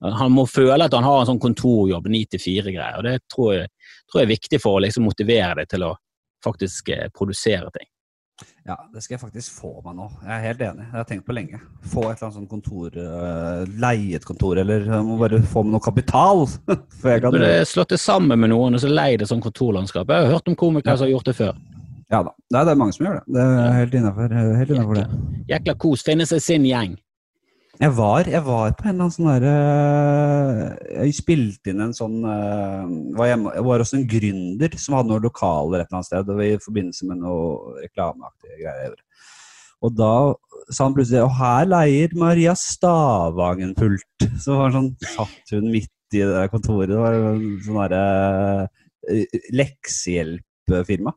han 0.00 0.32
må 0.32 0.44
føle 0.48 0.84
at 0.84 0.94
han 0.94 1.06
har 1.06 1.22
en 1.22 1.30
sånn 1.32 1.42
kontorjobb, 1.42 2.08
ni 2.12 2.24
til 2.28 2.42
fire-greier. 2.42 2.98
og 2.98 3.06
Det 3.06 3.18
tror 3.32 3.52
jeg, 3.54 3.68
tror 4.10 4.20
jeg 4.20 4.28
er 4.28 4.34
viktig 4.34 4.62
for 4.62 4.76
å 4.76 4.82
liksom 4.84 5.06
motivere 5.08 5.62
deg 5.62 5.70
til 5.72 5.86
å 5.88 5.92
faktisk 6.44 6.90
eh, 6.94 7.06
produsere 7.14 7.70
ting. 7.74 7.88
Ja, 8.66 8.76
det 8.92 9.00
skal 9.00 9.14
jeg 9.14 9.22
faktisk 9.22 9.60
få 9.62 9.70
meg 9.80 9.94
nå. 9.96 10.10
Jeg 10.26 10.32
er 10.34 10.42
helt 10.42 10.62
enig. 10.66 10.84
Jeg 10.84 10.98
har 10.98 11.06
tenkt 11.08 11.24
på 11.24 11.36
lenge. 11.36 11.60
Få 11.86 12.02
et 12.10 12.18
eller 12.18 12.26
annet 12.26 12.36
sånt 12.36 12.50
kontor, 12.50 12.98
uh, 12.98 13.92
et 13.94 14.26
kontor, 14.28 14.58
eller 14.60 14.84
jeg 14.84 15.06
må 15.06 15.16
bare 15.20 15.40
få 15.40 15.62
med 15.64 15.76
noe 15.76 15.84
kapital. 15.84 16.44
For 17.00 17.14
jeg 17.14 17.24
kan 17.24 17.38
slått 17.64 17.94
det 17.94 18.00
sammen 18.02 18.42
med 18.42 18.52
noen 18.52 18.76
og 18.76 18.82
så 18.82 18.90
leid 18.90 19.24
et 19.24 19.30
sånt 19.30 19.44
kontorlandskap. 19.46 20.10
Jeg 20.10 20.26
har 20.26 20.36
hørt 20.36 20.50
om 20.52 20.58
komikere 20.58 20.98
som 20.98 21.06
har 21.06 21.14
gjort 21.14 21.30
det 21.30 21.36
før. 21.38 21.56
Ja 22.12 22.20
da. 22.26 22.34
Nei, 22.52 22.66
det 22.66 22.74
er 22.74 22.78
mange 22.82 22.94
som 22.94 23.06
gjør 23.06 23.16
det. 23.16 23.24
Det 23.38 23.46
er 23.46 23.78
helt 23.80 23.96
innafor 24.74 25.00
det. 25.00 25.06
Jækla 25.54 25.78
kos. 25.86 26.04
Finne 26.06 26.28
seg 26.28 26.44
sin 26.44 26.68
gjeng. 26.68 26.98
Jeg 27.76 27.92
var, 27.92 28.24
jeg 28.24 28.40
var 28.46 28.70
på 28.72 28.86
en 28.86 28.94
eller 28.94 29.04
annen 29.04 29.12
sånn 29.12 29.26
derre 29.28 31.00
Jeg 31.04 31.16
spilte 31.18 31.72
inn 31.72 31.82
en 31.84 31.92
sånn 31.96 32.22
eh, 32.24 32.86
var 33.18 33.28
hjemme, 33.28 33.52
Jeg 33.52 33.66
var 33.66 33.84
også 33.84 33.98
en 33.98 34.06
gründer 34.08 34.76
som 34.80 34.96
hadde 34.96 35.10
noen 35.12 35.26
lokaler 35.26 35.82
et 35.82 35.90
eller 35.90 35.98
annet 35.98 36.08
sted 36.08 36.30
i 36.46 36.48
forbindelse 36.62 37.08
med 37.10 37.20
noe 37.20 37.74
reklameaktige 37.82 38.56
greier. 38.62 38.96
Og 39.84 39.92
da 39.92 40.14
sa 40.70 40.86
han 40.86 40.96
plutselig 40.96 41.26
Og 41.26 41.36
her 41.36 41.68
leier 41.68 42.16
Maria 42.16 42.56
Stavangen-pult. 42.56 44.28
Så 44.40 44.56
var 44.56 44.72
sånn, 44.74 44.90
satt 45.12 45.52
hun 45.52 45.68
midt 45.74 46.16
i 46.16 46.24
det 46.24 46.48
kontoret. 46.54 46.94
Det 46.94 47.02
var 47.02 47.20
sånn 47.66 47.80
derre 47.82 48.02
eh, 49.12 49.38
leksehjelpfirma. 49.52 51.12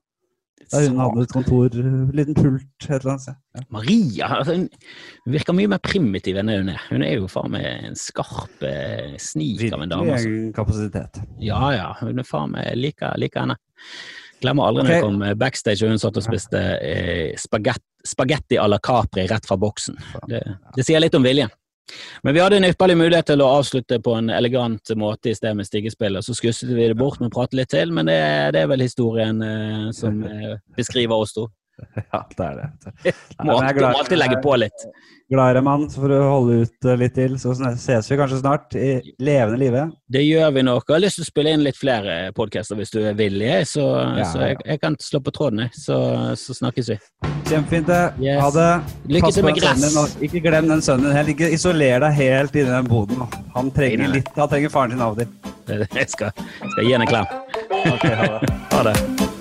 Der 0.72 0.86
hun 0.88 1.00
hadde 1.02 1.24
et 1.26 1.34
kontor, 1.34 1.76
en 1.82 2.12
liten 2.14 2.38
pult 2.38 2.86
et 2.86 2.90
eller 3.00 3.12
annet 3.16 3.24
sted. 3.26 3.38
Ja. 3.58 3.64
Maria 3.74 4.30
altså, 4.38 4.56
hun 4.56 5.34
virker 5.34 5.58
mye 5.58 5.72
mer 5.72 5.82
primitiv 5.84 6.38
enn 6.42 6.52
hun 6.54 6.72
er. 6.76 6.80
Hun 6.92 7.04
er 7.06 7.16
jo 7.18 7.28
faen 7.32 7.54
meg 7.56 7.66
en 7.90 7.98
skarp 8.00 8.64
eh, 8.68 9.18
snik 9.22 9.64
av 9.74 9.84
en 9.86 9.94
dame. 9.96 10.08
Virkelig 10.12 10.40
en 10.46 10.56
kapasitet. 10.56 11.22
Ja 11.44 11.62
ja, 11.76 11.92
hun 12.04 12.22
er 12.22 12.28
faen 12.28 12.54
meg 12.54 12.72
like, 12.78 13.14
like 13.22 13.40
henne. 13.40 13.58
Glemmer 14.40 14.70
aldri 14.70 14.86
når 14.86 14.90
Ok. 14.90 14.96
jeg 14.96 15.04
kom 15.04 15.24
eh, 15.28 15.36
backstage 15.36 15.84
og 15.84 15.94
hun 15.96 16.00
satt 16.02 16.20
og 16.22 16.24
spiste 16.24 16.62
eh, 16.80 17.34
spagetti 18.08 18.60
à 18.62 18.68
la 18.72 18.80
Capri 18.80 19.26
rett 19.28 19.50
fra 19.50 19.58
boksen. 19.60 19.98
Det, 20.32 20.40
det 20.78 20.86
sier 20.88 21.02
litt 21.04 21.18
om 21.18 21.26
viljen. 21.26 21.52
Men 22.24 22.36
vi 22.36 22.42
hadde 22.44 22.60
en 22.60 22.68
ypperlig 22.70 22.98
mulighet 23.00 23.30
til 23.32 23.44
å 23.44 23.52
avslutte 23.60 24.00
på 24.04 24.16
en 24.18 24.32
elegant 24.34 24.94
måte 25.00 25.32
i 25.32 25.38
stedet 25.38 25.58
med 25.58 25.70
stigespill, 25.70 26.20
og 26.20 26.26
så 26.26 26.36
skusset 26.38 26.72
vi 26.72 26.90
det 26.90 26.98
bort 27.00 27.22
med 27.22 27.32
å 27.32 27.38
prate 27.38 27.58
litt 27.60 27.72
til, 27.74 27.94
men 27.96 28.10
det, 28.10 28.20
det 28.56 28.64
er 28.64 28.72
vel 28.72 28.86
historien 28.86 29.42
eh, 29.46 29.88
som 29.96 30.24
eh, 30.30 30.60
beskriver 30.78 31.26
oss 31.26 31.36
to. 31.38 31.48
Ja, 32.14 32.24
det 32.36 32.46
er 32.50 32.58
det. 32.60 32.68
Nei, 33.40 33.46
Må 33.46 33.60
alltid, 33.60 33.78
glad- 33.80 33.94
må 33.96 34.04
alltid 34.04 34.22
legge 34.22 34.42
på 34.44 34.56
litt. 34.60 34.86
Glad 35.30 35.52
i 35.54 35.60
så 35.60 35.62
mann, 35.62 35.84
for 35.94 36.10
å 36.10 36.20
holde 36.26 36.56
ut 36.64 36.86
eh, 36.90 36.96
litt 36.98 37.14
til. 37.14 37.36
Så 37.38 37.52
ses 37.78 38.08
vi 38.10 38.18
kanskje 38.18 38.40
snart 38.40 38.74
i 38.74 38.88
levende 39.22 39.60
live. 39.62 39.84
Det 40.10 40.24
gjør 40.26 40.56
vi 40.56 40.64
nok. 40.66 40.88
Jeg 40.90 40.96
har 40.96 41.04
lyst 41.04 41.20
til 41.20 41.26
å 41.28 41.30
spille 41.30 41.54
inn 41.54 41.62
litt 41.68 41.78
flere 41.78 42.16
podcaster 42.34 42.80
hvis 42.80 42.90
du 42.96 42.98
er 43.04 43.14
villig, 43.20 43.52
så, 43.70 43.86
Ja, 44.18 44.26
så 44.32 44.42
jeg, 44.48 44.58
jeg 44.66 44.82
kan 44.82 44.98
slå 45.06 45.22
på 45.22 45.34
tråden, 45.36 45.68
jeg. 45.68 45.76
Så, 45.78 46.00
så 46.42 46.58
snakkes 46.58 46.90
vi. 46.96 46.98
Kjempefint. 47.50 47.94
Yes. 48.24 48.42
Ha 48.42 48.50
det. 48.58 48.68
Lykke 49.20 49.32
til 49.38 49.46
med 49.46 49.62
sønnen 49.62 49.94
gress. 50.00 50.18
Ikke 50.26 50.42
glem 50.48 50.72
den 50.74 50.82
sønnen 50.86 51.14
din. 51.14 51.32
Ikke 51.36 51.52
isoler 51.54 52.02
deg 52.08 52.18
helt 52.24 52.58
inni 52.58 52.74
den 52.74 52.90
boden. 52.90 53.22
Han 53.54 53.70
trenger 53.78 54.16
litt, 54.18 54.34
han 54.38 54.50
trenger 54.50 54.74
faren 54.74 54.98
sin 54.98 55.06
av 55.06 55.14
og 55.14 55.22
til. 55.22 55.30
Jeg 56.00 56.10
skal, 56.10 56.34
skal 56.74 56.88
gi 56.88 56.96
henne 56.96 57.06
en 57.06 57.14
klem. 57.14 57.30
Ok, 57.94 58.08
ha 58.10 58.32
det. 58.34 58.56
Ha 58.74 58.88
det. 58.90 59.39